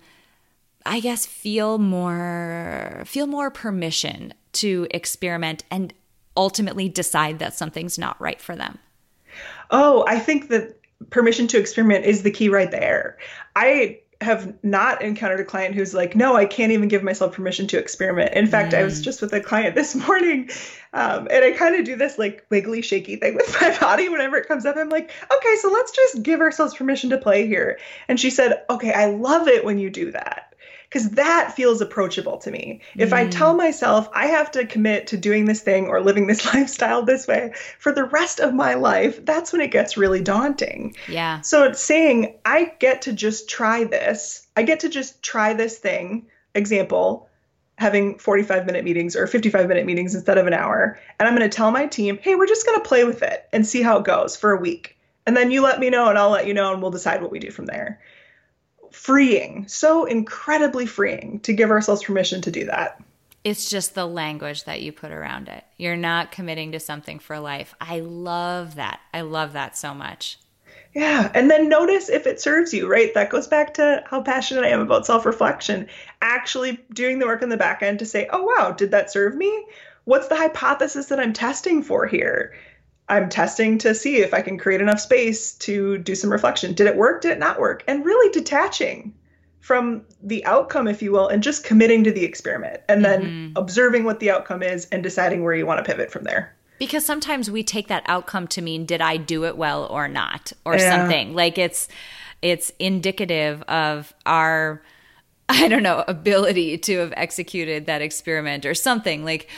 i 0.85 0.99
guess 0.99 1.25
feel 1.25 1.79
more 1.79 3.01
feel 3.05 3.25
more 3.25 3.49
permission 3.49 4.33
to 4.51 4.87
experiment 4.91 5.63
and 5.71 5.93
ultimately 6.37 6.89
decide 6.89 7.39
that 7.39 7.53
something's 7.53 7.97
not 7.97 8.19
right 8.19 8.41
for 8.41 8.55
them? 8.55 8.77
Oh, 9.71 10.05
I 10.07 10.19
think 10.19 10.49
that 10.49 10.74
permission 11.09 11.47
to 11.47 11.57
experiment 11.57 12.05
is 12.05 12.23
the 12.23 12.31
key 12.31 12.49
right 12.49 12.71
there. 12.71 13.17
I 13.55 13.99
have 14.21 14.53
not 14.63 15.01
encountered 15.01 15.41
a 15.41 15.45
client 15.45 15.75
who's 15.75 15.93
like, 15.93 16.15
no, 16.15 16.35
I 16.35 16.45
can't 16.45 16.71
even 16.71 16.87
give 16.87 17.03
myself 17.03 17.33
permission 17.33 17.67
to 17.67 17.77
experiment. 17.77 18.33
In 18.33 18.47
fact, 18.47 18.73
mm. 18.73 18.79
I 18.79 18.83
was 18.83 19.01
mm. 19.01 19.03
just 19.03 19.21
with 19.21 19.33
a 19.33 19.41
client 19.41 19.75
this 19.75 19.93
morning, 20.07 20.49
um, 20.93 21.27
and 21.29 21.43
I 21.43 21.51
kind 21.51 21.75
of 21.75 21.85
do 21.85 21.95
this 21.95 22.17
like 22.17 22.45
wiggly, 22.49 22.81
shaky 22.81 23.17
thing 23.17 23.35
with 23.35 23.55
my 23.59 23.77
body 23.81 24.09
whenever 24.09 24.37
it 24.37 24.47
comes 24.47 24.65
up. 24.65 24.77
I'm 24.77 24.89
like, 24.89 25.11
okay, 25.31 25.55
so 25.61 25.69
let's 25.69 25.91
just 25.91 26.23
give 26.23 26.39
ourselves 26.39 26.75
permission 26.75 27.09
to 27.09 27.17
play 27.17 27.45
here. 27.45 27.77
And 28.07 28.19
she 28.19 28.29
said, 28.29 28.63
okay, 28.69 28.93
I 28.93 29.07
love 29.07 29.47
it 29.47 29.65
when 29.65 29.79
you 29.79 29.89
do 29.89 30.11
that 30.11 30.54
because 30.95 31.09
that 31.09 31.53
feels 31.53 31.81
approachable 31.81 32.37
to 32.37 32.49
me. 32.49 32.79
If 32.95 33.11
I 33.11 33.27
tell 33.27 33.53
mm. 33.53 33.57
myself 33.57 34.07
I 34.13 34.27
have 34.27 34.49
to 34.51 34.65
commit 34.65 35.07
to 35.07 35.17
doing 35.17 35.43
this 35.43 35.59
thing 35.59 35.87
or 35.87 35.99
living 35.99 36.27
this 36.27 36.45
lifestyle 36.53 37.03
this 37.03 37.27
way 37.27 37.51
for 37.79 37.91
the 37.91 38.05
rest 38.05 38.39
of 38.39 38.53
my 38.53 38.75
life, 38.75 39.25
that's 39.25 39.51
when 39.51 39.59
it 39.59 39.71
gets 39.71 39.97
really 39.97 40.21
daunting. 40.21 40.95
Yeah. 41.09 41.41
So 41.41 41.65
it's 41.65 41.81
saying 41.81 42.37
I 42.45 42.71
get 42.79 43.01
to 43.01 43.11
just 43.11 43.49
try 43.49 43.83
this. 43.83 44.47
I 44.55 44.63
get 44.63 44.79
to 44.79 44.89
just 44.89 45.21
try 45.21 45.51
this 45.51 45.77
thing. 45.79 46.27
Example, 46.53 47.27
having 47.77 48.17
45 48.17 48.65
minute 48.65 48.85
meetings 48.85 49.17
or 49.17 49.27
55 49.27 49.67
minute 49.67 49.85
meetings 49.85 50.15
instead 50.15 50.37
of 50.37 50.47
an 50.47 50.53
hour. 50.53 50.97
And 51.19 51.27
I'm 51.27 51.35
going 51.35 51.49
to 51.49 51.53
tell 51.53 51.71
my 51.71 51.87
team, 51.87 52.19
hey, 52.21 52.35
we're 52.35 52.47
just 52.47 52.65
going 52.65 52.81
to 52.81 52.87
play 52.87 53.03
with 53.03 53.21
it 53.21 53.49
and 53.51 53.67
see 53.67 53.81
how 53.81 53.97
it 53.97 54.05
goes 54.05 54.37
for 54.37 54.53
a 54.53 54.61
week. 54.61 54.95
And 55.27 55.35
then 55.35 55.51
you 55.51 55.61
let 55.61 55.81
me 55.81 55.89
know 55.89 56.07
and 56.07 56.17
I'll 56.17 56.29
let 56.29 56.47
you 56.47 56.53
know 56.53 56.71
and 56.71 56.81
we'll 56.81 56.91
decide 56.91 57.21
what 57.21 57.31
we 57.31 57.39
do 57.39 57.51
from 57.51 57.65
there 57.65 57.99
freeing, 58.95 59.67
so 59.67 60.05
incredibly 60.05 60.85
freeing 60.85 61.39
to 61.41 61.53
give 61.53 61.69
ourselves 61.69 62.03
permission 62.03 62.41
to 62.41 62.51
do 62.51 62.65
that. 62.65 63.03
It's 63.43 63.69
just 63.69 63.93
the 63.93 64.07
language 64.07 64.63
that 64.63 64.81
you 64.81 64.91
put 64.91 65.11
around 65.11 65.49
it. 65.49 65.63
You're 65.77 65.97
not 65.97 66.31
committing 66.31 66.71
to 66.71 66.79
something 66.79 67.19
for 67.19 67.39
life. 67.39 67.75
I 67.79 67.99
love 67.99 68.75
that. 68.75 68.99
I 69.13 69.21
love 69.21 69.53
that 69.53 69.77
so 69.77 69.93
much. 69.93 70.39
Yeah. 70.95 71.29
And 71.35 71.51
then 71.51 71.67
notice 71.67 72.09
if 72.09 72.25
it 72.25 72.39
serves 72.39 72.73
you, 72.73 72.87
right? 72.87 73.13
That 73.13 73.29
goes 73.29 73.47
back 73.47 73.73
to 73.75 74.01
how 74.07 74.21
passionate 74.21 74.63
I 74.63 74.69
am 74.69 74.79
about 74.79 75.05
self 75.05 75.25
reflection. 75.25 75.87
Actually 76.21 76.79
doing 76.93 77.19
the 77.19 77.27
work 77.27 77.41
in 77.41 77.49
the 77.49 77.57
back 77.57 77.83
end 77.83 77.99
to 77.99 78.05
say, 78.05 78.27
oh, 78.31 78.43
wow, 78.43 78.71
did 78.71 78.91
that 78.91 79.11
serve 79.11 79.35
me? 79.35 79.65
What's 80.05 80.29
the 80.29 80.37
hypothesis 80.37 81.07
that 81.07 81.19
I'm 81.19 81.33
testing 81.33 81.83
for 81.83 82.07
here? 82.07 82.55
I'm 83.07 83.29
testing 83.29 83.77
to 83.79 83.93
see 83.93 84.17
if 84.17 84.33
I 84.33 84.41
can 84.41 84.57
create 84.57 84.81
enough 84.81 84.99
space 84.99 85.53
to 85.59 85.97
do 85.99 86.15
some 86.15 86.31
reflection. 86.31 86.73
Did 86.73 86.87
it 86.87 86.95
work? 86.95 87.21
Did 87.21 87.31
it 87.31 87.39
not 87.39 87.59
work? 87.59 87.83
And 87.87 88.03
really 88.03 88.31
detaching 88.31 89.13
from 89.65 90.03
the 90.21 90.45
outcome, 90.45 90.87
if 90.87 91.01
you 91.01 91.11
will, 91.11 91.27
and 91.27 91.41
just 91.41 91.63
committing 91.63 92.03
to 92.03 92.11
the 92.11 92.23
experiment 92.23 92.81
and 92.87 93.03
then 93.03 93.21
mm-hmm. 93.21 93.57
observing 93.57 94.03
what 94.03 94.19
the 94.19 94.29
outcome 94.29 94.61
is 94.61 94.87
and 94.91 95.01
deciding 95.01 95.43
where 95.43 95.55
you 95.55 95.65
want 95.65 95.83
to 95.83 95.91
pivot 95.91 96.11
from 96.11 96.23
there. 96.23 96.55
Because 96.77 97.03
sometimes 97.03 97.49
we 97.49 97.63
take 97.63 97.87
that 97.87 98.03
outcome 98.07 98.47
to 98.49 98.61
mean 98.61 98.85
did 98.85 99.01
I 99.01 99.17
do 99.17 99.45
it 99.45 99.57
well 99.57 99.85
or 99.85 100.07
not 100.07 100.51
or 100.65 100.75
yeah. 100.75 100.97
something. 100.97 101.33
Like 101.33 101.57
it's 101.57 101.87
it's 102.41 102.71
indicative 102.79 103.63
of 103.63 104.13
our 104.25 104.83
I 105.49 105.67
don't 105.67 105.83
know, 105.83 106.03
ability 106.07 106.77
to 106.79 106.97
have 106.99 107.13
executed 107.15 107.85
that 107.85 108.01
experiment 108.01 108.65
or 108.65 108.75
something. 108.75 109.25
Like 109.25 109.49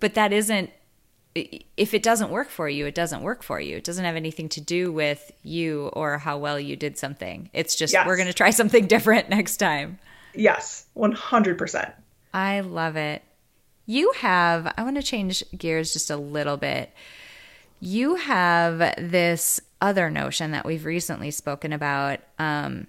but 0.00 0.14
that 0.14 0.32
isn't 0.32 0.70
if 1.76 1.94
it 1.94 2.02
doesn't 2.02 2.30
work 2.30 2.48
for 2.48 2.68
you, 2.68 2.86
it 2.86 2.94
doesn't 2.94 3.22
work 3.22 3.42
for 3.42 3.60
you. 3.60 3.76
It 3.76 3.84
doesn't 3.84 4.04
have 4.04 4.16
anything 4.16 4.48
to 4.50 4.60
do 4.60 4.92
with 4.92 5.30
you 5.42 5.88
or 5.92 6.18
how 6.18 6.38
well 6.38 6.58
you 6.58 6.76
did 6.76 6.98
something. 6.98 7.50
It's 7.52 7.76
just 7.76 7.92
yes. 7.92 8.06
we're 8.06 8.16
going 8.16 8.28
to 8.28 8.34
try 8.34 8.50
something 8.50 8.86
different 8.88 9.28
next 9.28 9.58
time. 9.58 9.98
Yes, 10.34 10.86
100%. 10.96 11.92
I 12.34 12.60
love 12.60 12.96
it. 12.96 13.22
You 13.86 14.12
have, 14.16 14.72
I 14.76 14.82
want 14.82 14.96
to 14.96 15.02
change 15.02 15.44
gears 15.56 15.92
just 15.92 16.10
a 16.10 16.16
little 16.16 16.56
bit. 16.56 16.92
You 17.80 18.16
have 18.16 18.78
this 18.98 19.60
other 19.80 20.10
notion 20.10 20.50
that 20.50 20.64
we've 20.64 20.84
recently 20.84 21.30
spoken 21.30 21.72
about 21.72 22.20
um, 22.38 22.86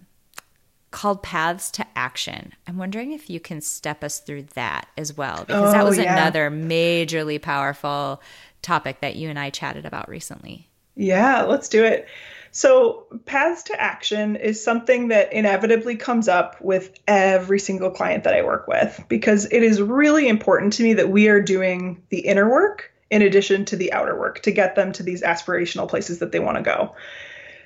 called 0.97 1.21
Paths 1.21 1.69
to 1.69 1.85
Action. 1.95 2.53
I'm 2.67 2.77
wondering 2.77 3.11
if 3.11 3.29
you 3.29 3.39
can 3.39 3.61
step 3.61 4.03
us 4.03 4.17
through 4.17 4.47
that 4.55 4.87
as 4.97 5.15
well, 5.15 5.45
because 5.45 5.69
oh, 5.69 5.71
that 5.71 5.85
was 5.85 5.99
yeah. 5.99 6.11
another 6.11 6.49
majorly 6.49 7.39
powerful 7.39 8.19
topic 8.63 9.01
that 9.01 9.15
you 9.15 9.29
and 9.29 9.37
I 9.37 9.51
chatted 9.51 9.85
about 9.85 10.09
recently. 10.09 10.67
Yeah, 10.95 11.43
let's 11.43 11.69
do 11.69 11.85
it. 11.85 12.07
So, 12.49 13.05
paths 13.27 13.61
to 13.63 13.79
action 13.79 14.37
is 14.37 14.63
something 14.63 15.09
that 15.09 15.31
inevitably 15.31 15.97
comes 15.97 16.27
up 16.27 16.59
with 16.61 16.97
every 17.07 17.59
single 17.59 17.91
client 17.91 18.23
that 18.23 18.33
I 18.33 18.41
work 18.41 18.67
with 18.67 19.05
because 19.07 19.45
it 19.51 19.61
is 19.61 19.79
really 19.79 20.27
important 20.27 20.73
to 20.73 20.83
me 20.83 20.95
that 20.95 21.11
we 21.11 21.27
are 21.27 21.43
doing 21.43 22.01
the 22.09 22.21
inner 22.21 22.49
work 22.49 22.91
in 23.11 23.21
addition 23.21 23.65
to 23.65 23.75
the 23.75 23.93
outer 23.93 24.17
work 24.17 24.41
to 24.41 24.51
get 24.51 24.73
them 24.73 24.93
to 24.93 25.03
these 25.03 25.21
aspirational 25.21 25.87
places 25.87 26.17
that 26.17 26.31
they 26.31 26.39
want 26.39 26.57
to 26.57 26.63
go. 26.63 26.95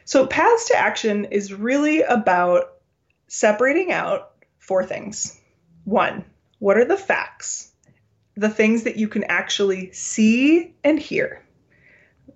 So, 0.04 0.28
paths 0.28 0.68
to 0.68 0.76
action 0.76 1.24
is 1.32 1.54
really 1.54 2.02
about 2.02 2.74
separating 3.34 3.94
out 3.94 4.34
four 4.60 4.84
things. 4.84 5.40
One, 5.86 6.26
what 6.60 6.76
are 6.76 6.84
the 6.84 6.98
facts? 6.98 7.72
The 8.36 8.50
things 8.50 8.84
that 8.84 8.98
you 8.98 9.08
can 9.08 9.24
actually 9.24 9.94
see 9.94 10.76
and 10.84 11.00
hear. 11.00 11.42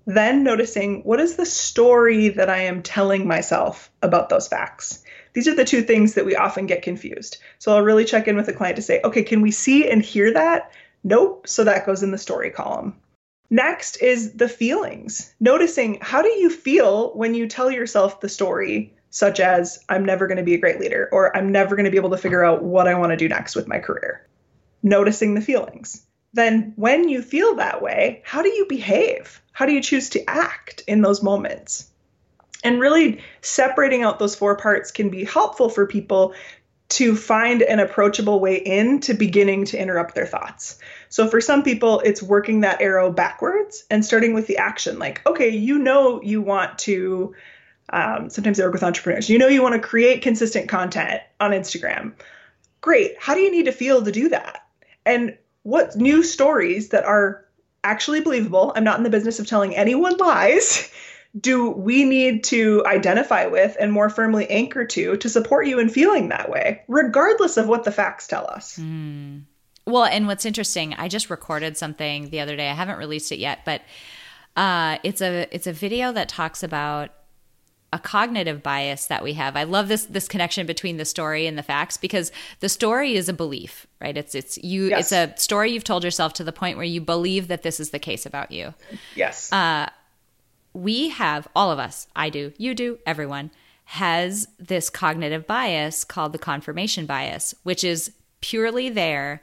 Then 0.05 0.45
noticing 0.45 1.03
what 1.03 1.19
is 1.19 1.35
the 1.35 1.45
story 1.45 2.29
that 2.29 2.49
I 2.49 2.59
am 2.59 2.81
telling 2.81 3.27
myself 3.27 3.91
about 4.01 4.29
those 4.29 4.47
facts. 4.47 5.03
These 5.33 5.49
are 5.49 5.55
the 5.55 5.65
two 5.65 5.81
things 5.81 6.13
that 6.13 6.25
we 6.25 6.37
often 6.37 6.65
get 6.65 6.81
confused. 6.81 7.39
So 7.59 7.75
I'll 7.75 7.83
really 7.83 8.05
check 8.05 8.29
in 8.29 8.37
with 8.37 8.45
the 8.45 8.53
client 8.53 8.77
to 8.77 8.81
say, 8.81 9.01
okay, 9.03 9.23
can 9.23 9.41
we 9.41 9.51
see 9.51 9.89
and 9.89 10.01
hear 10.01 10.33
that? 10.33 10.71
Nope. 11.03 11.45
So 11.45 11.65
that 11.65 11.85
goes 11.85 12.03
in 12.03 12.11
the 12.11 12.17
story 12.17 12.51
column. 12.51 12.95
Next 13.49 13.97
is 13.97 14.31
the 14.31 14.47
feelings. 14.47 15.35
Noticing 15.41 15.99
how 16.01 16.21
do 16.21 16.29
you 16.29 16.49
feel 16.49 17.13
when 17.15 17.33
you 17.33 17.47
tell 17.47 17.69
yourself 17.69 18.21
the 18.21 18.29
story, 18.29 18.93
such 19.16 19.39
as, 19.39 19.84
I'm 19.88 20.03
never 20.03 20.28
going 20.28 20.38
to 20.38 20.43
be 20.43 20.55
a 20.55 20.59
great 20.59 20.80
leader, 20.80 21.07
or 21.11 21.36
I'm 21.36 21.51
never 21.51 21.76
going 21.76 21.86
to 21.86 21.91
be 21.91 21.97
able 21.97 22.09
to 22.09 22.18
figure 22.18 22.43
out 22.43 22.63
what 22.63 22.88
I 22.88 22.95
want 22.95 23.11
to 23.11 23.18
do 23.18 23.30
next 23.30 23.55
with 23.55 23.68
my 23.68 23.80
career. 23.80 24.28
Noticing 24.84 25.34
the 25.34 25.41
feelings 25.41 26.05
then 26.36 26.74
when 26.76 27.07
you 27.07 27.22
feel 27.22 27.55
that 27.55 27.82
way, 27.82 28.22
how 28.26 28.41
do 28.41 28.49
you 28.49 28.66
behave? 28.68 29.41
How 29.53 29.66
do 29.66 29.72
you 29.72 29.82
choose 29.82 30.09
to 30.09 30.30
act 30.30 30.84
in 30.86 31.01
those 31.01 31.24
moments? 31.24 31.89
And 32.61 32.80
really 32.80 33.22
separating 33.41 34.03
out 34.03 34.20
those 34.20 34.36
four 34.36 34.57
parts 34.57 34.91
can 34.91 35.09
be 35.09 35.24
helpful 35.24 35.70
for 35.70 35.88
people 35.88 36.34
to 36.88 37.16
find 37.16 37.61
an 37.61 37.80
approachable 37.80 38.41
way 38.41 38.57
in 38.57 38.99
to 38.99 39.13
beginning 39.13 39.66
to 39.66 39.82
interrupt 39.82 40.13
their 40.13 40.26
thoughts. 40.26 40.78
So 41.07 41.28
for 41.30 41.39
some 41.39 41.63
people, 41.63 42.01
it's 42.01 42.22
working 42.22 42.61
that 42.61 42.82
arrow 42.82 43.11
backwards 43.11 43.86
and 43.89 44.03
starting 44.03 44.34
with 44.34 44.47
the 44.47 44.57
action. 44.57 44.99
Like, 44.99 45.26
okay, 45.26 45.49
you 45.49 45.80
know, 45.80 46.22
you 46.22 46.41
want 46.41 46.80
to. 46.80 47.34
Um, 47.91 48.29
sometimes 48.29 48.59
I 48.59 48.63
work 48.63 48.73
with 48.73 48.83
entrepreneurs. 48.83 49.29
You 49.29 49.38
know, 49.38 49.47
you 49.47 49.61
want 49.61 49.73
to 49.73 49.88
create 49.88 50.21
consistent 50.21 50.69
content 50.69 51.21
on 51.39 51.51
Instagram. 51.51 52.13
Great. 52.81 53.15
How 53.19 53.33
do 53.33 53.41
you 53.41 53.51
need 53.51 53.65
to 53.65 53.71
feel 53.71 54.03
to 54.03 54.11
do 54.11 54.29
that? 54.29 54.65
And 55.05 55.38
what 55.63 55.95
new 55.95 56.23
stories 56.23 56.89
that 56.89 57.05
are 57.05 57.45
actually 57.83 58.21
believable, 58.21 58.73
I'm 58.75 58.83
not 58.83 58.97
in 58.97 59.03
the 59.03 59.09
business 59.09 59.39
of 59.39 59.47
telling 59.47 59.75
anyone 59.75 60.17
lies, 60.17 60.91
do 61.39 61.69
we 61.69 62.03
need 62.03 62.43
to 62.45 62.83
identify 62.86 63.45
with 63.45 63.75
and 63.79 63.91
more 63.91 64.09
firmly 64.09 64.49
anchor 64.49 64.86
to 64.86 65.17
to 65.17 65.29
support 65.29 65.67
you 65.67 65.79
in 65.79 65.89
feeling 65.89 66.29
that 66.29 66.49
way, 66.49 66.81
regardless 66.88 67.57
of 67.57 67.67
what 67.67 67.83
the 67.83 67.91
facts 67.91 68.27
tell 68.27 68.47
us? 68.47 68.77
Mm. 68.77 69.43
Well, 69.86 70.05
and 70.05 70.25
what's 70.25 70.45
interesting, 70.45 70.95
I 70.95 71.07
just 71.07 71.29
recorded 71.29 71.77
something 71.77 72.29
the 72.29 72.39
other 72.39 72.55
day. 72.55 72.69
I 72.69 72.73
haven't 72.73 72.97
released 72.97 73.31
it 73.31 73.38
yet, 73.38 73.59
but 73.65 73.81
uh, 74.55 74.97
it's 75.03 75.21
a 75.21 75.47
it's 75.51 75.67
a 75.67 75.73
video 75.73 76.11
that 76.13 76.29
talks 76.29 76.63
about 76.63 77.11
a 77.95 77.99
cognitive 77.99 78.61
bias 78.61 79.05
that 79.05 79.23
we 79.23 79.31
have. 79.33 79.55
I 79.55 79.63
love 79.63 79.87
this 79.87 80.03
this 80.05 80.27
connection 80.27 80.67
between 80.67 80.97
the 80.97 81.05
story 81.05 81.47
and 81.47 81.57
the 81.57 81.63
facts 81.63 81.95
because 81.95 82.29
the 82.59 82.67
story 82.67 83.15
is 83.15 83.29
a 83.29 83.33
belief, 83.33 83.87
right? 84.01 84.17
It's 84.17 84.35
it's 84.35 84.57
you 84.57 84.89
yes. 84.89 84.99
it's 84.99 85.11
a 85.13 85.41
story 85.41 85.71
you've 85.71 85.85
told 85.85 86.03
yourself 86.03 86.33
to 86.33 86.43
the 86.43 86.51
point 86.51 86.75
where 86.75 86.85
you 86.85 86.99
believe 86.99 87.47
that 87.47 87.63
this 87.63 87.79
is 87.79 87.91
the 87.91 87.99
case 87.99 88.25
about 88.25 88.51
you. 88.51 88.73
Yes. 89.15 89.49
Uh, 89.53 89.87
we 90.73 91.07
have 91.07 91.47
all 91.55 91.71
of 91.71 91.79
us, 91.79 92.07
I 92.17 92.29
do, 92.29 92.51
you 92.57 92.75
do, 92.75 92.99
everyone 93.05 93.49
has 93.85 94.49
this 94.59 94.89
cognitive 94.89 95.47
bias 95.47 96.03
called 96.03 96.33
the 96.33 96.37
confirmation 96.37 97.05
bias, 97.05 97.55
which 97.63 97.81
is 97.81 98.11
purely 98.41 98.89
there 98.89 99.41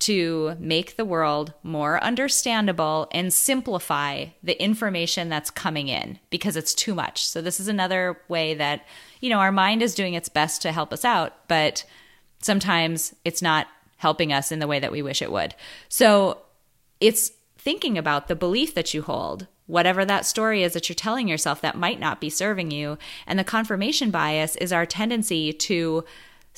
to 0.00 0.56
make 0.60 0.96
the 0.96 1.04
world 1.04 1.52
more 1.62 2.02
understandable 2.02 3.08
and 3.10 3.32
simplify 3.32 4.26
the 4.42 4.60
information 4.62 5.28
that's 5.28 5.50
coming 5.50 5.88
in 5.88 6.18
because 6.30 6.56
it's 6.56 6.74
too 6.74 6.94
much. 6.94 7.26
So, 7.26 7.42
this 7.42 7.58
is 7.58 7.68
another 7.68 8.20
way 8.28 8.54
that, 8.54 8.86
you 9.20 9.28
know, 9.28 9.40
our 9.40 9.52
mind 9.52 9.82
is 9.82 9.94
doing 9.94 10.14
its 10.14 10.28
best 10.28 10.62
to 10.62 10.72
help 10.72 10.92
us 10.92 11.04
out, 11.04 11.48
but 11.48 11.84
sometimes 12.40 13.14
it's 13.24 13.42
not 13.42 13.66
helping 13.96 14.32
us 14.32 14.52
in 14.52 14.60
the 14.60 14.68
way 14.68 14.78
that 14.78 14.92
we 14.92 15.02
wish 15.02 15.20
it 15.20 15.32
would. 15.32 15.54
So, 15.88 16.42
it's 17.00 17.32
thinking 17.56 17.98
about 17.98 18.28
the 18.28 18.36
belief 18.36 18.74
that 18.74 18.94
you 18.94 19.02
hold, 19.02 19.48
whatever 19.66 20.04
that 20.04 20.24
story 20.24 20.62
is 20.62 20.72
that 20.74 20.88
you're 20.88 20.94
telling 20.94 21.28
yourself 21.28 21.60
that 21.60 21.76
might 21.76 21.98
not 21.98 22.20
be 22.20 22.30
serving 22.30 22.70
you. 22.70 22.98
And 23.26 23.38
the 23.38 23.44
confirmation 23.44 24.10
bias 24.10 24.56
is 24.56 24.72
our 24.72 24.86
tendency 24.86 25.52
to 25.52 26.04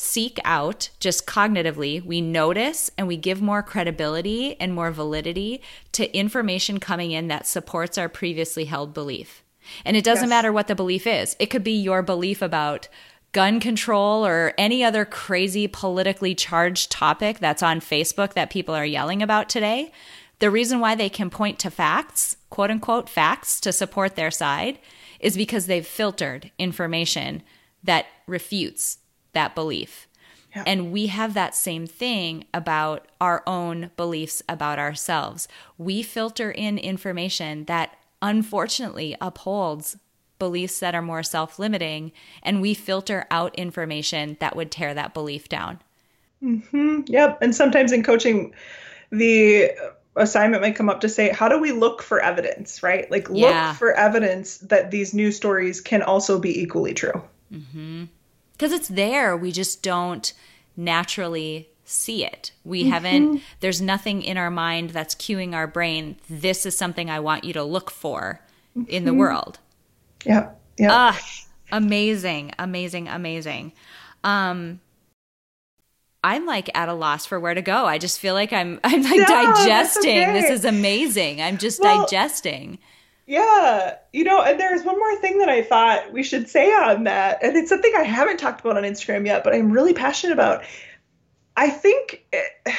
seek 0.01 0.39
out 0.47 0.89
just 0.99 1.27
cognitively, 1.27 2.03
we 2.03 2.23
notice 2.23 2.91
and 2.97 3.07
we 3.07 3.19
give 3.19 3.43
more 3.43 3.63
credibility 3.63 4.59
and 4.59 4.75
more 4.75 4.91
validity 4.91 5.61
to 5.93 6.17
information 6.17 6.81
coming 6.81 7.11
in 7.11 7.29
that 7.29 7.47
supports 7.47 7.99
our 7.99 8.09
previously 8.09 8.65
held 8.65 8.95
belief. 8.95 9.43
And 9.85 9.99
it 9.99 10.05
doesn't 10.05 10.25
yes. 10.25 10.31
matter 10.31 10.53
what 10.53 10.69
the 10.69 10.75
belief 10.75 11.07
is, 11.07 11.37
it 11.39 11.47
could 11.47 11.63
be 11.63 11.79
your 11.79 12.01
belief 12.03 12.41
about 12.41 12.89
gun 13.33 13.61
control 13.61 14.27
or 14.27 14.55
any 14.57 14.83
other 14.83 15.05
crazy 15.05 15.69
politically 15.69 16.35
charged 16.35 16.91
topic 16.91 17.39
that's 17.39 17.63
on 17.63 17.79
Facebook 17.79 18.33
that 18.33 18.49
people 18.49 18.75
are 18.75 18.87
yelling 18.87 19.23
about 19.23 19.51
today. 19.51 19.93
The 20.39 20.51
reason 20.51 20.81
why 20.81 20.95
they 20.95 21.11
can 21.11 21.29
point 21.29 21.59
to 21.59 21.71
facts, 21.71 22.39
quote 22.49 22.71
unquote 22.71 23.11
facts, 23.11 23.61
to 23.61 23.73
support 23.73 24.17
their 24.17 24.31
side 24.31 24.79
is 25.21 25.37
because 25.37 25.67
they've 25.67 25.87
filtered 25.87 26.51
information 26.59 27.43
that 27.85 28.07
refutes 28.27 28.99
that 29.33 29.55
belief. 29.55 30.09
Yeah. 30.55 30.65
And 30.67 30.93
we 30.93 31.07
have 31.07 31.35
that 31.35 31.55
same 31.55 31.87
thing 31.87 32.45
about 32.53 33.07
our 33.21 33.43
own 33.47 33.91
beliefs 33.97 34.43
about 34.49 34.79
ourselves. 34.79 35.47
We 35.79 36.03
filter 36.03 36.51
in 36.51 36.79
information 36.79 37.65
that 37.67 37.97
unfortunately 38.21 39.17
upholds 39.21 39.97
beliefs 40.39 40.81
that 40.81 40.95
are 40.95 41.03
more 41.03 41.23
self 41.23 41.59
limiting, 41.59 42.13
and 42.43 42.61
we 42.61 42.75
filter 42.75 43.27
out 43.31 43.55
information 43.57 44.37
that 44.41 44.57
would 44.57 44.71
tear 44.71 44.93
that 44.95 45.15
belief 45.15 45.49
down. 45.49 45.79
Mm-hmm. 46.43 47.03
Yep. 47.07 47.43
And 47.43 47.55
sometimes 47.55 47.93
in 47.93 48.03
coaching, 48.03 48.53
the 49.11 49.71
assignment 50.17 50.63
might 50.63 50.75
come 50.75 50.89
up 50.89 51.03
to 51.03 51.09
say, 51.09 51.29
How 51.29 51.49
do 51.49 51.61
we 51.61 51.71
look 51.71 52.03
for 52.03 52.21
evidence, 52.21 52.83
right? 52.83 53.09
Like, 53.11 53.29
yeah. 53.31 53.69
look 53.69 53.77
for 53.77 53.93
evidence 53.93 54.59
that 54.59 54.91
these 54.91 55.15
new 55.15 55.31
stories 55.31 55.81
can 55.81 56.03
also 56.03 56.41
be 56.41 56.61
equally 56.61 56.95
true. 56.95 57.23
Mm-hmm 57.53 58.05
because 58.61 58.73
it's 58.73 58.89
there. 58.89 59.35
We 59.35 59.53
just 59.53 59.83
don't 59.83 60.35
naturally 60.77 61.71
see 61.87 62.27
it. 62.27 62.53
We 62.63 62.83
mm-hmm. 62.83 62.91
haven't, 62.91 63.43
there's 63.61 63.81
nothing 63.81 64.21
in 64.21 64.37
our 64.37 64.51
mind 64.51 64.91
that's 64.91 65.15
cueing 65.15 65.55
our 65.55 65.67
brain, 65.67 66.17
this 66.29 66.67
is 66.67 66.77
something 66.77 67.09
I 67.09 67.21
want 67.21 67.45
you 67.45 67.55
to 67.55 67.65
look 67.65 67.91
for 67.91 68.43
mm-hmm. 68.77 68.87
in 68.91 69.07
the 69.07 69.13
mm-hmm. 69.13 69.21
world. 69.21 69.59
Yeah. 70.27 70.51
Yeah. 70.77 70.89
Ah, 70.93 71.21
amazing, 71.73 72.53
amazing, 72.59 73.09
amazing. 73.09 73.73
Um, 74.25 74.81
I'm 76.23 76.45
like 76.45 76.69
at 76.77 76.91
a 76.91 76.95
loss 76.95 77.25
for 77.25 77.41
where 77.41 77.55
to 77.55 77.63
go. 77.63 77.87
I 77.87 77.97
just 77.97 78.21
feel 78.21 78.35
like 78.35 78.53
I'm 78.53 78.79
I'm 78.85 79.03
like 79.03 79.21
no, 79.21 79.55
digesting. 79.55 80.21
Okay. 80.21 80.33
This 80.39 80.51
is 80.51 80.67
amazing. 80.67 81.41
I'm 81.41 81.57
just 81.57 81.81
well, 81.81 82.03
digesting. 82.03 82.79
Yeah, 83.31 83.95
you 84.13 84.25
know, 84.25 84.43
and 84.43 84.59
there's 84.59 84.83
one 84.83 84.99
more 84.99 85.15
thing 85.19 85.39
that 85.39 85.49
I 85.49 85.63
thought 85.63 86.13
we 86.13 86.25
should 86.25 86.49
say 86.49 86.73
on 86.73 87.05
that, 87.05 87.39
and 87.45 87.57
it's 87.57 87.69
something 87.69 87.93
I 87.97 88.03
haven't 88.03 88.39
talked 88.39 88.61
about 88.61 88.77
on 88.77 88.83
Instagram 88.83 89.25
yet, 89.25 89.45
but 89.45 89.55
I'm 89.55 89.71
really 89.71 89.95
passionate 89.95 90.33
about. 90.33 90.65
I 91.57 91.71
think, 91.71 92.25
eh, 92.33 92.73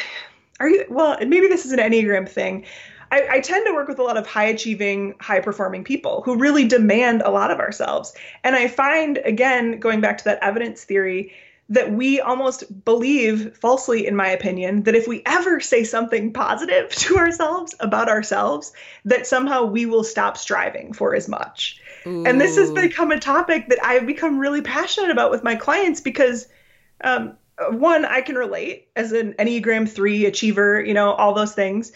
are 0.60 0.70
you, 0.70 0.84
well, 0.90 1.14
and 1.14 1.30
maybe 1.30 1.48
this 1.48 1.66
is 1.66 1.72
an 1.72 1.80
Enneagram 1.80 2.28
thing. 2.28 2.66
I, 3.14 3.28
I 3.32 3.40
tend 3.40 3.66
to 3.66 3.74
work 3.74 3.88
with 3.88 3.98
a 3.98 4.04
lot 4.04 4.18
of 4.18 4.28
high 4.28 4.44
achieving, 4.44 5.16
high 5.22 5.40
performing 5.40 5.86
people 5.86 6.22
who 6.26 6.36
really 6.36 6.68
demand 6.68 7.22
a 7.22 7.32
lot 7.32 7.50
of 7.50 7.60
ourselves. 7.60 8.14
And 8.44 8.54
I 8.54 8.68
find, 8.68 9.20
again, 9.20 9.80
going 9.80 10.02
back 10.02 10.18
to 10.18 10.24
that 10.26 10.40
evidence 10.42 10.84
theory, 10.84 11.32
that 11.72 11.92
we 11.92 12.20
almost 12.20 12.84
believe, 12.84 13.58
falsely 13.58 14.06
in 14.06 14.14
my 14.16 14.30
opinion, 14.30 14.84
that 14.84 14.96
if 14.96 15.08
we 15.08 15.24
ever 15.26 15.62
say 15.62 15.86
something 15.86 16.34
positive 16.34 16.90
to 16.96 17.18
ourselves 17.18 17.74
about 17.80 18.10
ourselves, 18.10 18.74
that 19.06 19.26
somehow 19.26 19.66
we 19.66 19.86
will 19.86 20.04
stop 20.04 20.38
striving 20.38 20.94
for 20.94 21.16
as 21.16 21.28
much. 21.28 21.80
Ooh. 22.06 22.26
And 22.26 22.42
this 22.42 22.58
has 22.58 22.72
become 22.72 23.12
a 23.12 23.20
topic 23.20 23.70
that 23.70 23.84
I've 23.84 24.06
become 24.06 24.38
really 24.38 24.62
passionate 24.62 25.12
about 25.12 25.32
with 25.32 25.44
my 25.44 25.56
clients 25.56 26.02
because 26.02 26.48
um, 27.02 27.38
one, 27.70 28.04
I 28.04 28.22
can 28.22 28.36
relate 28.36 28.90
as 28.96 29.14
an 29.14 29.34
Enneagram 29.34 29.90
3 29.90 30.26
achiever, 30.26 30.84
you 30.84 30.94
know, 30.94 31.14
all 31.14 31.34
those 31.34 31.54
things. 31.54 31.94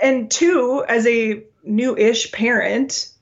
And 0.00 0.30
two, 0.30 0.84
as 0.88 1.06
a 1.06 1.44
new 1.62 1.96
ish 1.96 2.32
parent, 2.32 3.12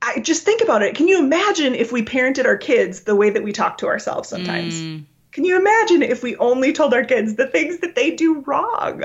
I 0.00 0.20
just 0.20 0.44
think 0.44 0.62
about 0.62 0.82
it. 0.82 0.94
Can 0.94 1.08
you 1.08 1.18
imagine 1.18 1.74
if 1.74 1.92
we 1.92 2.04
parented 2.04 2.44
our 2.44 2.56
kids 2.56 3.00
the 3.00 3.16
way 3.16 3.30
that 3.30 3.42
we 3.42 3.52
talk 3.52 3.78
to 3.78 3.86
ourselves 3.86 4.28
sometimes? 4.28 4.74
Mm. 4.74 5.04
Can 5.32 5.44
you 5.44 5.56
imagine 5.56 6.02
if 6.02 6.22
we 6.22 6.36
only 6.36 6.72
told 6.72 6.94
our 6.94 7.04
kids 7.04 7.34
the 7.34 7.46
things 7.46 7.78
that 7.78 7.94
they 7.94 8.10
do 8.10 8.40
wrong? 8.40 9.04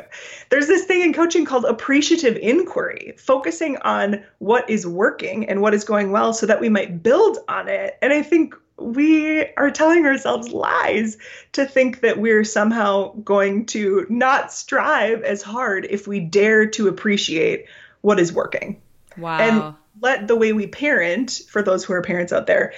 There's 0.50 0.68
this 0.68 0.86
thing 0.86 1.02
in 1.02 1.14
coaching 1.14 1.46
called 1.46 1.66
appreciative 1.66 2.38
inquiry, 2.38 3.14
focusing 3.18 3.78
on 3.78 4.24
what 4.40 4.70
is 4.70 4.88
working 4.88 5.48
and 5.50 5.62
what 5.62 5.74
is 5.74 5.84
going 5.84 6.12
well 6.12 6.34
so 6.34 6.46
that 6.46 6.62
we 6.62 6.70
might 6.70 7.04
build 7.04 7.40
on 7.48 7.68
it. 7.68 7.98
And 8.02 8.14
I 8.14 8.22
think 8.22 8.56
we 8.78 9.46
are 9.58 9.70
telling 9.70 10.06
ourselves 10.06 10.50
lies 10.50 11.18
to 11.52 11.66
think 11.66 12.02
that 12.02 12.18
we're 12.20 12.44
somehow 12.44 13.14
going 13.24 13.66
to 13.68 14.08
not 14.10 14.52
strive 14.52 15.24
as 15.24 15.42
hard 15.42 15.86
if 15.90 16.08
we 16.08 16.20
dare 16.20 16.66
to 16.68 16.88
appreciate 16.88 17.66
what 18.02 18.20
is 18.20 18.34
working. 18.34 18.82
Wow. 19.18 19.38
And 19.40 19.76
let 20.04 20.28
the 20.28 20.36
way 20.36 20.54
we 20.54 20.68
parent, 20.68 21.42
for 21.50 21.64
those 21.64 21.84
who 21.84 21.94
are 21.94 22.02
parents 22.02 22.32
out 22.32 22.46
there, 22.46 22.74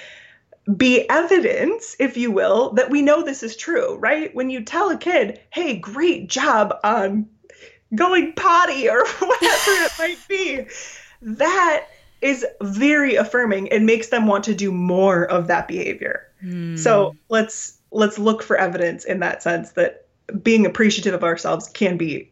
be 0.77 1.09
evidence, 1.09 1.95
if 1.99 2.15
you 2.15 2.31
will, 2.31 2.71
that 2.73 2.89
we 2.89 3.01
know 3.01 3.21
this 3.21 3.43
is 3.43 3.57
true, 3.57 3.97
right? 3.97 4.33
When 4.33 4.49
you 4.49 4.63
tell 4.63 4.89
a 4.89 4.97
kid, 4.97 5.41
hey, 5.51 5.77
great 5.77 6.29
job 6.29 6.73
on 6.83 7.27
going 7.93 8.33
potty 8.33 8.89
or 8.89 9.05
whatever 9.19 9.71
it 9.71 9.91
might 9.99 10.27
be, 10.29 10.65
that 11.21 11.87
is 12.21 12.45
very 12.61 13.15
affirming 13.15 13.71
and 13.71 13.85
makes 13.85 14.07
them 14.07 14.25
want 14.27 14.43
to 14.45 14.55
do 14.55 14.71
more 14.71 15.25
of 15.25 15.47
that 15.47 15.67
behavior. 15.67 16.27
Mm. 16.43 16.77
So 16.79 17.15
let's 17.29 17.77
let's 17.91 18.17
look 18.17 18.43
for 18.43 18.57
evidence 18.57 19.05
in 19.05 19.19
that 19.19 19.43
sense 19.43 19.71
that 19.73 20.07
being 20.41 20.65
appreciative 20.65 21.13
of 21.13 21.23
ourselves 21.23 21.67
can 21.69 21.97
be 21.97 22.31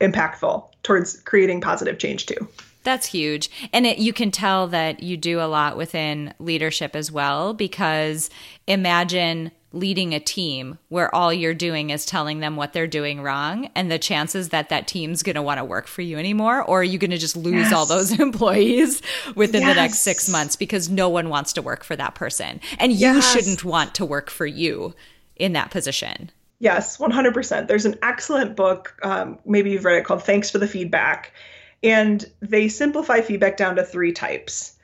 impactful 0.00 0.64
towards 0.82 1.20
creating 1.20 1.60
positive 1.60 1.98
change 1.98 2.26
too. 2.26 2.48
That's 2.88 3.04
huge. 3.04 3.50
And 3.74 3.84
it, 3.84 3.98
you 3.98 4.14
can 4.14 4.30
tell 4.30 4.68
that 4.68 5.02
you 5.02 5.18
do 5.18 5.40
a 5.40 5.44
lot 5.44 5.76
within 5.76 6.32
leadership 6.38 6.96
as 6.96 7.12
well, 7.12 7.52
because 7.52 8.30
imagine 8.66 9.50
leading 9.74 10.14
a 10.14 10.20
team 10.20 10.78
where 10.88 11.14
all 11.14 11.30
you're 11.30 11.52
doing 11.52 11.90
is 11.90 12.06
telling 12.06 12.40
them 12.40 12.56
what 12.56 12.72
they're 12.72 12.86
doing 12.86 13.20
wrong 13.20 13.68
and 13.74 13.90
the 13.90 13.98
chances 13.98 14.48
that 14.48 14.70
that 14.70 14.88
team's 14.88 15.22
going 15.22 15.34
to 15.34 15.42
want 15.42 15.58
to 15.58 15.64
work 15.64 15.86
for 15.86 16.00
you 16.00 16.16
anymore 16.16 16.62
or 16.62 16.80
are 16.80 16.84
you 16.84 16.96
going 16.96 17.10
to 17.10 17.18
just 17.18 17.36
lose 17.36 17.66
yes. 17.66 17.72
all 17.74 17.84
those 17.84 18.10
employees 18.20 19.02
within 19.34 19.60
yes. 19.60 19.70
the 19.70 19.82
next 19.82 19.98
6 19.98 20.30
months 20.30 20.56
because 20.56 20.88
no 20.88 21.10
one 21.10 21.28
wants 21.28 21.52
to 21.52 21.60
work 21.60 21.84
for 21.84 21.94
that 21.94 22.14
person 22.14 22.58
and 22.78 22.92
you 22.92 23.00
yes. 23.00 23.30
shouldn't 23.30 23.64
want 23.64 23.94
to 23.96 24.06
work 24.06 24.30
for 24.30 24.46
you 24.46 24.94
in 25.36 25.52
that 25.52 25.70
position 25.70 26.30
yes 26.58 26.96
100% 26.96 27.68
there's 27.68 27.84
an 27.84 27.96
excellent 28.02 28.56
book 28.56 28.98
um, 29.02 29.38
maybe 29.44 29.72
you've 29.72 29.84
read 29.84 29.98
it 29.98 30.06
called 30.06 30.22
thanks 30.22 30.48
for 30.48 30.56
the 30.56 30.66
feedback 30.66 31.34
and 31.82 32.24
they 32.40 32.68
simplify 32.68 33.20
feedback 33.20 33.56
down 33.56 33.76
to 33.76 33.84
three 33.84 34.12
types 34.12 34.74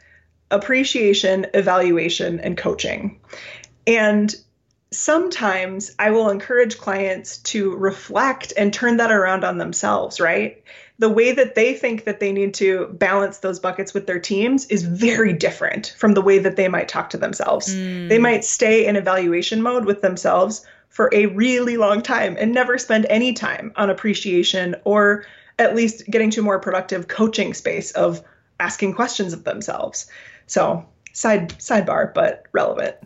appreciation, 0.51 1.47
evaluation, 1.55 2.39
and 2.41 2.57
coaching. 2.57 3.19
And 3.87 4.35
sometimes 4.93 5.93
I 5.99 6.11
will 6.11 6.31
encourage 6.31 6.79
clients 6.79 7.39
to 7.39 7.75
reflect 7.75 8.53
and 8.57 8.73
turn 8.73 8.99
that 8.99 9.11
around 9.11 9.43
on 9.45 9.59
themselves, 9.59 10.21
right? 10.21 10.63
The 10.99 11.09
way 11.09 11.33
that 11.33 11.57
they 11.57 11.75
think 11.75 12.05
that 12.05 12.21
they 12.21 12.31
need 12.31 12.55
to 12.55 12.87
balance 12.93 13.39
those 13.39 13.59
buckets 13.59 13.93
with 13.93 14.07
their 14.07 14.21
teams 14.21 14.67
is 14.67 14.85
very 14.85 15.33
different 15.33 15.95
from 15.99 16.15
the 16.15 16.23
way 16.23 16.39
that 16.39 16.55
they 16.55 16.69
might 16.69 16.89
talk 16.89 17.11
to 17.11 17.19
themselves. 17.19 17.75
Mm. 17.75 18.09
They 18.09 18.19
might 18.19 18.45
stay 18.45 18.87
in 18.87 18.95
evaluation 18.95 19.61
mode 19.61 19.87
with 19.87 20.03
themselves 20.03 20.65
for 20.89 21.11
a 21.13 21.27
really 21.27 21.77
long 21.77 22.01
time 22.01 22.37
and 22.39 22.53
never 22.53 22.79
spend 22.79 23.07
any 23.11 23.33
time 23.33 23.73
on 23.75 23.91
appreciation 23.91 24.77
or 24.85 25.27
at 25.59 25.75
least 25.75 26.05
getting 26.11 26.31
to 26.31 26.41
a 26.41 26.43
more 26.43 26.59
productive 26.59 27.09
coaching 27.09 27.55
space 27.55 27.91
of 27.93 28.23
asking 28.61 28.95
questions 28.95 29.33
of 29.33 29.45
themselves. 29.45 30.07
So, 30.47 30.85
side 31.13 31.51
sidebar, 31.59 32.13
but 32.13 32.47
relevant. 32.53 32.97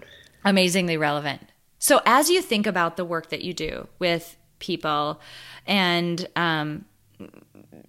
Amazingly 0.44 0.96
relevant. 0.96 1.42
So, 1.78 2.00
as 2.06 2.30
you 2.30 2.42
think 2.42 2.66
about 2.66 2.96
the 2.96 3.04
work 3.04 3.30
that 3.30 3.42
you 3.42 3.54
do 3.54 3.86
with 3.98 4.36
people 4.58 5.20
and 5.66 6.26
um, 6.34 6.84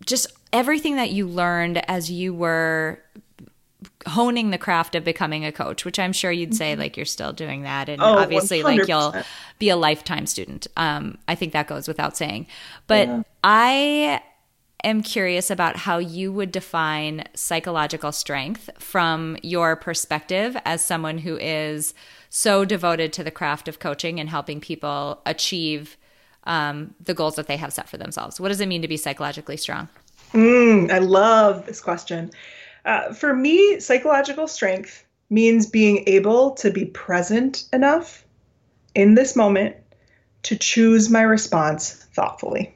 just 0.05 0.27
everything 0.53 0.95
that 0.97 1.11
you 1.11 1.27
learned 1.27 1.81
as 1.89 2.11
you 2.11 2.33
were 2.33 2.99
honing 4.07 4.49
the 4.49 4.57
craft 4.57 4.95
of 4.95 5.03
becoming 5.03 5.45
a 5.45 5.51
coach, 5.51 5.85
which 5.85 5.99
I'm 5.99 6.13
sure 6.13 6.31
you'd 6.31 6.53
say 6.53 6.73
mm-hmm. 6.73 6.81
like 6.81 6.97
you're 6.97 7.05
still 7.05 7.33
doing 7.33 7.63
that, 7.63 7.89
and 7.89 8.01
oh, 8.01 8.17
obviously 8.17 8.61
100%. 8.61 8.63
like 8.63 8.87
you'll 8.87 9.15
be 9.57 9.69
a 9.69 9.75
lifetime 9.75 10.25
student. 10.25 10.67
Um, 10.77 11.17
I 11.27 11.35
think 11.35 11.53
that 11.53 11.67
goes 11.67 11.87
without 11.87 12.17
saying. 12.17 12.47
But 12.87 13.07
yeah. 13.07 13.23
I 13.43 14.21
am 14.83 15.01
curious 15.01 15.49
about 15.51 15.75
how 15.75 15.97
you 15.97 16.31
would 16.31 16.51
define 16.51 17.23
psychological 17.33 18.11
strength 18.11 18.69
from 18.79 19.37
your 19.43 19.75
perspective 19.75 20.55
as 20.65 20.83
someone 20.83 21.17
who 21.17 21.37
is 21.37 21.93
so 22.29 22.65
devoted 22.65 23.11
to 23.13 23.23
the 23.23 23.31
craft 23.31 23.67
of 23.67 23.79
coaching 23.79 24.19
and 24.19 24.29
helping 24.29 24.61
people 24.61 25.21
achieve 25.25 25.97
um, 26.45 26.95
the 27.03 27.13
goals 27.13 27.35
that 27.35 27.47
they 27.47 27.57
have 27.57 27.73
set 27.73 27.89
for 27.89 27.97
themselves. 27.97 28.39
What 28.39 28.49
does 28.49 28.61
it 28.61 28.67
mean 28.67 28.81
to 28.81 28.87
be 28.87 28.97
psychologically 28.97 29.57
strong? 29.57 29.89
Mm, 30.33 30.91
I 30.91 30.99
love 30.99 31.65
this 31.65 31.81
question. 31.81 32.31
Uh, 32.85 33.13
for 33.13 33.35
me, 33.35 33.79
psychological 33.79 34.47
strength 34.47 35.05
means 35.29 35.65
being 35.65 36.03
able 36.07 36.51
to 36.51 36.71
be 36.71 36.85
present 36.85 37.65
enough 37.73 38.25
in 38.95 39.15
this 39.15 39.35
moment 39.35 39.75
to 40.43 40.57
choose 40.57 41.09
my 41.09 41.21
response 41.21 41.93
thoughtfully 42.13 42.73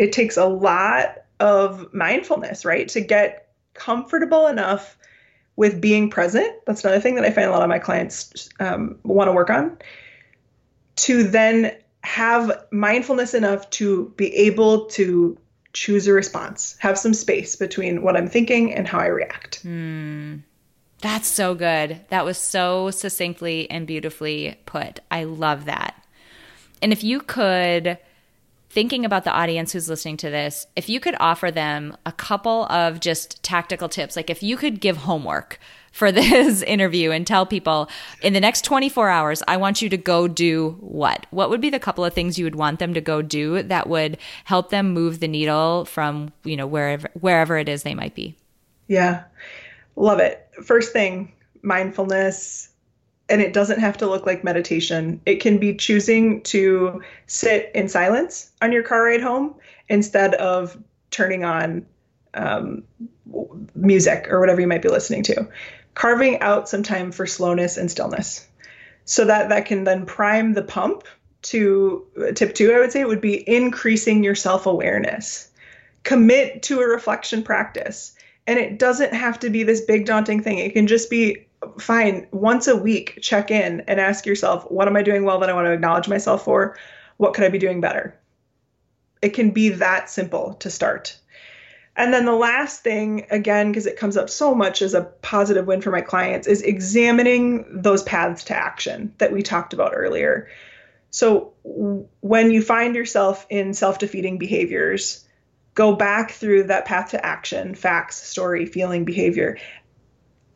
it 0.00 0.12
takes 0.12 0.38
a 0.38 0.46
lot 0.46 1.24
of 1.40 1.92
mindfulness, 1.92 2.64
right? 2.64 2.88
To 2.88 3.02
get 3.02 3.52
comfortable 3.74 4.46
enough 4.46 4.96
with 5.56 5.78
being 5.78 6.08
present. 6.08 6.54
That's 6.66 6.82
another 6.82 7.00
thing 7.00 7.16
that 7.16 7.24
I 7.24 7.30
find 7.30 7.46
a 7.46 7.50
lot 7.50 7.62
of 7.62 7.68
my 7.68 7.78
clients 7.78 8.48
um, 8.60 8.98
want 9.02 9.28
to 9.28 9.32
work 9.32 9.50
on. 9.50 9.76
To 10.96 11.22
then 11.22 11.76
have 12.02 12.64
mindfulness 12.70 13.34
enough 13.34 13.68
to 13.70 14.10
be 14.16 14.34
able 14.34 14.86
to 14.86 15.36
choose 15.74 16.06
a 16.06 16.14
response, 16.14 16.76
have 16.78 16.98
some 16.98 17.12
space 17.12 17.56
between 17.56 18.00
what 18.02 18.16
I'm 18.16 18.26
thinking 18.26 18.72
and 18.72 18.88
how 18.88 19.00
I 19.00 19.06
react. 19.06 19.62
Mm, 19.66 20.42
that's 21.02 21.28
so 21.28 21.54
good. 21.54 22.00
That 22.08 22.24
was 22.24 22.38
so 22.38 22.90
succinctly 22.90 23.70
and 23.70 23.86
beautifully 23.86 24.58
put. 24.64 25.00
I 25.10 25.24
love 25.24 25.66
that. 25.66 26.02
And 26.80 26.90
if 26.90 27.04
you 27.04 27.20
could 27.20 27.98
thinking 28.70 29.04
about 29.04 29.24
the 29.24 29.32
audience 29.32 29.72
who's 29.72 29.88
listening 29.88 30.16
to 30.18 30.30
this, 30.30 30.66
if 30.76 30.88
you 30.88 31.00
could 31.00 31.16
offer 31.18 31.50
them 31.50 31.96
a 32.06 32.12
couple 32.12 32.66
of 32.66 33.00
just 33.00 33.42
tactical 33.42 33.88
tips, 33.88 34.14
like 34.14 34.30
if 34.30 34.42
you 34.42 34.56
could 34.56 34.80
give 34.80 34.96
homework 34.96 35.58
for 35.90 36.12
this 36.12 36.62
interview 36.62 37.10
and 37.10 37.26
tell 37.26 37.44
people 37.44 37.90
in 38.22 38.32
the 38.32 38.40
next 38.40 38.64
24 38.64 39.08
hours, 39.08 39.42
I 39.48 39.56
want 39.56 39.82
you 39.82 39.88
to 39.88 39.96
go 39.96 40.28
do 40.28 40.76
what? 40.80 41.26
What 41.30 41.50
would 41.50 41.60
be 41.60 41.70
the 41.70 41.80
couple 41.80 42.04
of 42.04 42.14
things 42.14 42.38
you 42.38 42.44
would 42.44 42.54
want 42.54 42.78
them 42.78 42.94
to 42.94 43.00
go 43.00 43.22
do 43.22 43.62
that 43.64 43.88
would 43.88 44.18
help 44.44 44.70
them 44.70 44.92
move 44.92 45.18
the 45.18 45.28
needle 45.28 45.84
from, 45.84 46.32
you 46.44 46.56
know, 46.56 46.66
wherever 46.66 47.10
wherever 47.14 47.58
it 47.58 47.68
is 47.68 47.82
they 47.82 47.94
might 47.94 48.14
be? 48.14 48.36
Yeah. 48.86 49.24
Love 49.96 50.20
it. 50.20 50.48
First 50.64 50.92
thing, 50.92 51.32
mindfulness, 51.62 52.69
and 53.30 53.40
it 53.40 53.52
doesn't 53.52 53.80
have 53.80 53.96
to 53.98 54.06
look 54.06 54.26
like 54.26 54.44
meditation. 54.44 55.20
It 55.24 55.36
can 55.36 55.58
be 55.58 55.74
choosing 55.74 56.42
to 56.42 57.02
sit 57.26 57.70
in 57.74 57.88
silence 57.88 58.50
on 58.60 58.72
your 58.72 58.82
car 58.82 59.04
ride 59.04 59.22
home 59.22 59.54
instead 59.88 60.34
of 60.34 60.76
turning 61.10 61.44
on 61.44 61.86
um, 62.34 62.84
music 63.74 64.26
or 64.30 64.40
whatever 64.40 64.60
you 64.60 64.66
might 64.66 64.82
be 64.82 64.88
listening 64.88 65.22
to. 65.24 65.48
Carving 65.94 66.40
out 66.40 66.68
some 66.68 66.82
time 66.82 67.12
for 67.12 67.26
slowness 67.26 67.76
and 67.76 67.90
stillness 67.90 68.46
so 69.04 69.24
that 69.24 69.48
that 69.48 69.66
can 69.66 69.84
then 69.84 70.06
prime 70.06 70.54
the 70.54 70.62
pump 70.62 71.04
to 71.42 72.06
tip 72.34 72.54
two, 72.54 72.72
I 72.72 72.78
would 72.78 72.92
say, 72.92 73.04
would 73.04 73.20
be 73.20 73.48
increasing 73.48 74.22
your 74.22 74.34
self 74.34 74.66
awareness. 74.66 75.50
Commit 76.02 76.62
to 76.64 76.80
a 76.80 76.86
reflection 76.86 77.42
practice. 77.42 78.14
And 78.46 78.58
it 78.58 78.78
doesn't 78.78 79.12
have 79.12 79.38
to 79.40 79.50
be 79.50 79.62
this 79.62 79.80
big 79.80 80.06
daunting 80.06 80.42
thing. 80.42 80.58
It 80.58 80.72
can 80.72 80.86
just 80.86 81.10
be 81.10 81.46
fine 81.78 82.26
once 82.32 82.68
a 82.68 82.76
week 82.76 83.18
check 83.20 83.50
in 83.50 83.82
and 83.86 84.00
ask 84.00 84.24
yourself 84.24 84.70
what 84.70 84.88
am 84.88 84.96
i 84.96 85.02
doing 85.02 85.24
well 85.24 85.40
that 85.40 85.50
i 85.50 85.52
want 85.52 85.66
to 85.66 85.72
acknowledge 85.72 86.08
myself 86.08 86.44
for? 86.44 86.76
What 87.16 87.34
could 87.34 87.44
i 87.44 87.48
be 87.48 87.58
doing 87.58 87.80
better? 87.80 88.18
It 89.20 89.30
can 89.30 89.50
be 89.50 89.70
that 89.70 90.08
simple 90.08 90.54
to 90.54 90.70
start. 90.70 91.18
And 91.96 92.14
then 92.14 92.24
the 92.24 92.32
last 92.32 92.82
thing, 92.82 93.26
again, 93.30 93.70
because 93.70 93.86
it 93.86 93.98
comes 93.98 94.16
up 94.16 94.30
so 94.30 94.54
much 94.54 94.80
as 94.80 94.94
a 94.94 95.02
positive 95.02 95.66
win 95.66 95.82
for 95.82 95.90
my 95.90 96.00
clients, 96.00 96.46
is 96.46 96.62
examining 96.62 97.82
those 97.82 98.02
paths 98.02 98.44
to 98.44 98.56
action 98.56 99.12
that 99.18 99.32
we 99.32 99.42
talked 99.42 99.74
about 99.74 99.92
earlier. 99.94 100.48
So 101.10 101.52
when 101.62 102.52
you 102.52 102.62
find 102.62 102.94
yourself 102.94 103.44
in 103.50 103.74
self 103.74 103.98
defeating 103.98 104.38
behaviors, 104.38 105.26
go 105.74 105.94
back 105.94 106.30
through 106.30 106.64
that 106.64 106.86
path 106.86 107.10
to 107.10 107.24
action 107.24 107.74
facts, 107.74 108.16
story, 108.16 108.64
feeling, 108.66 109.04
behavior 109.04 109.58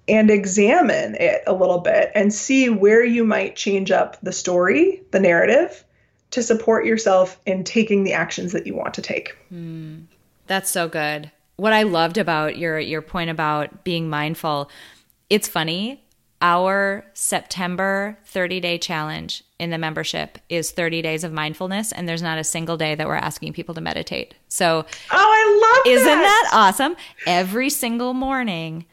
and 0.09 0.31
examine 0.31 1.15
it 1.17 1.43
a 1.47 1.53
little 1.53 1.79
bit 1.79 2.11
and 2.15 2.33
see 2.33 2.69
where 2.69 3.05
you 3.05 3.25
might 3.25 3.57
change 3.57 3.91
up 3.91 4.21
the 4.23 4.33
story, 4.33 5.03
the 5.11 5.21
narrative, 5.21 5.85
to 6.31 6.43
support 6.43 6.85
yourself 6.85 7.39
in 7.47 7.65
taking 7.65 8.05
the 8.05 8.13
actions 8.13 8.53
that 8.53 8.67
you 8.67 8.75
want 8.75 8.95
to 8.95 9.03
take. 9.03 9.37
Mm, 9.53 10.05
that's 10.47 10.71
so 10.71 10.89
good. 10.89 11.31
What 11.57 11.73
I 11.73 11.85
loved 11.85 12.19
about 12.19 12.59
your 12.59 12.79
your 12.79 13.03
point 13.03 13.31
about 13.31 13.85
being 13.85 14.11
mindful, 14.11 14.71
it's 15.31 15.49
funny. 15.49 16.01
Our 16.43 17.07
September 17.15 18.19
30 18.27 18.61
day 18.61 18.77
challenge 18.77 19.45
in 19.59 19.71
the 19.71 19.79
membership 19.79 20.39
is 20.49 20.73
30 20.73 21.01
days 21.01 21.25
of 21.25 21.33
mindfulness, 21.33 21.93
and 21.93 22.09
there's 22.09 22.21
not 22.21 22.39
a 22.39 22.45
single 22.45 22.77
day 22.77 22.95
that 22.95 23.07
we're 23.07 23.15
asking 23.15 23.53
people 23.53 23.75
to 23.77 23.81
meditate. 23.81 24.35
So, 24.49 24.85
oh, 24.85 24.85
I 25.13 25.83
love 25.85 25.93
Isn't 25.95 26.07
that, 26.07 26.49
that 26.51 26.51
awesome? 26.53 26.97
Every 27.27 27.71
single 27.71 28.13
morning, 28.13 28.85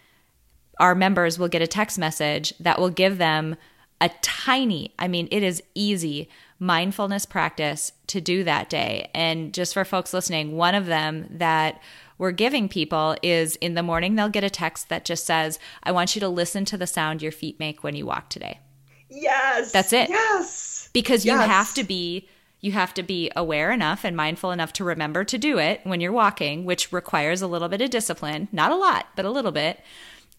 our 0.82 0.96
members 0.96 1.38
will 1.40 1.48
get 1.48 1.62
a 1.62 1.68
text 1.68 1.98
message 1.98 2.54
that 2.60 2.80
will 2.80 2.90
give 2.90 3.20
them 3.20 3.56
a 4.02 4.10
tiny, 4.24 4.94
I 4.98 5.08
mean, 5.08 5.28
it 5.32 5.44
is 5.44 5.62
easy 5.76 6.28
mindfulness 6.60 7.26
practice 7.26 7.92
to 8.08 8.20
do 8.20 8.44
that 8.44 8.70
day. 8.70 9.10
And 9.14 9.54
just 9.54 9.74
for 9.74 9.86
folks 9.86 10.14
listening, 10.14 10.58
one 10.58 10.74
of 10.74 10.88
them 10.88 11.28
that 11.30 11.80
we're 12.18 12.32
giving 12.32 12.68
people 12.68 13.16
is 13.22 13.56
in 13.58 13.76
the 13.76 13.84
morning, 13.84 14.16
they'll 14.16 14.28
get 14.30 14.44
a 14.44 14.50
text 14.50 14.90
that 14.90 15.06
just 15.06 15.26
says, 15.26 15.60
I 15.84 15.92
want 15.92 16.16
you 16.16 16.20
to 16.20 16.28
listen 16.30 16.66
to 16.66 16.78
the 16.78 16.88
sound 16.88 17.22
your 17.22 17.32
feet 17.32 17.60
make 17.60 17.84
when 17.84 17.96
you 17.96 18.08
walk 18.08 18.30
today. 18.30 18.60
Yes. 19.08 19.72
That's 19.72 19.94
it. 19.94 20.10
Yes. 20.10 20.90
Because 20.94 21.26
you 21.26 21.34
yes. 21.34 21.48
have 21.48 21.74
to 21.76 21.84
be 21.84 22.28
you 22.64 22.72
have 22.72 22.94
to 22.94 23.02
be 23.02 23.32
aware 23.36 23.72
enough 23.72 24.04
and 24.04 24.16
mindful 24.16 24.52
enough 24.52 24.72
to 24.72 24.84
remember 24.84 25.24
to 25.24 25.40
do 25.40 25.58
it 25.58 25.82
when 25.84 26.00
you're 26.00 26.12
walking, 26.12 26.64
which 26.64 26.94
requires 26.94 27.42
a 27.42 27.48
little 27.48 27.68
bit 27.68 27.82
of 27.82 27.90
discipline, 27.90 28.48
not 28.52 28.72
a 28.72 28.76
lot, 28.76 29.08
but 29.16 29.26
a 29.26 29.32
little 29.32 29.52
bit 29.52 29.80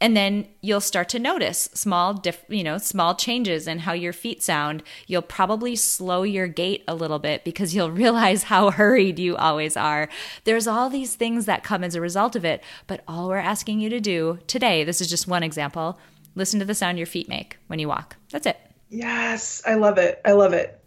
and 0.02 0.16
then 0.16 0.48
you'll 0.60 0.80
start 0.80 1.08
to 1.10 1.20
notice 1.20 1.70
small 1.74 2.12
diff, 2.12 2.44
you 2.48 2.64
know 2.64 2.76
small 2.76 3.14
changes 3.14 3.68
in 3.68 3.78
how 3.78 3.92
your 3.92 4.12
feet 4.12 4.42
sound. 4.42 4.82
You'll 5.06 5.22
probably 5.22 5.76
slow 5.76 6.24
your 6.24 6.48
gait 6.48 6.82
a 6.88 6.94
little 6.94 7.20
bit 7.20 7.44
because 7.44 7.72
you'll 7.72 7.90
realize 8.02 8.42
how 8.42 8.72
hurried 8.72 9.20
you 9.20 9.36
always 9.36 9.76
are. 9.76 10.08
There's 10.42 10.66
all 10.66 10.90
these 10.90 11.14
things 11.14 11.46
that 11.46 11.62
come 11.62 11.84
as 11.84 11.94
a 11.94 12.00
result 12.00 12.34
of 12.34 12.44
it 12.44 12.64
but 12.88 13.04
all 13.06 13.28
we're 13.28 13.36
asking 13.36 13.78
you 13.78 13.88
to 13.90 14.00
do 14.00 14.40
today 14.48 14.82
this 14.82 15.00
is 15.00 15.08
just 15.08 15.28
one 15.28 15.44
example 15.44 16.00
listen 16.34 16.58
to 16.58 16.66
the 16.66 16.74
sound 16.74 16.98
your 16.98 17.06
feet 17.06 17.28
make 17.28 17.56
when 17.68 17.78
you 17.78 17.86
walk. 17.86 18.16
That's 18.32 18.46
it. 18.46 18.58
Yes 18.90 19.62
i 19.64 19.74
love 19.74 19.98
it. 19.98 20.20
I 20.24 20.32
love 20.32 20.52
it. 20.52 20.80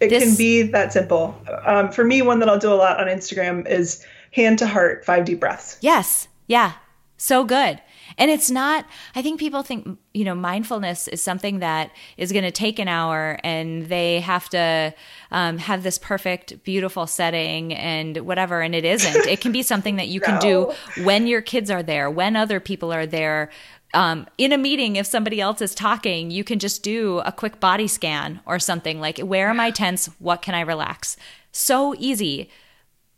It 0.00 0.08
this, 0.08 0.24
can 0.24 0.36
be 0.36 0.62
that 0.62 0.94
simple. 0.94 1.38
Um, 1.66 1.92
for 1.92 2.02
me 2.02 2.22
one 2.22 2.38
that 2.38 2.48
i'll 2.48 2.58
do 2.58 2.72
a 2.72 2.74
lot 2.74 2.98
on 2.98 3.08
instagram 3.08 3.68
is 3.68 4.02
hand 4.30 4.58
to 4.60 4.66
heart 4.66 5.04
five 5.04 5.26
deep 5.26 5.40
breaths. 5.40 5.76
Yes. 5.82 6.28
Yeah. 6.46 6.72
So 7.18 7.44
good 7.44 7.82
and 8.18 8.30
it's 8.30 8.50
not, 8.50 8.86
I 9.14 9.22
think 9.22 9.40
people 9.40 9.62
think, 9.62 9.98
you 10.12 10.24
know, 10.24 10.34
mindfulness 10.34 11.08
is 11.08 11.20
something 11.20 11.58
that 11.58 11.90
is 12.16 12.32
going 12.32 12.44
to 12.44 12.50
take 12.50 12.78
an 12.78 12.88
hour 12.88 13.38
and 13.42 13.86
they 13.86 14.20
have 14.20 14.48
to 14.50 14.94
um, 15.30 15.58
have 15.58 15.82
this 15.82 15.98
perfect, 15.98 16.62
beautiful 16.62 17.06
setting 17.06 17.74
and 17.74 18.18
whatever. 18.18 18.60
And 18.60 18.74
it 18.74 18.84
isn't. 18.84 19.26
it 19.26 19.40
can 19.40 19.52
be 19.52 19.62
something 19.72 19.96
that 19.96 20.08
you 20.08 20.20
no. 20.20 20.26
can 20.26 20.40
do 20.40 20.72
when 21.04 21.26
your 21.26 21.42
kids 21.42 21.70
are 21.70 21.82
there, 21.82 22.10
when 22.10 22.36
other 22.36 22.60
people 22.60 22.92
are 22.92 23.06
there. 23.06 23.50
Um, 23.94 24.26
in 24.38 24.52
a 24.52 24.58
meeting, 24.58 24.96
if 24.96 25.06
somebody 25.06 25.40
else 25.40 25.60
is 25.60 25.74
talking, 25.74 26.30
you 26.30 26.44
can 26.44 26.58
just 26.58 26.82
do 26.82 27.18
a 27.20 27.32
quick 27.32 27.60
body 27.60 27.86
scan 27.86 28.40
or 28.44 28.58
something 28.58 29.00
like, 29.00 29.18
where 29.18 29.48
am 29.48 29.60
I 29.60 29.70
tense? 29.70 30.06
What 30.18 30.42
can 30.42 30.54
I 30.54 30.60
relax? 30.60 31.16
So 31.52 31.94
easy. 31.98 32.50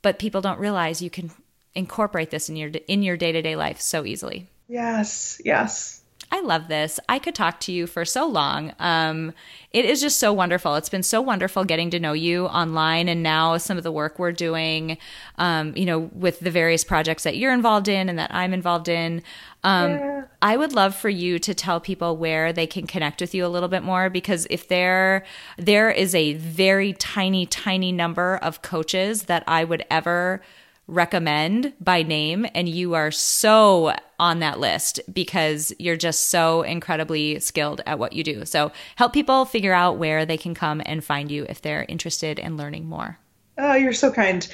But 0.03 0.18
people 0.18 0.40
don't 0.40 0.61
realize 0.61 1.03
you 1.03 1.11
can 1.11 1.30
incorporate 1.74 2.30
this 2.30 2.49
in 2.49 2.57
your 2.57 2.70
in 2.88 3.03
your 3.03 3.16
day-to-day 3.16 3.57
life 3.57 3.80
so 3.80 4.05
easily. 4.05 4.49
Yes, 4.68 5.40
yes. 5.44 6.02
I 6.32 6.40
love 6.40 6.66
this. 6.66 6.98
I 7.08 7.20
could 7.20 7.36
talk 7.36 7.60
to 7.60 7.72
you 7.72 7.86
for 7.86 8.04
so 8.04 8.26
long. 8.26 8.72
Um, 8.80 9.32
it 9.70 9.84
is 9.84 10.00
just 10.00 10.18
so 10.18 10.32
wonderful. 10.32 10.74
It's 10.74 10.88
been 10.88 11.04
so 11.04 11.20
wonderful 11.20 11.64
getting 11.64 11.88
to 11.90 12.00
know 12.00 12.14
you 12.14 12.46
online, 12.46 13.08
and 13.08 13.22
now 13.22 13.58
some 13.58 13.78
of 13.78 13.84
the 13.84 13.92
work 13.92 14.18
we're 14.18 14.32
doing, 14.32 14.98
um, 15.38 15.72
you 15.76 15.84
know, 15.84 16.10
with 16.14 16.40
the 16.40 16.50
various 16.50 16.82
projects 16.82 17.22
that 17.22 17.36
you're 17.36 17.52
involved 17.52 17.86
in 17.86 18.08
and 18.08 18.18
that 18.18 18.34
I'm 18.34 18.52
involved 18.52 18.88
in. 18.88 19.22
Um, 19.62 19.92
yeah. 19.92 20.24
I 20.42 20.56
would 20.56 20.72
love 20.72 20.96
for 20.96 21.08
you 21.08 21.38
to 21.38 21.54
tell 21.54 21.80
people 21.80 22.16
where 22.16 22.52
they 22.52 22.66
can 22.66 22.86
connect 22.86 23.20
with 23.20 23.32
you 23.34 23.46
a 23.46 23.48
little 23.48 23.68
bit 23.68 23.84
more 23.84 24.10
because 24.10 24.46
if 24.50 24.66
there 24.68 25.24
there 25.56 25.90
is 25.90 26.14
a 26.14 26.34
very 26.34 26.92
tiny, 26.92 27.46
tiny 27.46 27.92
number 27.92 28.36
of 28.36 28.62
coaches 28.62 29.24
that 29.24 29.44
I 29.46 29.62
would 29.62 29.84
ever 29.90 30.42
recommend 30.89 31.72
by 31.80 32.03
name 32.03 32.47
and 32.55 32.68
you 32.68 32.95
are 32.95 33.11
so 33.11 33.93
on 34.18 34.39
that 34.39 34.61
list 34.61 35.01
because 35.12 35.72
you're 35.78 35.97
just 35.97 36.28
so 36.28 36.62
incredibly 36.62 37.41
skilled 37.41 37.80
at 37.87 37.99
what 37.99 38.12
you 38.12 38.22
do. 38.22 38.45
So 38.45 38.70
help 38.95 39.12
people 39.12 39.45
figure 39.45 39.72
out 39.72 39.99
where 39.99 40.24
they 40.24 40.37
can 40.37 40.55
come 40.55 40.80
and 40.87 41.05
find 41.05 41.30
you 41.30 41.45
if 41.49 41.61
they're 41.61 41.84
interested 41.89 42.39
in 42.39 42.57
learning 42.57 42.87
more. 42.87 43.18
Oh, 43.59 43.74
you're 43.74 43.93
so 43.93 44.12
kind. 44.12 44.47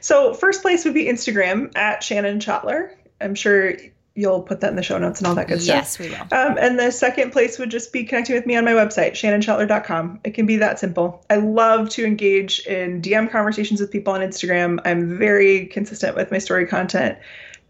So 0.00 0.34
first 0.34 0.62
place 0.62 0.84
would 0.84 0.94
be 0.94 1.06
Instagram 1.06 1.76
at 1.76 2.02
Shannon 2.02 2.38
Schottler. 2.38 2.94
I'm 3.20 3.34
sure 3.34 3.74
you'll 4.14 4.42
put 4.42 4.60
that 4.60 4.70
in 4.70 4.76
the 4.76 4.82
show 4.82 4.98
notes 4.98 5.20
and 5.20 5.26
all 5.26 5.34
that 5.34 5.48
good 5.48 5.62
yes, 5.62 5.92
stuff. 5.92 6.06
Yes, 6.06 6.30
we 6.30 6.36
will. 6.36 6.50
Um, 6.50 6.58
and 6.58 6.78
the 6.78 6.90
second 6.90 7.32
place 7.32 7.58
would 7.58 7.70
just 7.70 7.92
be 7.92 8.04
connecting 8.04 8.34
with 8.34 8.46
me 8.46 8.56
on 8.56 8.64
my 8.64 8.72
website, 8.72 9.12
shannonschottler.com. 9.12 10.20
It 10.24 10.32
can 10.32 10.46
be 10.46 10.58
that 10.58 10.78
simple. 10.78 11.24
I 11.30 11.36
love 11.36 11.88
to 11.90 12.04
engage 12.04 12.60
in 12.60 13.00
DM 13.00 13.30
conversations 13.30 13.80
with 13.80 13.90
people 13.90 14.12
on 14.12 14.20
Instagram. 14.20 14.80
I'm 14.84 15.18
very 15.18 15.66
consistent 15.66 16.16
with 16.16 16.30
my 16.30 16.38
story 16.38 16.66
content 16.66 17.18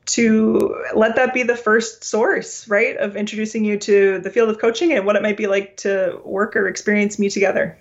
to 0.04 0.84
let 0.94 1.14
that 1.16 1.32
be 1.32 1.44
the 1.44 1.56
first 1.56 2.02
source, 2.02 2.66
right, 2.68 2.96
of 2.96 3.16
introducing 3.16 3.64
you 3.64 3.78
to 3.78 4.18
the 4.18 4.30
field 4.30 4.48
of 4.48 4.58
coaching 4.58 4.92
and 4.92 5.06
what 5.06 5.14
it 5.14 5.22
might 5.22 5.36
be 5.36 5.46
like 5.46 5.76
to 5.78 6.20
work 6.24 6.56
or 6.56 6.66
experience 6.66 7.18
me 7.18 7.30
together. 7.30 7.78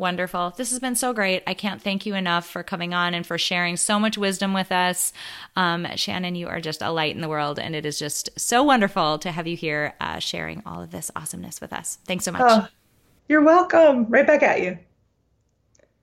Wonderful. 0.00 0.54
This 0.56 0.70
has 0.70 0.78
been 0.78 0.94
so 0.94 1.12
great. 1.12 1.42
I 1.46 1.52
can't 1.52 1.82
thank 1.82 2.06
you 2.06 2.14
enough 2.14 2.48
for 2.48 2.62
coming 2.62 2.94
on 2.94 3.12
and 3.12 3.26
for 3.26 3.36
sharing 3.36 3.76
so 3.76 4.00
much 4.00 4.16
wisdom 4.16 4.54
with 4.54 4.72
us. 4.72 5.12
Um, 5.56 5.86
Shannon, 5.94 6.34
you 6.36 6.48
are 6.48 6.58
just 6.58 6.80
a 6.80 6.90
light 6.90 7.14
in 7.14 7.20
the 7.20 7.28
world, 7.28 7.58
and 7.58 7.76
it 7.76 7.84
is 7.84 7.98
just 7.98 8.30
so 8.34 8.62
wonderful 8.62 9.18
to 9.18 9.30
have 9.30 9.46
you 9.46 9.58
here 9.58 9.92
uh, 10.00 10.18
sharing 10.18 10.62
all 10.64 10.82
of 10.82 10.90
this 10.90 11.10
awesomeness 11.14 11.60
with 11.60 11.74
us. 11.74 11.98
Thanks 12.06 12.24
so 12.24 12.32
much. 12.32 12.40
Oh, 12.42 12.66
you're 13.28 13.42
welcome. 13.42 14.06
Right 14.08 14.26
back 14.26 14.42
at 14.42 14.62
you. 14.62 14.78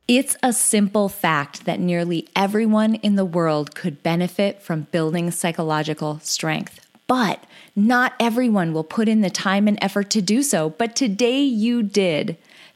It's 0.07 0.37
a 0.43 0.53
simple 0.53 1.09
fact 1.09 1.65
that 1.65 1.79
nearly 1.79 2.27
everyone 2.35 2.95
in 2.95 3.15
the 3.15 3.25
world 3.25 3.73
could 3.73 4.03
benefit 4.03 4.61
from 4.61 4.81
building 4.91 5.31
psychological 5.31 6.19
strength. 6.19 6.85
But 7.07 7.43
not 7.75 8.13
everyone 8.19 8.73
will 8.73 8.83
put 8.83 9.09
in 9.09 9.21
the 9.21 9.31
time 9.31 9.67
and 9.67 9.79
effort 9.81 10.11
to 10.11 10.21
do 10.21 10.43
so. 10.43 10.69
But 10.69 10.95
today 10.95 11.41
you 11.41 11.81
did. 11.81 12.37